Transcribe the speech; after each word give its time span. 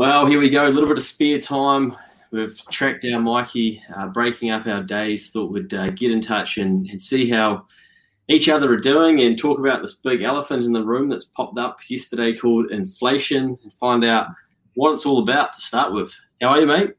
Well, 0.00 0.24
here 0.24 0.40
we 0.40 0.48
go. 0.48 0.66
A 0.66 0.70
little 0.70 0.88
bit 0.88 0.96
of 0.96 1.04
spare 1.04 1.38
time. 1.38 1.94
We've 2.30 2.58
tracked 2.70 3.02
down 3.02 3.24
Mikey, 3.24 3.82
uh, 3.94 4.06
breaking 4.06 4.50
up 4.50 4.66
our 4.66 4.82
days. 4.82 5.30
Thought 5.30 5.52
we'd 5.52 5.74
uh, 5.74 5.88
get 5.88 6.10
in 6.10 6.22
touch 6.22 6.56
and, 6.56 6.88
and, 6.88 7.02
see 7.02 7.28
how 7.28 7.66
each 8.26 8.48
other 8.48 8.72
are 8.72 8.78
doing 8.78 9.20
and 9.20 9.36
talk 9.36 9.58
about 9.58 9.82
this 9.82 9.96
big 10.02 10.22
elephant 10.22 10.64
in 10.64 10.72
the 10.72 10.82
room 10.82 11.10
that's 11.10 11.26
popped 11.26 11.58
up 11.58 11.80
yesterday 11.90 12.34
called 12.34 12.70
inflation 12.70 13.58
and 13.62 13.72
find 13.74 14.02
out 14.02 14.28
what 14.72 14.92
it's 14.92 15.04
all 15.04 15.22
about 15.22 15.52
to 15.52 15.60
start 15.60 15.92
with. 15.92 16.16
How 16.40 16.48
are 16.48 16.60
you, 16.60 16.66
mate? 16.66 16.94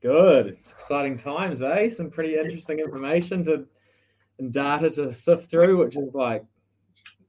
Good. 0.00 0.56
It's 0.58 0.72
exciting 0.72 1.18
times, 1.18 1.60
eh? 1.60 1.90
Some 1.90 2.08
pretty 2.08 2.36
interesting 2.36 2.78
information 2.78 3.44
to 3.44 3.66
and 4.38 4.50
data 4.54 4.88
to 4.88 5.12
sift 5.12 5.50
through, 5.50 5.84
which 5.84 5.98
is 5.98 6.14
like 6.14 6.46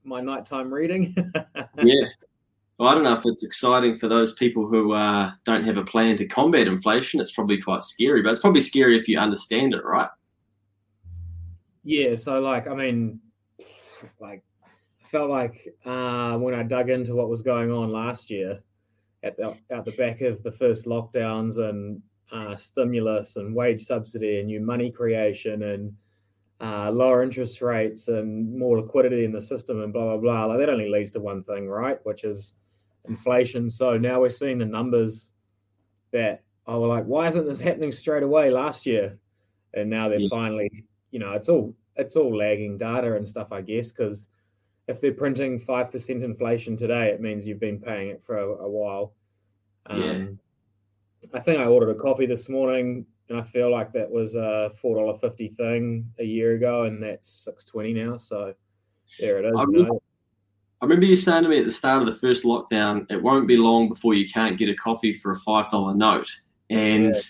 my 0.05 0.21
nighttime 0.21 0.73
reading. 0.73 1.13
yeah. 1.83 2.05
Well, 2.77 2.89
I 2.89 2.95
don't 2.95 3.03
know 3.03 3.13
if 3.13 3.25
it's 3.25 3.43
exciting 3.43 3.95
for 3.95 4.07
those 4.07 4.33
people 4.33 4.67
who 4.67 4.93
uh, 4.93 5.31
don't 5.45 5.63
have 5.63 5.77
a 5.77 5.83
plan 5.83 6.15
to 6.17 6.25
combat 6.25 6.67
inflation. 6.67 7.19
It's 7.19 7.31
probably 7.31 7.61
quite 7.61 7.83
scary, 7.83 8.21
but 8.23 8.31
it's 8.31 8.41
probably 8.41 8.61
scary 8.61 8.97
if 8.97 9.07
you 9.07 9.19
understand 9.19 9.73
it, 9.75 9.85
right? 9.85 10.09
Yeah. 11.83 12.15
So, 12.15 12.39
like, 12.39 12.67
I 12.67 12.73
mean, 12.73 13.19
like, 14.19 14.43
I 14.65 15.07
felt 15.07 15.29
like 15.29 15.67
uh, 15.85 16.37
when 16.37 16.55
I 16.55 16.63
dug 16.63 16.89
into 16.89 17.13
what 17.13 17.29
was 17.29 17.43
going 17.43 17.71
on 17.71 17.91
last 17.91 18.31
year 18.31 18.59
at 19.21 19.37
the, 19.37 19.55
at 19.69 19.85
the 19.85 19.91
back 19.91 20.21
of 20.21 20.41
the 20.41 20.51
first 20.51 20.85
lockdowns 20.85 21.59
and 21.59 22.01
uh, 22.31 22.55
stimulus 22.55 23.35
and 23.35 23.53
wage 23.53 23.83
subsidy 23.83 24.39
and 24.39 24.47
new 24.47 24.59
money 24.59 24.91
creation 24.91 25.61
and 25.63 25.93
uh, 26.59 26.89
lower 26.89 27.21
interest 27.21 27.61
rates 27.61 28.07
and 28.07 28.57
more 28.57 28.79
liquidity 28.79 29.25
in 29.25 29.31
the 29.31 29.41
system 29.41 29.83
and 29.83 29.93
blah 29.93 30.05
blah 30.05 30.17
blah. 30.17 30.45
Like 30.45 30.59
that 30.59 30.69
only 30.69 30.89
leads 30.89 31.11
to 31.11 31.19
one 31.19 31.43
thing, 31.43 31.67
right? 31.67 31.99
Which 32.03 32.23
is 32.23 32.53
inflation. 33.07 33.69
So 33.69 33.97
now 33.97 34.21
we're 34.21 34.29
seeing 34.29 34.57
the 34.57 34.65
numbers 34.65 35.31
that 36.11 36.43
oh, 36.67 36.81
we're 36.81 36.87
like, 36.87 37.05
why 37.05 37.27
isn't 37.27 37.45
this 37.45 37.59
happening 37.59 37.91
straight 37.91 38.23
away 38.23 38.49
last 38.49 38.85
year? 38.85 39.17
And 39.73 39.89
now 39.89 40.07
they're 40.07 40.19
yeah. 40.19 40.29
finally, 40.29 40.71
you 41.11 41.19
know, 41.19 41.31
it's 41.31 41.49
all 41.49 41.73
it's 41.95 42.15
all 42.15 42.35
lagging 42.35 42.77
data 42.77 43.15
and 43.15 43.27
stuff, 43.27 43.51
I 43.51 43.61
guess, 43.61 43.91
because 43.91 44.27
if 44.87 44.99
they're 45.01 45.13
printing 45.13 45.59
five 45.59 45.91
percent 45.91 46.23
inflation 46.23 46.77
today, 46.77 47.09
it 47.09 47.21
means 47.21 47.47
you've 47.47 47.59
been 47.59 47.79
paying 47.79 48.09
it 48.09 48.21
for 48.25 48.37
a, 48.37 48.47
a 48.47 48.69
while. 48.69 49.13
Um, 49.87 50.01
yeah. 50.01 50.25
I 51.33 51.39
think 51.39 51.63
I 51.63 51.67
ordered 51.67 51.89
a 51.89 51.95
coffee 51.95 52.25
this 52.25 52.49
morning, 52.49 53.05
and 53.29 53.39
I 53.39 53.43
feel 53.43 53.71
like 53.71 53.93
that 53.93 54.09
was 54.09 54.35
a 54.35 54.71
four 54.81 54.97
dollar 54.97 55.17
fifty 55.19 55.49
thing 55.49 56.11
a 56.19 56.23
year 56.23 56.55
ago, 56.55 56.83
and 56.83 57.01
that's 57.01 57.27
six 57.27 57.65
twenty 57.65 57.93
now. 57.93 58.17
So 58.17 58.53
there 59.19 59.39
it 59.39 59.45
is. 59.45 59.53
I 59.57 59.63
remember, 59.63 59.95
I 60.83 60.85
remember 60.85 61.05
you 61.05 61.15
saying 61.15 61.43
to 61.43 61.49
me 61.49 61.59
at 61.59 61.63
the 61.63 61.71
start 61.71 62.01
of 62.01 62.07
the 62.07 62.15
first 62.15 62.43
lockdown, 62.43 63.09
it 63.09 63.23
won't 63.23 63.47
be 63.47 63.55
long 63.55 63.87
before 63.87 64.15
you 64.15 64.27
can't 64.27 64.57
get 64.57 64.67
a 64.67 64.75
coffee 64.75 65.13
for 65.13 65.31
a 65.31 65.39
five 65.39 65.71
dollar 65.71 65.95
note, 65.95 66.27
and. 66.69 67.15
Yeah. 67.15 67.21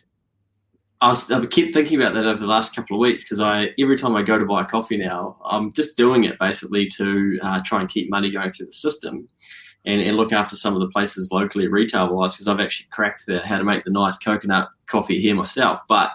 I, 1.01 1.09
was, 1.09 1.29
I 1.29 1.45
kept 1.47 1.73
thinking 1.73 2.01
about 2.01 2.13
that 2.13 2.25
over 2.25 2.39
the 2.39 2.47
last 2.47 2.73
couple 2.73 2.95
of 2.95 3.01
weeks 3.01 3.25
because 3.25 3.41
I 3.41 3.71
every 3.77 3.97
time 3.97 4.15
I 4.15 4.23
go 4.23 4.37
to 4.39 4.45
buy 4.45 4.61
a 4.61 4.65
coffee 4.65 4.95
now, 4.95 5.35
I'm 5.43 5.73
just 5.73 5.97
doing 5.97 6.23
it 6.23 6.39
basically 6.39 6.87
to 6.91 7.39
uh, 7.43 7.61
try 7.61 7.81
and 7.81 7.89
keep 7.89 8.09
money 8.09 8.31
going 8.31 8.53
through 8.53 8.67
the 8.67 8.71
system 8.71 9.27
and, 9.83 10.01
and 10.01 10.15
look 10.15 10.31
after 10.31 10.55
some 10.55 10.75
of 10.75 10.79
the 10.79 10.88
places 10.88 11.29
locally 11.29 11.67
retail 11.67 12.15
wise 12.15 12.35
because 12.35 12.47
I've 12.47 12.61
actually 12.61 12.88
cracked 12.91 13.25
the, 13.25 13.45
how 13.45 13.57
to 13.57 13.65
make 13.65 13.83
the 13.83 13.91
nice 13.91 14.17
coconut 14.17 14.69
coffee 14.85 15.19
here 15.19 15.35
myself. 15.35 15.81
But 15.89 16.11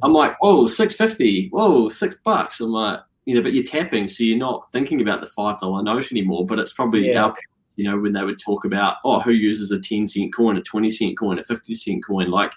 I'm 0.00 0.12
like, 0.12 0.36
oh, 0.42 0.68
650, 0.68 1.48
whoa, 1.48 1.88
six 1.88 2.20
bucks. 2.24 2.60
I'm 2.60 2.70
like, 2.70 3.00
you 3.30 3.36
know, 3.36 3.42
but 3.42 3.52
you're 3.52 3.62
tapping, 3.62 4.08
so 4.08 4.24
you're 4.24 4.36
not 4.36 4.72
thinking 4.72 5.00
about 5.00 5.20
the 5.20 5.26
five 5.26 5.60
dollar 5.60 5.84
note 5.84 6.10
anymore. 6.10 6.44
But 6.44 6.58
it's 6.58 6.72
probably 6.72 7.12
yeah. 7.12 7.26
our, 7.26 7.34
you 7.76 7.84
know, 7.84 7.96
when 7.96 8.12
they 8.12 8.24
would 8.24 8.40
talk 8.40 8.64
about, 8.64 8.96
oh, 9.04 9.20
who 9.20 9.30
uses 9.30 9.70
a 9.70 9.78
ten 9.78 10.08
cent 10.08 10.34
coin, 10.34 10.56
a 10.56 10.62
twenty 10.62 10.90
cent 10.90 11.16
coin, 11.16 11.38
a 11.38 11.44
fifty 11.44 11.72
cent 11.72 12.04
coin? 12.04 12.28
Like, 12.28 12.50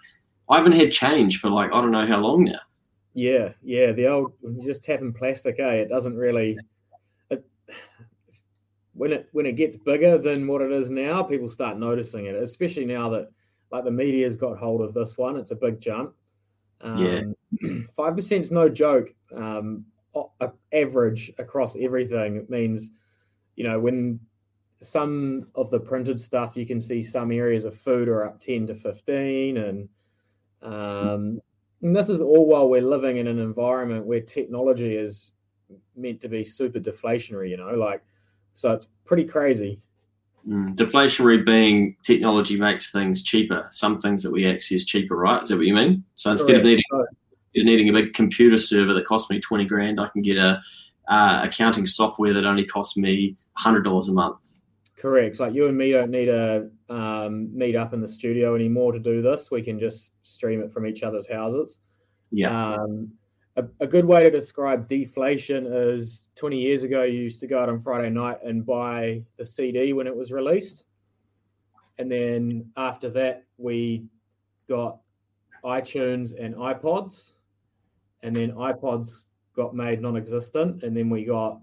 I 0.50 0.58
haven't 0.58 0.72
had 0.72 0.92
change 0.92 1.40
for 1.40 1.52
like 1.52 1.72
I 1.72 1.80
don't 1.80 1.92
know 1.92 2.08
how 2.08 2.18
long 2.18 2.46
now. 2.46 2.60
Yeah, 3.14 3.50
yeah, 3.62 3.92
the 3.92 4.08
old 4.08 4.34
just 4.64 4.84
tapping 4.84 5.14
plastic, 5.14 5.60
eh? 5.60 5.74
It 5.74 5.90
doesn't 5.90 6.18
really 6.18 6.58
It, 7.30 7.46
when 8.96 9.12
it 9.12 9.30
when 9.32 9.46
it 9.46 9.56
gets 9.56 9.78
bigger 9.78 10.18
than 10.18 10.48
what 10.48 10.64
it 10.64 10.72
is 10.72 10.90
now, 10.90 11.22
people 11.22 11.50
start 11.50 11.78
noticing 11.78 12.26
it, 12.26 12.34
especially 12.34 12.86
now 12.86 13.12
that 13.12 13.30
like 13.72 13.84
the 13.84 13.92
media's 13.92 14.36
got 14.36 14.58
hold 14.58 14.82
of 14.82 14.96
this 14.96 15.20
one. 15.20 15.38
It's 15.38 15.52
a 15.52 15.56
big 15.56 15.80
jump. 15.80 16.16
Um, 16.82 16.98
yeah, 17.62 17.70
five 17.96 18.16
percent 18.16 18.46
is 18.46 18.50
no 18.50 18.68
joke. 18.70 19.14
Um, 19.38 19.86
average 20.72 21.32
across 21.38 21.76
everything 21.76 22.36
it 22.36 22.50
means, 22.50 22.92
you 23.56 23.64
know, 23.64 23.80
when 23.80 24.20
some 24.82 25.48
of 25.56 25.70
the 25.72 25.80
printed 25.80 26.20
stuff 26.20 26.58
you 26.58 26.66
can 26.66 26.80
see 26.80 27.02
some 27.02 27.32
areas 27.32 27.66
of 27.66 27.78
food 27.78 28.08
are 28.08 28.26
up 28.26 28.40
ten 28.40 28.68
to 28.68 28.76
fifteen, 28.76 29.58
and 29.58 29.90
um, 30.62 31.40
and 31.82 31.96
this 31.96 32.10
is 32.10 32.22
all 32.22 32.46
while 32.46 32.70
we're 32.70 32.82
living 32.82 33.18
in 33.18 33.28
an 33.28 33.40
environment 33.40 34.06
where 34.06 34.22
technology 34.22 34.96
is 34.96 35.34
meant 35.96 36.22
to 36.22 36.28
be 36.28 36.44
super 36.44 36.80
deflationary. 36.80 37.50
You 37.50 37.58
know, 37.58 37.74
like 37.76 38.04
so 38.54 38.72
it's 38.72 38.88
pretty 39.06 39.26
crazy. 39.26 39.82
Mm. 40.48 40.76
Deflationary 40.76 41.46
being 41.46 41.96
technology 42.04 42.60
makes 42.60 42.92
things 42.92 43.24
cheaper. 43.24 43.70
Some 43.72 44.02
things 44.02 44.22
that 44.24 44.32
we 44.32 44.46
access 44.46 44.84
cheaper, 44.84 45.16
right? 45.16 45.42
Is 45.42 45.50
that 45.50 45.58
what 45.58 45.66
you 45.66 45.74
mean? 45.74 46.04
So 46.16 46.32
instead 46.32 46.48
Correct. 46.48 46.60
of 46.60 46.66
needing 46.66 46.84
needing 47.56 47.90
a 47.90 47.94
big 47.94 48.14
computer 48.14 48.58
server 48.58 48.94
that 48.94 49.06
costs 49.06 49.30
me 49.30 49.40
twenty 49.40 49.66
grand, 49.66 50.00
I 50.00 50.08
can 50.10 50.22
get 50.22 50.38
a 50.38 50.62
uh, 51.08 51.42
accounting 51.44 51.86
software 51.86 52.34
that 52.34 52.46
only 52.46 52.66
costs 52.66 52.98
me 52.98 53.36
hundred 53.54 53.84
dollars 53.84 54.10
a 54.10 54.14
month. 54.14 54.62
Correct. 54.98 55.40
Like 55.40 55.54
you 55.54 55.68
and 55.68 55.78
me 55.78 55.92
don't 55.92 56.12
need 56.12 56.28
to 56.28 56.70
um, 56.90 57.56
meet 57.56 57.76
up 57.76 57.94
in 57.94 58.00
the 58.00 58.08
studio 58.08 58.56
anymore 58.56 58.94
to 58.94 59.00
do 59.00 59.22
this. 59.22 59.52
We 59.52 59.62
can 59.62 59.78
just 59.78 60.14
stream 60.24 60.62
it 60.62 60.72
from 60.72 60.86
each 60.86 61.04
other's 61.04 61.28
houses. 61.28 61.80
Yeah. 62.32 62.76
Um, 62.76 63.12
a, 63.58 63.66
a, 63.82 63.86
good 63.86 64.06
way 64.06 64.24
to 64.24 64.32
describe 64.32 64.88
deflation 64.88 65.68
is 65.68 66.30
20 66.36 66.58
years 66.58 66.84
ago, 66.84 67.04
you 67.04 67.20
used 67.20 67.40
to 67.42 67.48
go 67.48 67.62
out 67.62 67.70
on 67.70 67.82
Friday 67.82 68.10
night 68.10 68.38
and 68.44 68.66
buy 68.66 69.22
the 69.38 69.46
CD 69.46 69.94
when 69.94 70.08
it 70.08 70.16
was 70.16 70.32
released. 70.32 70.86
And 72.00 72.12
then 72.12 72.72
after 72.78 73.10
that, 73.12 73.44
we 73.58 74.06
got 74.68 75.06
iTunes 75.64 76.34
and 76.40 76.56
iPods. 76.56 77.34
And 78.24 78.36
then 78.36 78.54
iPods 78.54 79.28
got 79.56 79.76
made 79.76 80.02
non 80.02 80.18
existent. 80.18 80.84
And 80.84 80.96
then 80.96 81.10
we 81.10 81.26
got, 81.26 81.60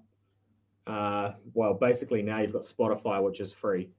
uh, 0.87 1.33
well, 1.55 1.75
basically 1.75 2.23
now 2.23 2.41
you've 2.41 2.53
got 2.53 2.63
Spotify, 2.63 3.23
which 3.23 3.41
is 3.41 3.51
free. 3.51 3.91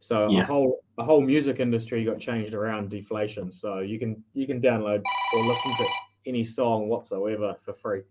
So 0.00 0.28
yeah. 0.30 0.40
a 0.40 0.44
whole 0.44 0.80
a 0.98 1.04
whole 1.04 1.20
music 1.20 1.60
industry 1.60 2.04
got 2.04 2.18
changed 2.18 2.54
around 2.54 2.90
deflation. 2.90 3.50
So 3.50 3.80
you 3.80 3.98
can 3.98 4.22
you 4.34 4.46
can 4.46 4.60
download 4.60 5.02
or 5.34 5.46
listen 5.46 5.74
to 5.76 5.86
any 6.26 6.44
song 6.44 6.88
whatsoever 6.88 7.56
for 7.64 7.72
free. 7.74 8.02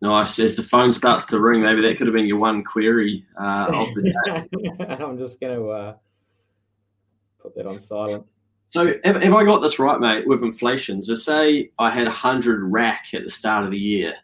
Nice. 0.00 0.40
As 0.40 0.56
the 0.56 0.64
phone 0.64 0.92
starts 0.92 1.28
to 1.28 1.38
ring, 1.38 1.62
maybe 1.62 1.80
that 1.82 1.96
could 1.96 2.08
have 2.08 2.14
been 2.14 2.26
your 2.26 2.38
one 2.38 2.64
query 2.64 3.24
uh, 3.40 3.66
of 3.72 3.94
the 3.94 4.02
day. 4.26 4.94
I'm 4.94 5.16
just 5.16 5.40
going 5.40 5.56
to 5.56 5.68
uh, 5.70 5.94
put 7.40 7.54
that 7.54 7.66
on 7.66 7.78
silent. 7.78 8.26
So, 8.72 8.86
if, 8.86 9.00
if, 9.04 9.34
I 9.34 9.44
got 9.44 9.60
this 9.60 9.78
right, 9.78 10.00
mate, 10.00 10.26
with 10.26 10.42
inflation, 10.42 11.02
so 11.02 11.12
say 11.12 11.70
I 11.78 11.90
had 11.90 12.06
100 12.06 12.72
rack 12.72 13.04
at 13.12 13.22
the 13.22 13.28
start 13.28 13.66
of 13.66 13.70
the 13.70 13.78
year, 13.78 14.14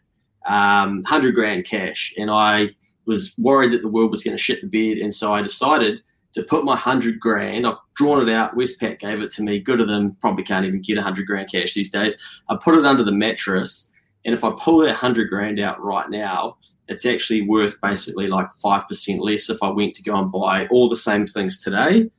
um, 0.47 1.03
100 1.03 1.35
grand 1.35 1.65
cash, 1.65 2.11
and 2.17 2.31
I 2.31 2.69
was 3.05 3.37
worried 3.37 3.73
that 3.73 3.83
the 3.83 3.87
world 3.87 4.09
was 4.09 4.23
going 4.23 4.35
to 4.35 4.41
shit 4.41 4.61
the 4.61 4.67
bed. 4.67 5.03
And 5.03 5.13
so 5.13 5.35
I 5.35 5.43
decided 5.43 6.01
to 6.33 6.41
put 6.41 6.65
my 6.65 6.75
hundred 6.75 7.19
grand. 7.19 7.67
I've 7.67 7.77
drawn 7.93 8.27
it 8.27 8.33
out. 8.33 8.55
Westpac 8.55 8.97
gave 8.97 9.21
it 9.21 9.29
to 9.33 9.43
me. 9.43 9.59
Good 9.59 9.81
of 9.81 9.87
them. 9.87 10.17
Probably 10.19 10.43
can't 10.43 10.65
even 10.65 10.81
get 10.81 10.97
a 10.97 11.03
hundred 11.03 11.27
grand 11.27 11.51
cash 11.51 11.75
these 11.75 11.91
days. 11.91 12.17
I 12.49 12.57
put 12.59 12.73
it 12.73 12.87
under 12.87 13.03
the 13.03 13.11
mattress, 13.11 13.91
and 14.25 14.33
if 14.33 14.43
I 14.43 14.51
pull 14.59 14.79
that 14.79 14.95
hundred 14.95 15.29
grand 15.29 15.59
out 15.59 15.79
right 15.79 16.09
now, 16.09 16.57
it's 16.87 17.05
actually 17.05 17.43
worth 17.43 17.79
basically 17.81 18.25
like 18.25 18.47
five 18.55 18.87
percent 18.87 19.19
less 19.19 19.47
if 19.47 19.61
I 19.61 19.69
went 19.69 19.93
to 19.93 20.01
go 20.01 20.15
and 20.15 20.31
buy 20.31 20.65
all 20.71 20.89
the 20.89 20.97
same 20.97 21.27
things 21.27 21.61
today 21.61 22.09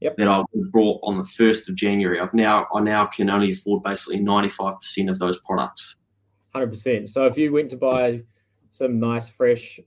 yep. 0.00 0.16
that 0.16 0.28
I 0.28 0.38
was 0.52 0.68
brought 0.70 1.00
on 1.02 1.18
the 1.18 1.24
first 1.24 1.68
of 1.68 1.74
January. 1.74 2.20
I've 2.20 2.34
now 2.34 2.66
I 2.74 2.80
now 2.80 3.06
can 3.06 3.30
only 3.30 3.52
afford 3.52 3.82
basically 3.82 4.20
ninety 4.20 4.48
five 4.48 4.80
percent 4.80 5.10
of 5.10 5.18
those 5.18 5.38
products. 5.40 5.96
Hundred 6.52 6.70
percent. 6.70 7.08
So 7.10 7.26
if 7.26 7.36
you 7.36 7.52
went 7.52 7.70
to 7.70 7.76
buy 7.76 8.22
some 8.70 8.98
nice 8.98 9.28
fresh 9.28 9.80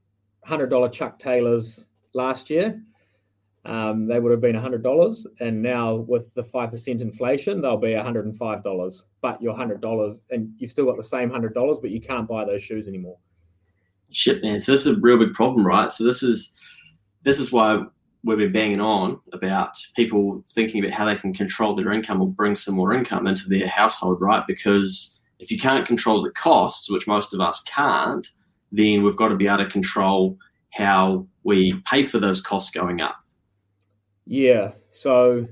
hundred 0.44 0.68
dollar 0.68 0.90
Chuck 0.90 1.20
Taylors 1.20 1.86
last 2.14 2.50
year 2.50 2.82
um, 3.64 4.08
they 4.08 4.20
would 4.20 4.32
have 4.32 4.42
been 4.42 4.56
$100. 4.56 5.26
And 5.40 5.62
now 5.62 5.96
with 5.96 6.34
the 6.34 6.44
5% 6.44 7.02
inflation, 7.02 7.62
they'll 7.62 7.78
be 7.78 7.90
$105. 7.90 9.02
But 9.22 9.42
you're 9.42 9.54
$100 9.54 10.20
and 10.32 10.50
you've 10.58 10.72
still 10.72 10.86
got 10.86 10.98
the 10.98 11.04
same 11.04 11.30
$100, 11.30 11.82
but 11.82 11.92
you 11.92 12.02
can't 12.02 12.28
buy 12.28 12.46
those 12.46 12.64
shoes 12.64 12.88
anymore. 12.88 13.18
Shit, 14.12 14.44
man. 14.44 14.60
So 14.60 14.72
this 14.72 14.86
is 14.86 14.98
a 14.98 15.02
real 15.02 15.18
big 15.18 15.34
problem, 15.34 15.66
right? 15.66 15.92
So 15.92 16.04
this 16.04 16.22
is 16.22 16.60
this 17.24 17.40
is 17.40 17.52
why 17.52 17.84
we've 18.24 18.38
been 18.38 18.52
banging 18.52 18.82
on 18.82 19.20
about 19.34 19.76
people 19.96 20.44
thinking 20.54 20.84
about 20.84 20.96
how 20.96 21.06
they 21.06 21.16
can 21.16 21.34
control 21.34 21.76
their 21.76 21.92
income 21.92 22.22
or 22.22 22.28
bring 22.28 22.56
some 22.56 22.76
more 22.76 22.94
income 22.94 23.28
into 23.28 23.50
their 23.50 23.68
household, 23.68 24.22
right? 24.22 24.46
Because 24.48 25.20
if 25.40 25.50
you 25.52 25.58
can't 25.58 25.88
control 25.88 26.22
the 26.22 26.30
costs, 26.32 26.90
which 26.90 27.08
most 27.08 27.34
of 27.34 27.40
us 27.40 27.62
can't, 27.64 28.28
then 28.72 29.04
we've 29.04 29.18
got 29.18 29.30
to 29.30 29.36
be 29.36 29.48
able 29.48 29.58
to 29.58 29.70
control 29.70 30.38
how 30.72 31.26
we 31.44 31.82
pay 31.86 32.04
for 32.04 32.20
those 32.20 32.42
costs 32.42 32.72
going 32.72 33.02
up. 33.02 33.16
Yeah. 34.26 34.72
So 34.92 35.48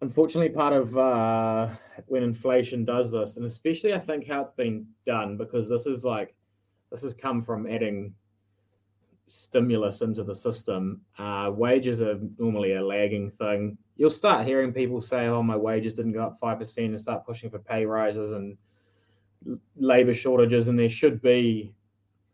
unfortunately, 0.00 0.50
part 0.50 0.72
of 0.72 0.96
uh, 0.96 1.68
when 2.06 2.22
inflation 2.22 2.84
does 2.84 3.10
this, 3.10 3.36
and 3.36 3.44
especially 3.44 3.94
I 3.94 3.98
think 3.98 4.26
how 4.26 4.42
it's 4.42 4.52
been 4.52 4.86
done, 5.04 5.36
because 5.36 5.68
this 5.68 5.86
is 5.86 6.04
like 6.04 6.34
this 6.90 7.02
has 7.02 7.14
come 7.14 7.42
from 7.42 7.66
adding 7.66 8.14
stimulus 9.30 10.02
into 10.02 10.24
the 10.24 10.34
system. 10.34 11.00
Uh, 11.18 11.50
wages 11.54 12.02
are 12.02 12.18
normally 12.38 12.74
a 12.74 12.84
lagging 12.84 13.30
thing. 13.30 13.78
You'll 13.96 14.10
start 14.10 14.46
hearing 14.46 14.72
people 14.72 15.00
say, 15.00 15.26
"Oh, 15.26 15.42
my 15.42 15.56
wages 15.56 15.94
didn't 15.94 16.12
go 16.12 16.24
up 16.24 16.38
five 16.38 16.58
percent," 16.58 16.88
and 16.88 17.00
start 17.00 17.26
pushing 17.26 17.50
for 17.50 17.58
pay 17.58 17.84
rises 17.84 18.32
and 18.32 18.56
labor 19.76 20.14
shortages, 20.14 20.68
and 20.68 20.78
there 20.78 20.88
should 20.88 21.22
be 21.22 21.72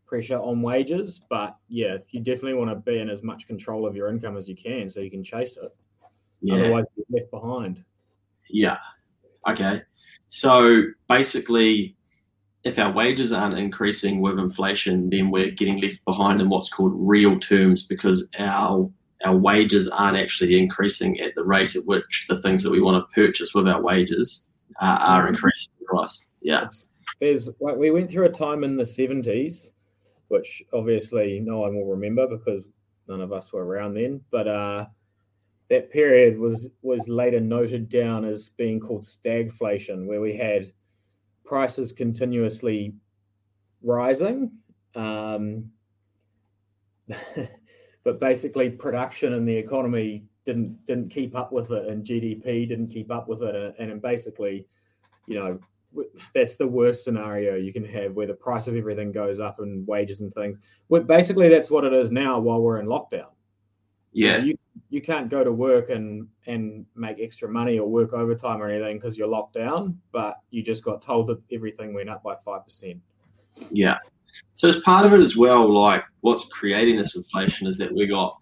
pressure 0.05 0.39
on 0.39 0.61
wages. 0.61 1.21
But 1.29 1.55
yeah, 1.67 1.97
you 2.09 2.21
definitely 2.21 2.55
want 2.55 2.71
to 2.71 2.75
be 2.75 2.99
in 2.99 3.09
as 3.09 3.21
much 3.21 3.47
control 3.47 3.85
of 3.85 3.95
your 3.95 4.09
income 4.09 4.37
as 4.37 4.47
you 4.47 4.55
can, 4.55 4.89
so 4.89 5.01
you 5.01 5.11
can 5.11 5.23
chase 5.23 5.57
it. 5.57 5.75
Yeah. 6.41 6.55
Otherwise, 6.55 6.85
you're 6.95 7.19
left 7.19 7.31
behind. 7.31 7.83
Yeah. 8.49 8.77
Okay. 9.47 9.81
So 10.29 10.83
basically, 11.09 11.96
if 12.67 12.77
our 12.77 12.91
wages 12.91 13.31
aren't 13.31 13.57
increasing 13.57 14.19
with 14.19 14.37
inflation, 14.37 15.09
then 15.09 15.31
we're 15.31 15.51
getting 15.51 15.79
left 15.81 16.03
behind 16.05 16.41
in 16.41 16.49
what's 16.49 16.69
called 16.69 16.93
real 16.95 17.39
terms 17.39 17.87
because 17.87 18.29
our 18.37 18.89
our 19.25 19.35
wages 19.35 19.89
aren't 19.89 20.17
actually 20.17 20.59
increasing 20.59 21.19
at 21.21 21.33
the 21.33 21.43
rate 21.43 21.75
at 21.75 21.85
which 21.85 22.27
the 22.29 22.39
things 22.39 22.61
that 22.61 22.69
we 22.69 22.81
want 22.81 23.03
to 23.03 23.15
purchase 23.15 23.53
with 23.55 23.67
our 23.67 23.81
wages 23.81 24.47
uh, 24.79 24.85
are 24.85 25.23
mm-hmm. 25.23 25.33
increasing 25.33 25.71
in 25.79 25.85
price. 25.87 26.27
Yeah. 26.41 26.67
There's 27.19 27.49
like 27.59 27.77
we 27.77 27.89
went 27.89 28.11
through 28.11 28.25
a 28.25 28.29
time 28.29 28.63
in 28.63 28.77
the 28.77 28.83
70s, 28.83 29.71
which 30.27 30.61
obviously 30.71 31.39
no 31.39 31.59
one 31.59 31.75
will 31.75 31.87
remember 31.87 32.27
because 32.27 32.65
none 33.07 33.21
of 33.21 33.33
us 33.33 33.51
were 33.51 33.65
around 33.65 33.95
then. 33.95 34.21
But 34.29 34.47
uh, 34.47 34.85
that 35.69 35.91
period 35.91 36.37
was 36.37 36.69
was 36.83 37.07
later 37.07 37.39
noted 37.39 37.89
down 37.89 38.23
as 38.23 38.49
being 38.49 38.79
called 38.79 39.03
stagflation, 39.03 40.05
where 40.05 40.21
we 40.21 40.35
had 40.37 40.71
prices 41.47 41.91
continuously 41.91 42.93
rising. 43.81 44.51
Um, 44.95 45.71
but 48.03 48.19
basically, 48.19 48.69
production 48.69 49.33
and 49.33 49.47
the 49.47 49.55
economy 49.55 50.25
didn't 50.45 50.85
didn't 50.85 51.09
keep 51.09 51.35
up 51.35 51.51
with 51.51 51.71
it, 51.71 51.87
and 51.87 52.05
GDP 52.05 52.67
didn't 52.67 52.89
keep 52.89 53.11
up 53.11 53.27
with 53.27 53.41
it, 53.41 53.75
and, 53.79 53.91
and 53.91 54.01
basically, 54.01 54.67
you 55.27 55.35
know, 55.35 55.59
that's 56.35 56.55
the 56.55 56.67
worst 56.67 57.03
scenario 57.03 57.55
you 57.55 57.71
can 57.71 57.85
have, 57.85 58.13
where 58.13 58.27
the 58.27 58.33
price 58.33 58.67
of 58.67 58.75
everything 58.75 59.11
goes 59.11 59.39
up 59.39 59.59
and 59.59 59.87
wages 59.87 60.21
and 60.21 60.33
things. 60.33 60.57
Well, 60.89 61.03
basically, 61.03 61.49
that's 61.49 61.69
what 61.69 61.85
it 61.85 61.93
is 61.93 62.11
now 62.11 62.39
while 62.39 62.61
we're 62.61 62.79
in 62.79 62.87
lockdown. 62.87 63.27
Yeah, 64.11 64.37
you, 64.37 64.56
you 64.89 65.01
can't 65.01 65.29
go 65.29 65.43
to 65.43 65.51
work 65.51 65.89
and 65.89 66.27
and 66.45 66.85
make 66.95 67.17
extra 67.19 67.49
money 67.49 67.79
or 67.79 67.87
work 67.89 68.13
overtime 68.13 68.61
or 68.61 68.69
anything 68.69 68.97
because 68.97 69.17
you're 69.17 69.27
locked 69.27 69.53
down 69.53 69.97
but 70.11 70.39
you 70.51 70.63
just 70.63 70.83
got 70.83 71.01
told 71.01 71.27
that 71.27 71.41
everything 71.51 71.93
went 71.93 72.09
up 72.09 72.23
by 72.23 72.35
5% 72.45 72.99
yeah. 73.71 73.97
So 74.55 74.67
as 74.67 74.79
part 74.81 75.05
of 75.05 75.13
it 75.13 75.19
as 75.19 75.35
well 75.35 75.71
like 75.71 76.03
what's 76.21 76.45
creating 76.45 76.97
this 76.97 77.15
inflation 77.15 77.67
is 77.67 77.77
that 77.77 77.93
we 77.93 78.07
got 78.07 78.37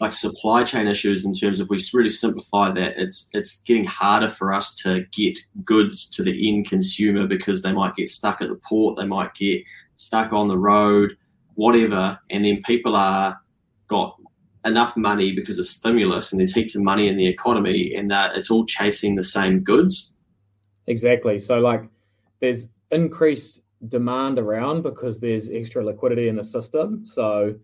like 0.00 0.12
supply 0.12 0.64
chain 0.64 0.88
issues 0.88 1.24
in 1.24 1.32
terms 1.32 1.60
of 1.60 1.70
we 1.70 1.78
really 1.94 2.10
simplify 2.10 2.72
that 2.72 2.94
it's 2.96 3.30
it's 3.34 3.62
getting 3.62 3.84
harder 3.84 4.28
for 4.28 4.52
us 4.52 4.74
to 4.74 5.04
get 5.12 5.38
goods 5.64 6.10
to 6.10 6.24
the 6.24 6.48
end 6.48 6.68
consumer 6.68 7.26
because 7.26 7.62
they 7.62 7.72
might 7.72 7.94
get 7.94 8.10
stuck 8.10 8.42
at 8.42 8.48
the 8.48 8.60
port 8.68 8.96
they 8.96 9.06
might 9.06 9.32
get 9.34 9.62
stuck 9.96 10.32
on 10.32 10.48
the 10.48 10.58
road 10.58 11.16
whatever 11.54 12.18
and 12.30 12.44
then 12.44 12.60
people 12.64 12.96
are 12.96 13.38
got 13.86 14.18
enough 14.64 14.96
money 14.96 15.32
because 15.34 15.58
of 15.58 15.66
stimulus 15.66 16.32
and 16.32 16.40
there's 16.40 16.54
heaps 16.54 16.74
of 16.74 16.82
money 16.82 17.08
in 17.08 17.16
the 17.16 17.26
economy 17.26 17.94
and 17.94 18.10
that 18.10 18.36
it's 18.36 18.50
all 18.50 18.64
chasing 18.64 19.16
the 19.16 19.24
same 19.24 19.60
goods. 19.60 20.14
Exactly. 20.86 21.38
So 21.38 21.58
like 21.58 21.88
there's 22.40 22.68
increased 22.90 23.60
demand 23.88 24.38
around 24.38 24.82
because 24.82 25.18
there's 25.18 25.50
extra 25.50 25.84
liquidity 25.84 26.28
in 26.28 26.36
the 26.36 26.44
system. 26.44 27.04
So, 27.04 27.54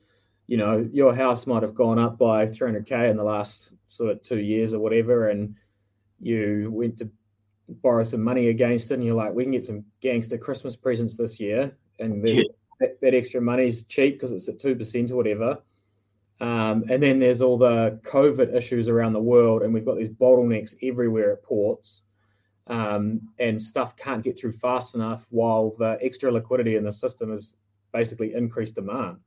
you 0.47 0.57
know, 0.57 0.89
your 0.93 1.15
house 1.15 1.47
might 1.47 1.63
have 1.63 1.75
gone 1.75 1.99
up 1.99 2.19
by 2.19 2.47
300k 2.47 3.11
in 3.11 3.17
the 3.17 3.25
last 3.25 3.73
sort 3.87 4.11
of 4.11 4.23
2 4.23 4.39
years 4.39 4.75
or 4.75 4.81
whatever 4.81 5.29
and 5.29 5.55
you 6.21 6.69
went 6.73 6.99
to 6.99 7.09
borrow 7.83 8.03
some 8.03 8.23
money 8.23 8.49
against 8.49 8.91
it 8.91 8.95
and 8.95 9.05
you're 9.05 9.15
like 9.15 9.33
we 9.33 9.45
can 9.45 9.53
get 9.53 9.65
some 9.65 9.85
gangster 10.01 10.39
christmas 10.39 10.75
presents 10.75 11.17
this 11.17 11.39
year 11.39 11.71
and 11.99 12.27
yeah. 12.27 12.43
that, 12.81 12.99
that 13.03 13.15
extra 13.15 13.41
money's 13.41 13.85
cheap 13.85 14.15
because 14.15 14.33
it's 14.33 14.49
at 14.49 14.59
2% 14.59 15.11
or 15.11 15.17
whatever 15.17 15.59
um, 16.41 16.85
and 16.89 17.03
then 17.03 17.19
there's 17.19 17.43
all 17.43 17.59
the 17.59 18.01
COVID 18.05 18.55
issues 18.55 18.89
around 18.89 19.13
the 19.13 19.21
world, 19.21 19.63
and 19.63 19.75
we've 19.75 19.85
got 19.85 19.97
these 19.97 20.09
bottlenecks 20.11 20.75
everywhere 20.83 21.33
at 21.33 21.43
ports, 21.43 22.03
um, 22.69 23.21
and 23.39 23.61
stuff 23.61 23.97
can't 23.97 24.23
get 24.23 24.39
through 24.39 24.53
fast 24.53 24.95
enough 24.95 25.27
while 25.31 25.75
the 25.79 25.99
extra 26.01 26.31
liquidity 26.31 26.77
in 26.77 26.85
the 26.85 26.93
system 26.93 27.33
is 27.33 27.57
basically 27.93 28.35
increased 28.35 28.77
demand. 28.77 29.19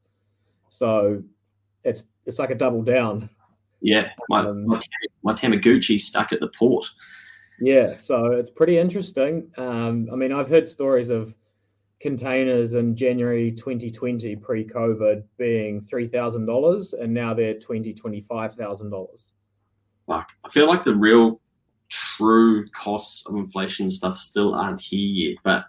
So 0.70 1.22
it's 1.84 2.06
it's 2.26 2.40
like 2.40 2.52
a 2.52 2.56
double 2.56 2.84
down. 2.84 3.30
Yeah, 3.82 4.12
my, 4.30 4.42
um, 4.42 4.68
my, 4.68 4.80
my 5.24 5.34
Tamagotchi 5.34 6.00
stuck 6.00 6.32
at 6.32 6.40
the 6.40 6.50
port. 6.50 6.86
Yeah, 7.60 7.96
so 7.98 8.28
it's 8.28 8.50
pretty 8.50 8.78
interesting. 8.78 9.52
Um, 9.58 10.08
I 10.12 10.16
mean, 10.16 10.32
I've 10.32 10.48
heard 10.48 10.70
stories 10.70 11.10
of 11.10 11.36
containers 12.02 12.74
in 12.74 12.96
January 12.96 13.52
2020 13.52 14.36
pre-COVID 14.38 15.24
being 15.38 15.82
$3,000 15.82 17.00
and 17.00 17.14
now 17.14 17.34
they're 17.34 17.54
$20, 17.54 17.98
$25,000. 17.98 19.32
Fuck. 20.08 20.30
I 20.44 20.50
feel 20.50 20.68
like 20.68 20.84
the 20.84 20.96
real 20.96 21.40
true 21.90 22.68
costs 22.70 23.26
of 23.28 23.36
inflation 23.36 23.92
stuff 23.92 24.18
still 24.18 24.56
aren't 24.56 24.82
here 24.82 25.30
yet, 25.30 25.38
but 25.44 25.66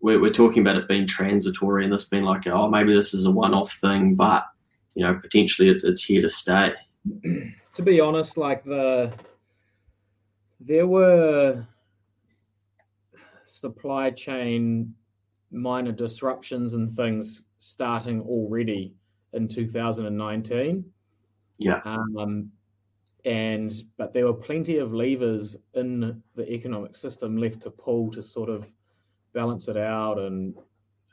we're, 0.00 0.20
we're 0.20 0.32
talking 0.32 0.62
about 0.62 0.76
it 0.76 0.88
being 0.88 1.06
transitory 1.06 1.84
and 1.84 1.92
this 1.92 2.04
being 2.04 2.24
like, 2.24 2.46
oh, 2.46 2.68
maybe 2.68 2.94
this 2.94 3.12
is 3.12 3.26
a 3.26 3.30
one-off 3.30 3.74
thing, 3.74 4.14
but 4.14 4.44
you 4.94 5.04
know, 5.04 5.14
potentially 5.14 5.68
it's 5.68 5.84
it's 5.84 6.04
here 6.04 6.20
to 6.20 6.28
stay. 6.28 6.72
to 7.72 7.82
be 7.82 7.98
honest, 8.00 8.36
like 8.36 8.62
the 8.64 9.12
there 10.60 10.86
were 10.86 11.66
supply 13.42 14.10
chain 14.10 14.94
minor 15.52 15.92
disruptions 15.92 16.74
and 16.74 16.94
things 16.96 17.44
starting 17.58 18.20
already 18.22 18.94
in 19.32 19.46
2019. 19.48 20.84
Yeah. 21.58 21.80
Um, 21.84 22.50
and 23.24 23.84
but 23.96 24.12
there 24.12 24.26
were 24.26 24.34
plenty 24.34 24.78
of 24.78 24.92
levers 24.92 25.56
in 25.74 26.22
the 26.34 26.50
economic 26.50 26.96
system 26.96 27.36
left 27.36 27.60
to 27.62 27.70
pull 27.70 28.10
to 28.12 28.22
sort 28.22 28.48
of 28.48 28.66
balance 29.32 29.68
it 29.68 29.76
out 29.76 30.18
and 30.18 30.54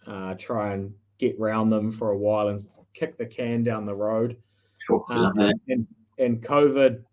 uh, 0.07 0.33
try 0.35 0.73
and 0.73 0.91
get 1.19 1.39
round 1.39 1.71
them 1.71 1.91
for 1.91 2.11
a 2.11 2.17
while 2.17 2.47
and 2.47 2.59
kick 2.93 3.17
the 3.17 3.25
can 3.25 3.61
down 3.61 3.85
the 3.85 3.93
road. 3.93 4.37
Sure, 4.79 5.05
um, 5.09 5.37
and, 5.67 5.85
and 6.17 6.41
COVID 6.41 7.03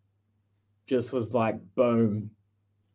just 0.86 1.12
was 1.12 1.34
like, 1.34 1.56
boom, 1.74 2.30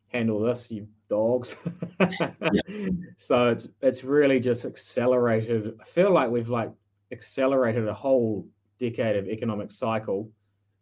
handle 0.07 0.39
this, 0.39 0.71
you 0.71 0.87
dogs. 1.11 1.55
yeah. 1.99 2.61
So 3.17 3.49
it's 3.49 3.67
it's 3.81 4.03
really 4.03 4.39
just 4.39 4.65
accelerated. 4.65 5.77
I 5.79 5.85
feel 5.85 6.11
like 6.11 6.31
we've 6.31 6.49
like 6.49 6.71
accelerated 7.11 7.87
a 7.87 7.93
whole 7.93 8.47
decade 8.79 9.15
of 9.17 9.27
economic 9.27 9.71
cycle 9.71 10.29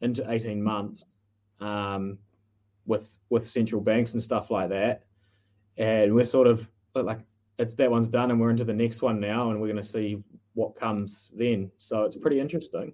into 0.02 0.24
18 0.32 0.64
months 0.64 1.04
um, 1.60 2.18
with 2.86 3.10
with 3.30 3.50
central 3.50 3.82
banks 3.82 4.14
and 4.14 4.24
stuff 4.24 4.50
like 4.52 4.70
that. 4.70 5.04
And 5.78 6.16
we're 6.16 6.24
sort 6.24 6.48
of 6.48 6.68
like 6.96 7.20
it's 7.58 7.74
that 7.74 7.92
one's 7.92 8.08
done 8.08 8.32
and 8.32 8.40
we're 8.40 8.52
into 8.52 8.64
the 8.64 8.74
next 8.74 9.02
one 9.02 9.20
now 9.20 9.50
and 9.50 9.60
we're 9.60 9.68
going 9.68 9.84
to 9.84 9.94
see 9.98 10.24
what 10.54 10.76
comes 10.76 11.30
then. 11.36 11.72
So 11.78 12.04
it's 12.04 12.16
pretty 12.16 12.40
interesting. 12.40 12.94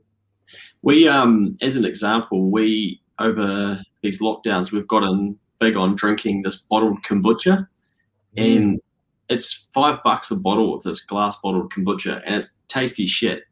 We 0.82 1.08
um 1.08 1.56
as 1.62 1.75
an 1.75 1.86
example, 1.86 2.50
we 2.50 3.01
over 3.20 3.82
these 4.01 4.22
lockdowns 4.22 4.72
we've 4.72 4.88
gotten 4.88 5.38
big 5.59 5.75
on 5.75 5.95
drinking 5.95 6.41
this 6.41 6.57
bottled 6.57 7.03
kombucha, 7.03 7.67
mm. 8.38 8.55
and 8.57 8.81
it's 9.29 9.69
five 9.74 10.00
bucks 10.03 10.31
a 10.31 10.35
bottle 10.35 10.75
of 10.75 10.83
this 10.83 11.01
glass 11.01 11.38
bottled 11.41 11.71
kombucha, 11.71 12.21
and 12.25 12.35
it's 12.35 12.50
tasty 12.67 13.07
shit. 13.07 13.43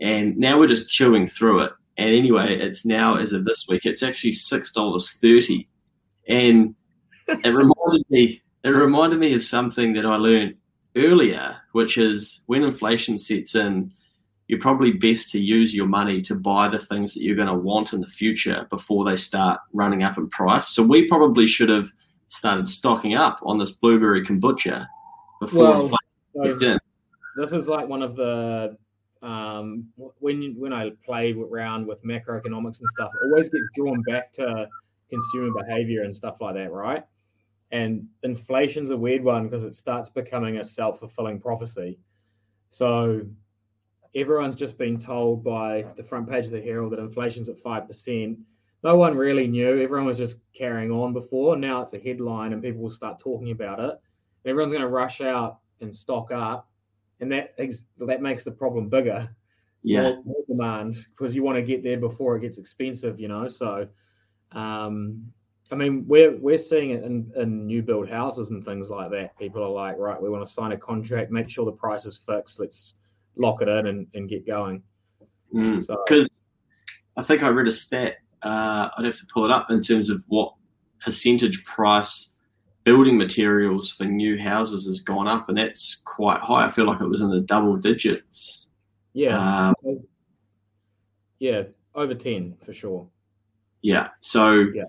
And 0.00 0.36
now 0.36 0.58
we're 0.58 0.68
just 0.68 0.90
chewing 0.90 1.26
through 1.26 1.60
it. 1.60 1.72
And 1.96 2.14
anyway, 2.14 2.58
it's 2.58 2.84
now 2.84 3.16
as 3.16 3.32
of 3.32 3.44
this 3.44 3.66
week, 3.68 3.82
it's 3.84 4.02
actually 4.02 4.32
six 4.32 4.72
dollars 4.72 5.10
thirty, 5.12 5.68
and 6.28 6.74
it 7.28 7.48
reminded 7.54 8.04
me. 8.10 8.42
It 8.64 8.70
reminded 8.70 9.18
me 9.18 9.34
of 9.34 9.42
something 9.42 9.92
that 9.92 10.06
I 10.06 10.16
learned 10.16 10.54
earlier, 10.96 11.56
which 11.72 11.98
is 11.98 12.42
when 12.46 12.62
inflation 12.62 13.18
sets 13.18 13.54
in, 13.54 13.92
you're 14.48 14.60
probably 14.60 14.92
best 14.92 15.30
to 15.30 15.40
use 15.40 15.74
your 15.74 15.86
money 15.86 16.20
to 16.22 16.34
buy 16.34 16.68
the 16.68 16.78
things 16.78 17.14
that 17.14 17.22
you're 17.22 17.36
going 17.36 17.48
to 17.48 17.54
want 17.54 17.92
in 17.92 18.00
the 18.00 18.06
future 18.06 18.66
before 18.70 19.04
they 19.04 19.16
start 19.16 19.60
running 19.72 20.04
up 20.04 20.18
in 20.18 20.28
price. 20.28 20.68
So 20.68 20.82
we 20.82 21.08
probably 21.08 21.46
should 21.46 21.70
have 21.70 21.88
started 22.28 22.68
stocking 22.68 23.14
up 23.14 23.40
on 23.42 23.58
this 23.58 23.72
blueberry 23.72 24.24
kombucha 24.24 24.86
before 25.40 25.62
well, 25.62 25.82
inflation 25.82 26.58
so 26.60 26.66
in. 26.66 26.78
This 27.36 27.52
is 27.52 27.68
like 27.68 27.88
one 27.88 28.02
of 28.02 28.16
the 28.16 28.76
um, 29.22 29.88
when 30.18 30.54
when 30.58 30.72
I 30.72 30.90
play 31.04 31.32
around 31.32 31.86
with 31.86 32.04
macroeconomics 32.04 32.80
and 32.80 32.88
stuff, 32.88 33.10
it 33.14 33.30
always 33.30 33.48
gets 33.48 33.64
drawn 33.74 34.02
back 34.02 34.32
to 34.34 34.68
consumer 35.10 35.50
behavior 35.58 36.02
and 36.02 36.14
stuff 36.14 36.40
like 36.40 36.54
that, 36.56 36.70
right? 36.70 37.04
And 37.72 38.06
inflation's 38.22 38.90
a 38.90 38.96
weird 38.96 39.24
one 39.24 39.44
because 39.44 39.64
it 39.64 39.74
starts 39.74 40.10
becoming 40.10 40.58
a 40.58 40.64
self 40.64 40.98
fulfilling 40.98 41.40
prophecy. 41.40 41.98
So 42.68 43.22
everyone's 44.14 44.54
just 44.54 44.78
been 44.78 44.98
told 44.98 45.42
by 45.42 45.84
the 45.96 46.02
front 46.02 46.28
page 46.28 46.46
of 46.46 46.52
the 46.52 46.60
Herald 46.60 46.92
that 46.92 47.00
inflation's 47.00 47.48
at 47.48 47.62
5%. 47.62 48.36
No 48.82 48.96
one 48.96 49.16
really 49.16 49.46
knew. 49.46 49.82
Everyone 49.82 50.06
was 50.06 50.18
just 50.18 50.38
carrying 50.52 50.90
on 50.90 51.12
before. 51.12 51.56
Now 51.56 51.82
it's 51.82 51.94
a 51.94 51.98
headline 51.98 52.52
and 52.52 52.62
people 52.62 52.82
will 52.82 52.90
start 52.90 53.18
talking 53.18 53.50
about 53.50 53.80
it. 53.80 53.98
Everyone's 54.44 54.72
going 54.72 54.82
to 54.82 54.88
rush 54.88 55.20
out 55.20 55.58
and 55.80 55.94
stock 55.94 56.30
up. 56.30 56.68
And 57.20 57.32
that 57.32 57.56
that 57.98 58.20
makes 58.20 58.44
the 58.44 58.50
problem 58.50 58.88
bigger. 58.88 59.28
Yeah. 59.82 60.02
More, 60.02 60.22
more 60.24 60.44
demand 60.48 60.96
because 61.10 61.34
you 61.34 61.42
want 61.42 61.56
to 61.56 61.62
get 61.62 61.82
there 61.82 61.98
before 61.98 62.36
it 62.36 62.40
gets 62.40 62.58
expensive, 62.58 63.18
you 63.18 63.28
know. 63.28 63.48
So, 63.48 63.88
um, 64.52 65.24
I 65.70 65.76
mean, 65.76 66.04
we're 66.06 66.36
we're 66.36 66.58
seeing 66.58 66.90
it 66.90 67.04
in, 67.04 67.30
in 67.36 67.66
new 67.66 67.82
build 67.82 68.08
houses 68.08 68.50
and 68.50 68.64
things 68.64 68.90
like 68.90 69.10
that. 69.12 69.38
People 69.38 69.62
are 69.62 69.70
like, 69.70 69.96
right, 69.96 70.20
we 70.20 70.28
want 70.28 70.44
to 70.44 70.52
sign 70.52 70.72
a 70.72 70.76
contract, 70.76 71.30
make 71.30 71.48
sure 71.48 71.64
the 71.64 71.72
price 71.72 72.04
is 72.04 72.18
fixed. 72.18 72.60
Let's 72.60 72.94
lock 73.36 73.62
it 73.62 73.68
in 73.68 73.86
and, 73.86 74.06
and 74.14 74.28
get 74.28 74.46
going. 74.46 74.82
Because 75.52 75.88
mm. 75.88 76.06
so, 76.08 76.24
I 77.16 77.22
think 77.22 77.42
I 77.42 77.48
read 77.48 77.66
a 77.66 77.72
stat. 77.72 78.16
Uh, 78.42 78.88
I'd 78.96 79.04
have 79.04 79.16
to 79.16 79.26
pull 79.32 79.44
it 79.44 79.50
up 79.50 79.70
in 79.70 79.80
terms 79.80 80.10
of 80.10 80.22
what 80.28 80.54
percentage 81.00 81.64
price 81.64 82.34
building 82.84 83.16
materials 83.16 83.90
for 83.90 84.04
new 84.04 84.38
houses 84.38 84.86
has 84.86 85.00
gone 85.00 85.26
up, 85.26 85.48
and 85.48 85.56
that's 85.56 86.02
quite 86.04 86.40
high. 86.40 86.66
I 86.66 86.70
feel 86.70 86.86
like 86.86 87.00
it 87.00 87.08
was 87.08 87.20
in 87.20 87.30
the 87.30 87.40
double 87.40 87.76
digits. 87.76 88.68
Yeah. 89.14 89.72
Um, 89.84 90.00
yeah, 91.38 91.62
over 91.94 92.14
10 92.14 92.56
for 92.64 92.72
sure. 92.72 93.06
Yeah. 93.82 94.08
So, 94.20 94.66
yeah. 94.74 94.84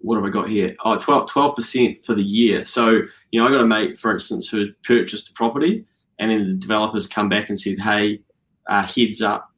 what 0.00 0.16
have 0.16 0.24
I 0.24 0.30
got 0.30 0.48
here? 0.48 0.76
Oh, 0.84 0.98
12, 0.98 1.54
percent 1.54 2.04
for 2.04 2.14
the 2.14 2.22
year. 2.22 2.64
So, 2.64 3.02
you 3.30 3.40
know, 3.40 3.46
I 3.46 3.50
got 3.50 3.60
a 3.60 3.66
mate, 3.66 3.98
for 3.98 4.12
instance, 4.12 4.48
who 4.48 4.66
purchased 4.84 5.30
a 5.30 5.32
property 5.34 5.84
and 6.20 6.30
then 6.30 6.44
the 6.44 6.52
developers 6.52 7.06
come 7.06 7.30
back 7.30 7.48
and 7.48 7.58
said, 7.58 7.78
hey, 7.78 8.20
uh, 8.68 8.86
heads 8.86 9.22
up, 9.22 9.50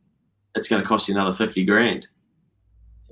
it's 0.55 0.69
going 0.69 0.81
to 0.81 0.89
cost 0.89 1.09
you 1.09 1.15
another 1.15 1.35
50 1.35 1.65
grand. 1.65 2.07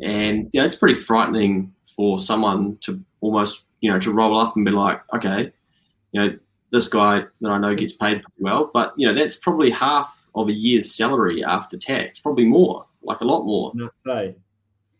And 0.00 0.49
yeah, 0.52 0.64
it's 0.64 0.76
pretty 0.76 0.99
frightening 0.99 1.75
for 1.97 2.21
someone 2.21 2.78
to 2.83 3.04
almost, 3.21 3.64
you 3.80 3.90
know, 3.90 3.99
to 3.99 4.12
roll 4.12 4.38
up 4.38 4.54
and 4.54 4.64
be 4.64 4.71
like, 4.71 5.02
okay, 5.12 5.52
you 6.12 6.21
know, 6.21 6.38
this 6.71 6.88
guy 6.88 7.25
that 7.40 7.50
I 7.50 7.59
know 7.59 7.75
gets 7.75 7.92
paid 7.92 8.23
pretty 8.23 8.38
well, 8.38 8.71
but 8.73 8.95
you 8.97 9.07
know, 9.07 9.14
that's 9.14 9.35
probably 9.35 9.71
half 9.71 10.25
of 10.37 10.49
a 10.49 10.52
year's 10.52 10.95
salary 10.95 11.45
after 11.45 11.76
tax, 11.76 12.21
probably 12.21 12.45
more, 12.45 12.87
like 13.02 13.21
a 13.21 13.25
lot 13.25 13.45
more. 13.45 13.73
Not 13.75 13.92
say. 14.07 14.37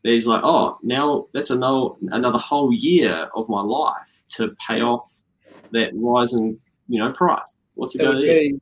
He's 0.03 0.27
like, 0.27 0.43
oh, 0.43 0.77
now 0.83 1.29
that's 1.33 1.51
another 1.51 1.91
another 2.09 2.39
whole 2.39 2.73
year 2.73 3.29
of 3.37 3.49
my 3.49 3.61
life 3.61 4.25
to 4.31 4.57
pay 4.67 4.81
off 4.81 5.25
that 5.71 5.93
rising, 5.95 6.59
you 6.89 6.99
know, 6.99 7.13
price. 7.13 7.55
What's 7.81 7.95
it 7.95 8.01
going 8.01 8.17
to 8.17 8.23
be? 8.23 8.61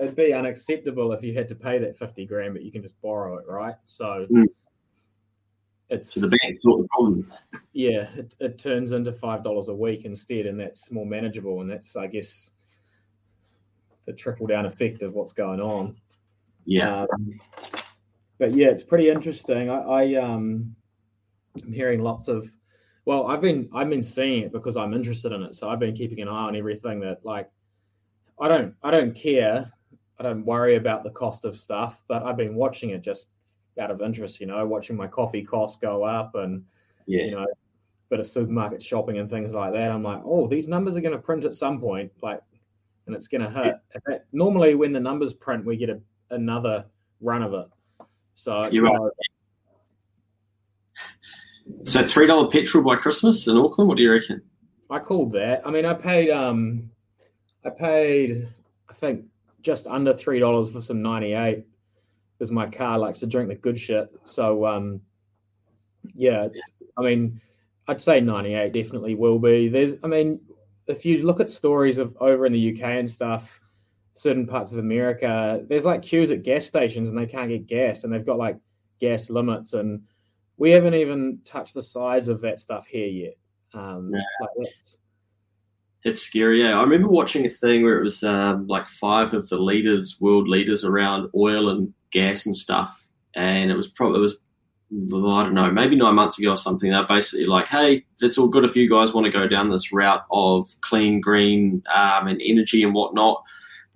It'd 0.00 0.16
be 0.16 0.32
unacceptable 0.32 1.12
if 1.12 1.22
you 1.22 1.32
had 1.32 1.46
to 1.46 1.54
pay 1.54 1.78
that 1.78 1.96
fifty 1.96 2.26
grand, 2.26 2.54
but 2.54 2.64
you 2.64 2.72
can 2.72 2.82
just 2.82 3.00
borrow 3.00 3.38
it, 3.38 3.46
right? 3.46 3.76
So 3.84 4.26
mm. 4.28 4.46
it's 5.90 6.14
so 6.14 6.22
the 6.22 6.26
bank 6.26 6.56
thought 6.64 6.82
the 6.82 6.88
problem. 6.88 7.32
Yeah, 7.72 8.08
it, 8.16 8.34
it 8.40 8.58
turns 8.58 8.90
into 8.90 9.12
five 9.12 9.44
dollars 9.44 9.68
a 9.68 9.74
week 9.74 10.04
instead, 10.04 10.46
and 10.46 10.58
that's 10.58 10.90
more 10.90 11.06
manageable, 11.06 11.60
and 11.60 11.70
that's 11.70 11.94
I 11.94 12.08
guess 12.08 12.50
the 14.06 14.12
trickle 14.12 14.48
down 14.48 14.66
effect 14.66 15.02
of 15.02 15.14
what's 15.14 15.32
going 15.32 15.60
on. 15.60 15.94
Yeah. 16.64 17.02
Um, 17.02 17.40
but 18.40 18.56
yeah, 18.56 18.68
it's 18.68 18.82
pretty 18.82 19.08
interesting. 19.08 19.70
I, 19.70 19.78
I 19.78 20.14
um, 20.14 20.74
I'm 21.62 21.72
hearing 21.72 22.02
lots 22.02 22.26
of. 22.26 22.48
Well, 23.04 23.28
I've 23.28 23.40
been 23.40 23.68
I've 23.72 23.88
been 23.88 24.02
seeing 24.02 24.42
it 24.42 24.52
because 24.52 24.76
I'm 24.76 24.94
interested 24.94 25.30
in 25.30 25.44
it, 25.44 25.54
so 25.54 25.68
I've 25.68 25.78
been 25.78 25.94
keeping 25.94 26.20
an 26.22 26.28
eye 26.28 26.46
on 26.48 26.56
everything 26.56 26.98
that 27.00 27.24
like 27.24 27.48
I 28.40 28.48
don't 28.48 28.74
I 28.82 28.90
don't 28.90 29.14
care. 29.14 29.72
I 30.18 30.22
don't 30.22 30.44
worry 30.44 30.76
about 30.76 31.04
the 31.04 31.10
cost 31.10 31.44
of 31.44 31.58
stuff, 31.58 32.00
but 32.08 32.22
I've 32.22 32.36
been 32.36 32.54
watching 32.54 32.90
it 32.90 33.02
just 33.02 33.28
out 33.80 33.90
of 33.90 34.02
interest, 34.02 34.40
you 34.40 34.46
know, 34.46 34.66
watching 34.66 34.96
my 34.96 35.06
coffee 35.06 35.44
costs 35.44 35.80
go 35.80 36.02
up 36.02 36.34
and 36.34 36.64
yeah. 37.06 37.24
you 37.24 37.30
know, 37.32 37.46
bit 38.10 38.20
of 38.20 38.26
supermarket 38.26 38.82
shopping 38.82 39.18
and 39.18 39.30
things 39.30 39.54
like 39.54 39.72
that. 39.72 39.90
I'm 39.90 40.02
like, 40.02 40.22
oh, 40.24 40.46
these 40.46 40.68
numbers 40.68 40.96
are 40.96 41.00
going 41.00 41.12
to 41.12 41.18
print 41.20 41.44
at 41.44 41.54
some 41.54 41.80
point, 41.80 42.10
like, 42.22 42.40
and 43.06 43.14
it's 43.14 43.28
going 43.28 43.42
to 43.42 43.50
hit. 43.50 43.74
Yeah. 44.08 44.18
Normally, 44.32 44.74
when 44.74 44.92
the 44.92 45.00
numbers 45.00 45.32
print, 45.32 45.64
we 45.64 45.76
get 45.76 45.90
a, 45.90 46.00
another 46.30 46.84
run 47.20 47.42
of 47.42 47.54
it. 47.54 47.66
So 48.34 48.68
you're 48.70 48.84
right. 48.84 49.10
So 51.84 52.02
three 52.02 52.26
dollar 52.26 52.48
petrol 52.48 52.84
by 52.84 52.96
Christmas 52.96 53.46
in 53.46 53.56
Auckland. 53.56 53.88
What 53.88 53.96
do 53.96 54.02
you 54.02 54.12
reckon? 54.12 54.42
I 54.90 54.98
called 55.00 55.32
that. 55.32 55.66
I 55.66 55.70
mean, 55.70 55.84
I 55.84 55.92
paid 55.92 56.30
um 56.30 56.90
I 57.68 57.70
paid, 57.70 58.48
I 58.88 58.94
think, 58.94 59.24
just 59.60 59.86
under 59.86 60.14
three 60.14 60.40
dollars 60.40 60.70
for 60.70 60.80
some 60.80 61.02
ninety 61.02 61.34
eight 61.34 61.64
because 62.38 62.50
my 62.50 62.66
car 62.66 62.98
likes 62.98 63.18
to 63.18 63.26
drink 63.26 63.48
the 63.48 63.56
good 63.56 63.78
shit. 63.78 64.08
So, 64.24 64.66
um, 64.66 65.00
yeah, 66.14 66.44
it's. 66.44 66.60
I 66.96 67.02
mean, 67.02 67.40
I'd 67.86 68.00
say 68.00 68.20
ninety 68.20 68.54
eight 68.54 68.72
definitely 68.72 69.14
will 69.14 69.38
be. 69.38 69.68
There's, 69.68 69.94
I 70.02 70.06
mean, 70.06 70.40
if 70.86 71.04
you 71.04 71.24
look 71.24 71.40
at 71.40 71.50
stories 71.50 71.98
of 71.98 72.16
over 72.20 72.46
in 72.46 72.52
the 72.52 72.72
UK 72.72 72.82
and 72.82 73.10
stuff, 73.10 73.60
certain 74.14 74.46
parts 74.46 74.72
of 74.72 74.78
America, 74.78 75.62
there's 75.68 75.84
like 75.84 76.02
queues 76.02 76.30
at 76.30 76.42
gas 76.42 76.64
stations 76.64 77.10
and 77.10 77.18
they 77.18 77.26
can't 77.26 77.50
get 77.50 77.66
gas, 77.66 78.04
and 78.04 78.12
they've 78.12 78.24
got 78.24 78.38
like 78.38 78.56
gas 78.98 79.28
limits, 79.28 79.74
and 79.74 80.00
we 80.56 80.70
haven't 80.70 80.94
even 80.94 81.40
touched 81.44 81.74
the 81.74 81.82
sides 81.82 82.28
of 82.28 82.40
that 82.40 82.60
stuff 82.60 82.86
here 82.86 83.06
yet. 83.06 83.34
Um, 83.74 84.10
yeah. 84.14 84.20
like 84.40 84.70
it's 86.04 86.22
scary. 86.22 86.62
Yeah, 86.62 86.78
I 86.78 86.82
remember 86.82 87.08
watching 87.08 87.44
a 87.44 87.48
thing 87.48 87.82
where 87.82 87.98
it 87.98 88.04
was 88.04 88.22
um, 88.22 88.66
like 88.66 88.88
five 88.88 89.34
of 89.34 89.48
the 89.48 89.58
leaders, 89.58 90.18
world 90.20 90.48
leaders 90.48 90.84
around 90.84 91.30
oil 91.34 91.68
and 91.68 91.92
gas 92.10 92.46
and 92.46 92.56
stuff, 92.56 93.10
and 93.34 93.70
it 93.70 93.76
was 93.76 93.88
probably 93.88 94.18
it 94.18 94.22
was 94.22 94.36
I 94.90 95.42
don't 95.42 95.52
know, 95.52 95.70
maybe 95.70 95.96
nine 95.96 96.14
months 96.14 96.38
ago 96.38 96.52
or 96.52 96.56
something. 96.56 96.90
They're 96.90 97.06
basically 97.06 97.44
like, 97.44 97.66
hey, 97.66 98.06
that's 98.20 98.38
all 98.38 98.48
good 98.48 98.64
if 98.64 98.74
you 98.74 98.88
guys 98.88 99.12
want 99.12 99.26
to 99.26 99.30
go 99.30 99.46
down 99.46 99.70
this 99.70 99.92
route 99.92 100.24
of 100.30 100.66
clean, 100.80 101.20
green, 101.20 101.82
um, 101.94 102.26
and 102.26 102.40
energy 102.42 102.82
and 102.82 102.94
whatnot 102.94 103.44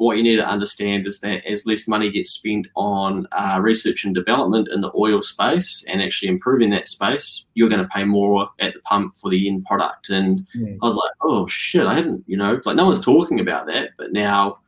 what 0.02 0.16
you 0.16 0.22
need 0.22 0.36
to 0.36 0.48
understand 0.48 1.06
is 1.06 1.20
that 1.20 1.44
as 1.46 1.64
less 1.64 1.86
money 1.86 2.10
gets 2.10 2.32
spent 2.32 2.66
on 2.74 3.26
uh, 3.32 3.58
research 3.60 4.04
and 4.04 4.14
development 4.14 4.68
in 4.72 4.80
the 4.80 4.90
oil 4.96 5.22
space 5.22 5.84
and 5.88 6.02
actually 6.02 6.28
improving 6.28 6.70
that 6.70 6.86
space, 6.86 7.46
you're 7.54 7.68
going 7.68 7.80
to 7.82 7.88
pay 7.88 8.04
more 8.04 8.48
at 8.58 8.74
the 8.74 8.80
pump 8.80 9.14
for 9.14 9.30
the 9.30 9.48
end 9.48 9.64
product. 9.64 10.08
And 10.08 10.46
mm. 10.56 10.76
I 10.82 10.84
was 10.84 10.96
like, 10.96 11.12
oh 11.22 11.46
shit, 11.46 11.86
I 11.86 11.94
hadn't, 11.94 12.24
you 12.26 12.36
know, 12.36 12.60
like 12.64 12.76
no 12.76 12.86
one's 12.86 13.04
talking 13.04 13.38
about 13.38 13.66
that, 13.66 13.90
but 13.96 14.12
now, 14.12 14.58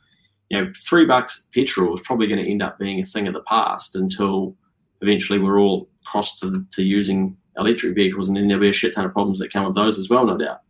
you 0.50 0.58
know, 0.60 0.72
three 0.88 1.04
bucks 1.04 1.48
petrol 1.52 1.94
is 1.94 2.02
probably 2.04 2.28
going 2.28 2.42
to 2.42 2.50
end 2.50 2.62
up 2.62 2.78
being 2.78 3.00
a 3.00 3.04
thing 3.04 3.26
of 3.26 3.34
the 3.34 3.42
past 3.42 3.96
until 3.96 4.54
eventually 5.00 5.38
we're 5.38 5.58
all 5.58 5.88
crossed 6.04 6.38
to, 6.40 6.64
to 6.72 6.82
using 6.82 7.36
electric 7.56 7.94
vehicles, 7.94 8.28
and 8.28 8.36
then 8.36 8.46
there'll 8.48 8.60
be 8.60 8.68
a 8.68 8.72
shit 8.72 8.94
ton 8.94 9.04
of 9.04 9.12
problems 9.12 9.38
that 9.38 9.52
come 9.52 9.64
with 9.64 9.74
those 9.74 9.98
as 9.98 10.08
well, 10.08 10.26
no 10.26 10.36
doubt. 10.36 10.60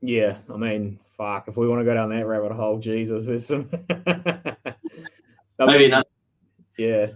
Yeah, 0.00 0.38
I 0.52 0.56
mean, 0.56 0.98
fuck, 1.22 1.48
if 1.48 1.56
we 1.56 1.68
want 1.68 1.80
to 1.80 1.84
go 1.84 1.94
down 1.94 2.10
that 2.10 2.26
rabbit 2.26 2.52
hole, 2.52 2.78
Jesus, 2.78 3.26
there's 3.26 3.46
some. 3.46 3.68
Maybe 5.58 5.88
not. 5.88 6.06
Yeah, 6.76 7.08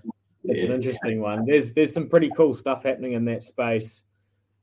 it's 0.45 0.63
yeah. 0.63 0.67
an 0.67 0.73
interesting 0.73 1.21
one. 1.21 1.45
There's 1.45 1.73
there's 1.73 1.93
some 1.93 2.09
pretty 2.09 2.31
cool 2.37 2.55
stuff 2.55 2.85
happening 2.85 3.13
in 3.13 3.25
that 3.25 3.43
space 3.43 4.03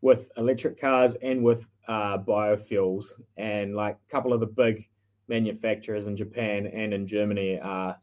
with 0.01 0.29
electric 0.37 0.79
cars 0.79 1.15
and 1.21 1.43
with 1.43 1.65
uh, 1.87 2.17
biofuels, 2.19 3.05
and 3.37 3.75
like 3.75 3.97
a 4.07 4.11
couple 4.11 4.31
of 4.31 4.39
the 4.39 4.45
big 4.45 4.87
manufacturers 5.27 6.07
in 6.07 6.15
Japan 6.15 6.67
and 6.67 6.93
in 6.93 7.05
Germany 7.05 7.59
are 7.59 7.97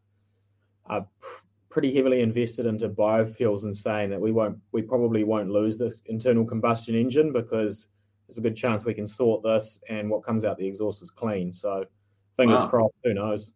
are 0.86 1.06
pretty 1.70 1.94
heavily 1.94 2.20
invested 2.20 2.66
into 2.66 2.88
biofuels 2.88 3.62
and 3.62 3.74
saying 3.74 4.10
that 4.10 4.20
we 4.20 4.32
won't 4.32 4.58
we 4.72 4.82
probably 4.82 5.24
won't 5.24 5.50
lose 5.50 5.78
the 5.78 5.94
internal 6.06 6.44
combustion 6.44 6.94
engine 6.94 7.32
because 7.32 7.86
there's 8.30 8.38
a 8.38 8.42
good 8.42 8.56
chance 8.56 8.84
we 8.84 8.94
can 8.94 9.08
sort 9.08 9.42
this 9.42 9.80
and 9.88 10.08
what 10.08 10.24
comes 10.24 10.44
out 10.44 10.56
the 10.56 10.66
exhaust 10.66 11.02
is 11.02 11.10
clean. 11.10 11.52
So 11.52 11.84
fingers 12.36 12.60
wow. 12.60 12.68
crossed, 12.68 12.94
who 13.02 13.12
knows? 13.12 13.52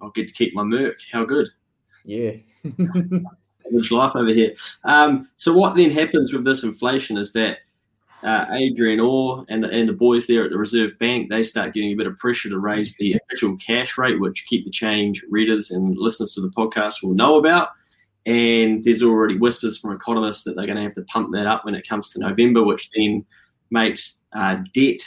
I'll 0.00 0.10
get 0.10 0.26
to 0.26 0.32
keep 0.32 0.54
my 0.54 0.62
Merc. 0.62 0.96
How 1.12 1.24
good. 1.24 1.48
Yeah. 2.04 2.32
Rich 3.70 3.90
life 3.90 4.16
over 4.16 4.32
here. 4.32 4.54
Um, 4.84 5.28
so 5.36 5.52
what 5.52 5.76
then 5.76 5.90
happens 5.90 6.32
with 6.32 6.46
this 6.46 6.62
inflation 6.62 7.18
is 7.18 7.34
that 7.34 7.58
uh, 8.22 8.46
Adrian 8.52 9.00
Orr 9.00 9.44
and 9.50 9.62
the, 9.62 9.68
and 9.68 9.86
the 9.86 9.92
boys 9.92 10.26
there 10.26 10.44
at 10.44 10.50
the 10.50 10.56
Reserve 10.56 10.98
Bank, 10.98 11.28
they 11.28 11.42
start 11.42 11.74
getting 11.74 11.92
a 11.92 11.96
bit 11.96 12.06
of 12.06 12.16
pressure 12.16 12.48
to 12.48 12.58
raise 12.58 12.96
the 12.96 13.20
official 13.22 13.54
cash 13.58 13.98
rate, 13.98 14.18
which 14.18 14.46
Keep 14.46 14.64
the 14.64 14.70
Change 14.70 15.22
readers 15.28 15.70
and 15.72 15.94
listeners 15.98 16.32
to 16.34 16.40
the 16.40 16.50
podcast 16.56 17.02
will 17.02 17.12
know 17.12 17.36
about. 17.36 17.68
And 18.24 18.82
there's 18.82 19.02
already 19.02 19.36
whispers 19.36 19.76
from 19.76 19.94
economists 19.94 20.44
that 20.44 20.56
they're 20.56 20.66
going 20.66 20.78
to 20.78 20.82
have 20.82 20.94
to 20.94 21.02
pump 21.02 21.34
that 21.34 21.46
up 21.46 21.66
when 21.66 21.74
it 21.74 21.86
comes 21.86 22.12
to 22.12 22.20
November, 22.20 22.64
which 22.64 22.88
then 22.96 23.26
makes 23.70 24.20
uh, 24.34 24.58
debt 24.72 25.00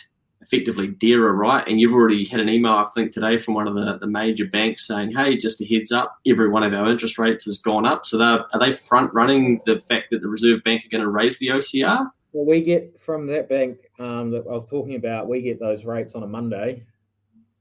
effectively 0.51 0.87
dearer, 0.87 1.33
right? 1.33 1.67
And 1.67 1.79
you've 1.79 1.93
already 1.93 2.25
had 2.25 2.39
an 2.39 2.49
email, 2.49 2.71
I 2.71 2.87
think, 2.95 3.11
today 3.11 3.37
from 3.37 3.53
one 3.53 3.67
of 3.67 3.75
the, 3.75 3.99
the 3.99 4.07
major 4.07 4.45
banks 4.45 4.87
saying, 4.87 5.11
hey, 5.11 5.37
just 5.37 5.61
a 5.61 5.65
heads 5.65 5.91
up, 5.91 6.17
every 6.25 6.49
one 6.49 6.63
of 6.63 6.73
our 6.73 6.89
interest 6.89 7.19
rates 7.19 7.45
has 7.45 7.59
gone 7.59 7.85
up. 7.85 8.05
So 8.05 8.19
are 8.19 8.59
they 8.59 8.71
front 8.71 9.13
running 9.13 9.61
the 9.67 9.79
fact 9.81 10.07
that 10.09 10.21
the 10.21 10.27
Reserve 10.27 10.63
Bank 10.63 10.85
are 10.85 10.89
going 10.89 11.03
to 11.03 11.09
raise 11.09 11.37
the 11.37 11.49
OCR? 11.49 12.09
Well, 12.31 12.45
we 12.45 12.61
get 12.61 12.99
from 12.99 13.27
that 13.27 13.47
bank 13.47 13.77
um, 13.99 14.31
that 14.31 14.45
I 14.47 14.51
was 14.51 14.65
talking 14.65 14.95
about, 14.95 15.27
we 15.27 15.41
get 15.41 15.59
those 15.59 15.85
rates 15.85 16.15
on 16.15 16.23
a 16.23 16.27
Monday. 16.27 16.83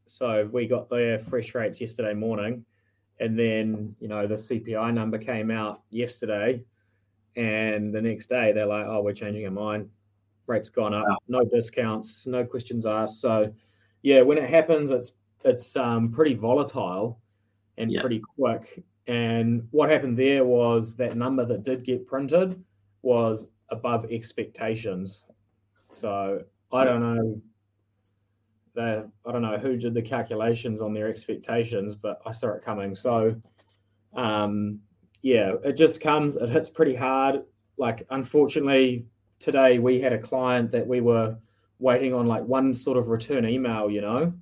So 0.06 0.48
we 0.50 0.66
got 0.66 0.88
their 0.88 1.18
fresh 1.18 1.54
rates 1.54 1.80
yesterday 1.80 2.14
morning. 2.14 2.64
And 3.20 3.38
then, 3.38 3.94
you 4.00 4.08
know, 4.08 4.26
the 4.26 4.36
CPI 4.36 4.94
number 4.94 5.18
came 5.18 5.50
out 5.50 5.82
yesterday. 5.90 6.62
And 7.36 7.94
the 7.94 8.00
next 8.00 8.28
day, 8.28 8.52
they're 8.52 8.66
like, 8.66 8.86
oh, 8.86 9.02
we're 9.02 9.12
changing 9.12 9.44
our 9.44 9.50
mind. 9.50 9.90
Rates 10.48 10.68
gone 10.68 10.94
up, 10.94 11.04
no 11.28 11.44
discounts, 11.44 12.26
no 12.26 12.44
questions 12.44 12.86
asked. 12.86 13.20
So, 13.20 13.52
yeah, 14.02 14.22
when 14.22 14.38
it 14.38 14.48
happens, 14.48 14.90
it's 14.90 15.12
it's 15.44 15.76
um, 15.76 16.10
pretty 16.10 16.34
volatile 16.34 17.20
and 17.76 17.92
yeah. 17.92 18.00
pretty 18.00 18.20
quick. 18.36 18.82
And 19.06 19.66
what 19.70 19.88
happened 19.88 20.18
there 20.18 20.44
was 20.44 20.96
that 20.96 21.16
number 21.16 21.44
that 21.46 21.62
did 21.62 21.84
get 21.84 22.06
printed 22.06 22.62
was 23.02 23.46
above 23.70 24.06
expectations. 24.10 25.24
So 25.90 26.42
I 26.72 26.84
don't 26.84 27.00
know. 27.00 27.40
The, 28.74 29.10
I 29.26 29.32
don't 29.32 29.42
know 29.42 29.56
who 29.56 29.76
did 29.76 29.94
the 29.94 30.02
calculations 30.02 30.82
on 30.82 30.92
their 30.92 31.08
expectations, 31.08 31.94
but 31.94 32.20
I 32.26 32.32
saw 32.32 32.50
it 32.50 32.62
coming. 32.62 32.94
So, 32.94 33.34
um, 34.14 34.80
yeah, 35.22 35.54
it 35.64 35.72
just 35.72 36.00
comes. 36.00 36.36
It 36.36 36.48
hits 36.48 36.68
pretty 36.68 36.94
hard. 36.94 37.42
Like, 37.76 38.06
unfortunately, 38.10 39.06
today 39.38 39.78
we 39.78 40.00
had 40.00 40.12
a 40.12 40.18
client 40.18 40.70
that 40.72 40.86
we 40.86 41.00
were 41.00 41.36
waiting 41.78 42.12
on 42.12 42.26
like 42.26 42.44
one 42.44 42.74
sort 42.74 42.96
of 42.96 43.08
return 43.08 43.46
email. 43.46 43.90
You 43.90 44.00
know, 44.00 44.32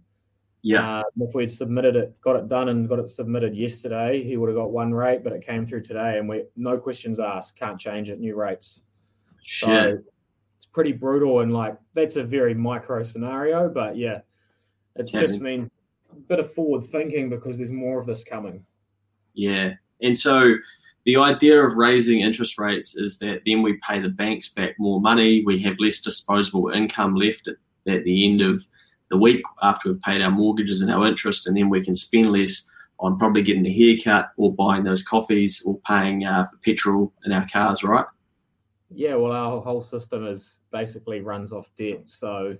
yeah. 0.66 0.98
Uh, 0.98 1.02
if 1.20 1.32
we'd 1.32 1.52
submitted 1.52 1.94
it, 1.94 2.20
got 2.20 2.34
it 2.34 2.48
done, 2.48 2.68
and 2.70 2.88
got 2.88 2.98
it 2.98 3.08
submitted 3.08 3.54
yesterday, 3.54 4.24
he 4.24 4.36
would 4.36 4.48
have 4.48 4.56
got 4.56 4.72
one 4.72 4.92
rate, 4.92 5.22
but 5.22 5.32
it 5.32 5.46
came 5.46 5.64
through 5.64 5.82
today, 5.82 6.18
and 6.18 6.28
we 6.28 6.42
no 6.56 6.76
questions 6.76 7.20
asked, 7.20 7.56
can't 7.56 7.78
change 7.78 8.10
it, 8.10 8.18
new 8.18 8.34
rates. 8.34 8.80
Shit. 9.44 9.68
So 9.68 9.98
it's 10.56 10.66
pretty 10.66 10.90
brutal, 10.90 11.38
and 11.40 11.52
like 11.52 11.76
that's 11.94 12.16
a 12.16 12.24
very 12.24 12.52
micro 12.52 13.04
scenario, 13.04 13.68
but 13.68 13.96
yeah, 13.96 14.22
it 14.96 15.08
just 15.08 15.40
means 15.40 15.70
a 16.10 16.16
bit 16.16 16.40
of 16.40 16.52
forward 16.52 16.84
thinking 16.84 17.30
because 17.30 17.58
there's 17.58 17.70
more 17.70 18.00
of 18.00 18.06
this 18.08 18.24
coming. 18.24 18.66
Yeah, 19.34 19.74
and 20.02 20.18
so 20.18 20.56
the 21.06 21.16
idea 21.16 21.64
of 21.64 21.76
raising 21.76 22.20
interest 22.20 22.58
rates 22.58 22.96
is 22.96 23.18
that 23.18 23.42
then 23.46 23.62
we 23.62 23.78
pay 23.88 24.00
the 24.00 24.08
banks 24.08 24.48
back 24.48 24.75
more 24.78 25.00
money, 25.00 25.42
we 25.46 25.62
have 25.62 25.78
less 25.78 26.00
disposable 26.00 26.68
income 26.70 27.14
left 27.14 27.46
at, 27.46 27.54
at 27.86 28.02
the 28.02 28.28
end 28.28 28.40
of 28.40 28.66
the 29.10 29.16
week 29.16 29.40
after 29.62 29.88
we've 29.88 30.02
paid 30.02 30.20
our 30.20 30.32
mortgages 30.32 30.82
and 30.82 30.90
our 30.90 31.06
interest, 31.06 31.46
and 31.46 31.56
then 31.56 31.70
we 31.70 31.84
can 31.84 31.94
spend 31.94 32.32
less 32.32 32.68
on 32.98 33.18
probably 33.18 33.42
getting 33.42 33.64
a 33.66 33.72
haircut 33.72 34.30
or 34.36 34.52
buying 34.52 34.82
those 34.82 35.04
coffees 35.04 35.62
or 35.64 35.78
paying 35.86 36.25
uh, 36.25 36.44
for 36.44 36.56
petrol 36.58 37.12
in 37.25 37.30
our 37.30 37.46
cars, 37.46 37.84
right? 37.84 38.06
Yeah, 38.90 39.14
well, 39.14 39.32
our 39.32 39.60
whole 39.60 39.82
system 39.82 40.26
is 40.26 40.58
basically 40.72 41.20
runs 41.20 41.52
off 41.52 41.70
debt. 41.78 42.02
So 42.06 42.56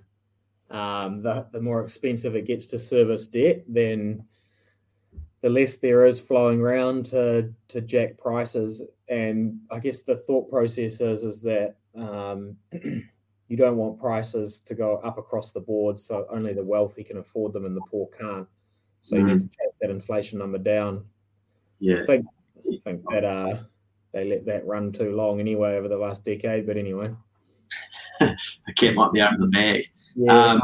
um, 0.71 1.21
the, 1.21 1.47
the 1.51 1.61
more 1.61 1.83
expensive 1.83 2.37
it 2.37 2.47
gets 2.47 2.67
to 2.67 2.79
service 2.79 3.27
debt, 3.27 3.65
then 3.67 4.23
the 5.47 5.53
less 5.53 5.77
there 5.77 6.05
is 6.05 6.19
flowing 6.19 6.61
around 6.61 7.07
to, 7.07 7.49
to 7.69 7.81
jack 7.81 8.19
prices. 8.19 8.83
And 9.09 9.61
I 9.71 9.79
guess 9.79 10.01
the 10.01 10.17
thought 10.17 10.51
process 10.51 11.01
is, 11.01 11.23
is 11.23 11.41
that 11.43 11.77
um, 11.97 12.57
you 12.73 13.57
don't 13.57 13.77
want 13.77 14.01
prices 14.01 14.61
to 14.65 14.75
go 14.75 14.97
up 15.05 15.19
across 15.19 15.53
the 15.53 15.61
board 15.61 16.01
so 16.01 16.27
only 16.33 16.53
the 16.53 16.65
wealthy 16.65 17.05
can 17.05 17.19
afford 17.19 17.53
them 17.53 17.65
and 17.65 17.77
the 17.77 17.81
poor 17.89 18.09
can't. 18.09 18.49
So 19.03 19.15
mm. 19.15 19.21
you 19.21 19.27
need 19.27 19.41
to 19.43 19.47
chase 19.47 19.75
that 19.83 19.91
inflation 19.91 20.41
number 20.41 20.59
down. 20.59 21.05
Yeah. 21.79 22.03
I 22.03 22.07
think, 22.07 22.27
I 22.59 22.81
think 22.83 23.05
that 23.13 23.25
uh, 23.25 23.59
they 24.13 24.25
let 24.25 24.47
that 24.47 24.67
run 24.67 24.91
too 24.91 25.15
long 25.15 25.39
anyway 25.39 25.77
over 25.77 25.87
the 25.87 25.97
last 25.97 26.25
decade. 26.25 26.67
But 26.67 26.77
anyway, 26.77 27.15
the 28.19 28.37
cat 28.77 28.97
might 28.97 29.13
be 29.13 29.21
out 29.21 29.35
of 29.35 29.39
the 29.39 29.47
bag. 29.47 29.85
Yeah. 30.17 30.55
Um, 30.55 30.61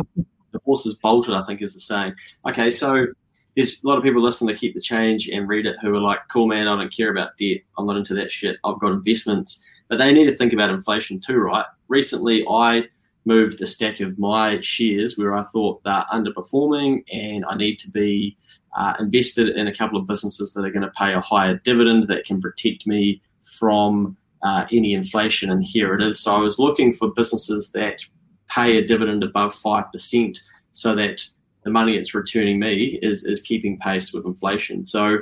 the 0.50 0.58
horse 0.64 0.86
is 0.86 0.94
bolted, 0.94 1.34
I 1.34 1.42
think, 1.42 1.62
is 1.62 1.74
the 1.74 1.78
saying. 1.78 2.14
Okay, 2.48 2.68
so 2.68 3.06
there's 3.56 3.82
a 3.82 3.86
lot 3.86 3.98
of 3.98 4.04
people 4.04 4.22
listening 4.22 4.54
to 4.54 4.60
keep 4.60 4.74
the 4.74 4.80
change 4.80 5.28
and 5.28 5.48
read 5.48 5.66
it 5.66 5.76
who 5.80 5.94
are 5.94 6.00
like, 6.00 6.20
"Cool, 6.28 6.46
man, 6.46 6.68
I 6.68 6.76
don't 6.76 6.94
care 6.94 7.10
about 7.10 7.36
debt. 7.38 7.60
I'm 7.78 7.86
not 7.86 7.96
into 7.96 8.14
that 8.14 8.30
shit. 8.30 8.56
I've 8.64 8.80
got 8.80 8.92
investments." 8.92 9.64
But 9.88 9.98
they 9.98 10.12
need 10.12 10.26
to 10.26 10.34
think 10.34 10.52
about 10.52 10.70
inflation 10.70 11.20
too, 11.20 11.36
right? 11.36 11.66
Recently, 11.88 12.46
I 12.48 12.84
moved 13.24 13.60
a 13.60 13.66
stack 13.66 14.00
of 14.00 14.18
my 14.18 14.60
shares 14.60 15.16
where 15.16 15.34
I 15.34 15.42
thought 15.44 15.82
they're 15.84 16.04
underperforming 16.12 17.04
and 17.12 17.44
I 17.44 17.54
need 17.56 17.78
to 17.80 17.90
be 17.90 18.36
uh, 18.76 18.94
invested 18.98 19.50
in 19.50 19.68
a 19.68 19.74
couple 19.74 19.98
of 19.98 20.06
businesses 20.06 20.52
that 20.54 20.64
are 20.64 20.70
going 20.70 20.82
to 20.82 20.90
pay 20.90 21.12
a 21.12 21.20
higher 21.20 21.60
dividend 21.64 22.08
that 22.08 22.24
can 22.24 22.40
protect 22.40 22.86
me 22.86 23.22
from 23.58 24.16
uh, 24.42 24.66
any 24.72 24.94
inflation, 24.94 25.50
and 25.50 25.64
here 25.64 25.94
it 25.94 26.02
is. 26.02 26.18
So 26.20 26.34
I 26.34 26.38
was 26.40 26.58
looking 26.58 26.92
for 26.92 27.12
businesses 27.12 27.70
that 27.72 28.04
pay 28.48 28.76
a 28.76 28.86
dividend 28.86 29.22
above 29.22 29.54
5% 29.54 30.38
so 30.72 30.94
that 30.96 31.22
the 31.64 31.70
money 31.70 31.96
it's 31.96 32.14
returning 32.14 32.58
me 32.58 32.98
is, 33.02 33.24
is 33.24 33.40
keeping 33.40 33.78
pace 33.78 34.12
with 34.12 34.26
inflation. 34.26 34.84
So 34.84 35.18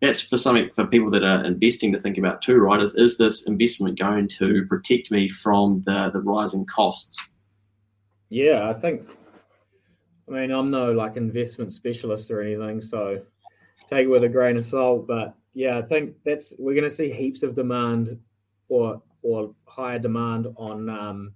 that's 0.00 0.20
for 0.20 0.36
something 0.36 0.70
for 0.70 0.86
people 0.86 1.10
that 1.10 1.24
are 1.24 1.44
investing 1.44 1.92
to 1.92 2.00
think 2.00 2.16
about 2.16 2.42
too, 2.42 2.58
right? 2.58 2.80
Is, 2.80 2.94
is 2.96 3.18
this 3.18 3.46
investment 3.46 3.98
going 3.98 4.28
to 4.28 4.64
protect 4.66 5.10
me 5.10 5.28
from 5.28 5.82
the, 5.84 6.10
the 6.10 6.20
rising 6.20 6.64
costs? 6.66 7.18
Yeah, 8.28 8.70
I 8.70 8.74
think, 8.74 9.02
I 10.28 10.32
mean, 10.32 10.50
I'm 10.52 10.70
no 10.70 10.92
like 10.92 11.16
investment 11.16 11.72
specialist 11.72 12.30
or 12.30 12.40
anything, 12.40 12.80
so 12.80 13.20
take 13.88 14.04
it 14.04 14.08
with 14.08 14.24
a 14.24 14.28
grain 14.28 14.56
of 14.56 14.64
salt, 14.64 15.06
but 15.06 15.34
yeah, 15.52 15.78
I 15.78 15.82
think 15.82 16.14
that's 16.24 16.54
we're 16.58 16.74
going 16.74 16.88
to 16.88 16.94
see 16.94 17.12
heaps 17.12 17.42
of 17.42 17.54
demand 17.54 18.18
or 18.68 19.02
or 19.22 19.54
higher 19.66 19.98
demand 19.98 20.46
on 20.56 20.88
um, 20.88 21.34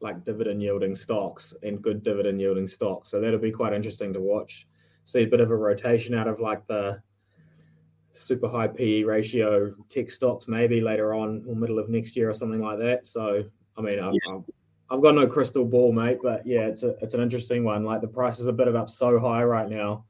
like 0.00 0.24
dividend 0.24 0.62
yielding 0.62 0.94
stocks 0.94 1.54
and 1.62 1.82
good 1.82 2.02
dividend 2.02 2.40
yielding 2.40 2.66
stocks. 2.66 3.10
So 3.10 3.20
that'll 3.20 3.38
be 3.38 3.50
quite 3.50 3.72
interesting 3.72 4.12
to 4.14 4.20
watch. 4.20 4.66
See 5.04 5.22
a 5.22 5.26
bit 5.26 5.40
of 5.40 5.50
a 5.50 5.56
rotation 5.56 6.14
out 6.14 6.28
of 6.28 6.40
like 6.40 6.66
the 6.66 7.02
super 8.12 8.48
high 8.48 8.66
PE 8.66 9.02
ratio 9.02 9.74
tech 9.88 10.10
stocks 10.10 10.48
maybe 10.48 10.80
later 10.80 11.14
on 11.14 11.44
or 11.46 11.54
middle 11.54 11.78
of 11.78 11.88
next 11.88 12.16
year 12.16 12.30
or 12.30 12.34
something 12.34 12.60
like 12.60 12.78
that. 12.78 13.06
So 13.06 13.44
I 13.76 13.82
mean, 13.82 14.00
I've, 14.00 14.14
yeah. 14.14 14.38
I've 14.90 15.02
got 15.02 15.14
no 15.14 15.26
crystal 15.26 15.64
ball, 15.64 15.92
mate, 15.92 16.18
but 16.22 16.46
yeah, 16.46 16.66
it's 16.66 16.82
a 16.82 16.96
it's 17.02 17.14
an 17.14 17.20
interesting 17.20 17.64
one. 17.64 17.84
Like 17.84 18.00
the 18.00 18.08
price 18.08 18.40
is 18.40 18.46
a 18.46 18.52
bit 18.52 18.68
of 18.68 18.74
up 18.74 18.90
so 18.90 19.18
high 19.18 19.44
right 19.44 19.68
now. 19.68 20.04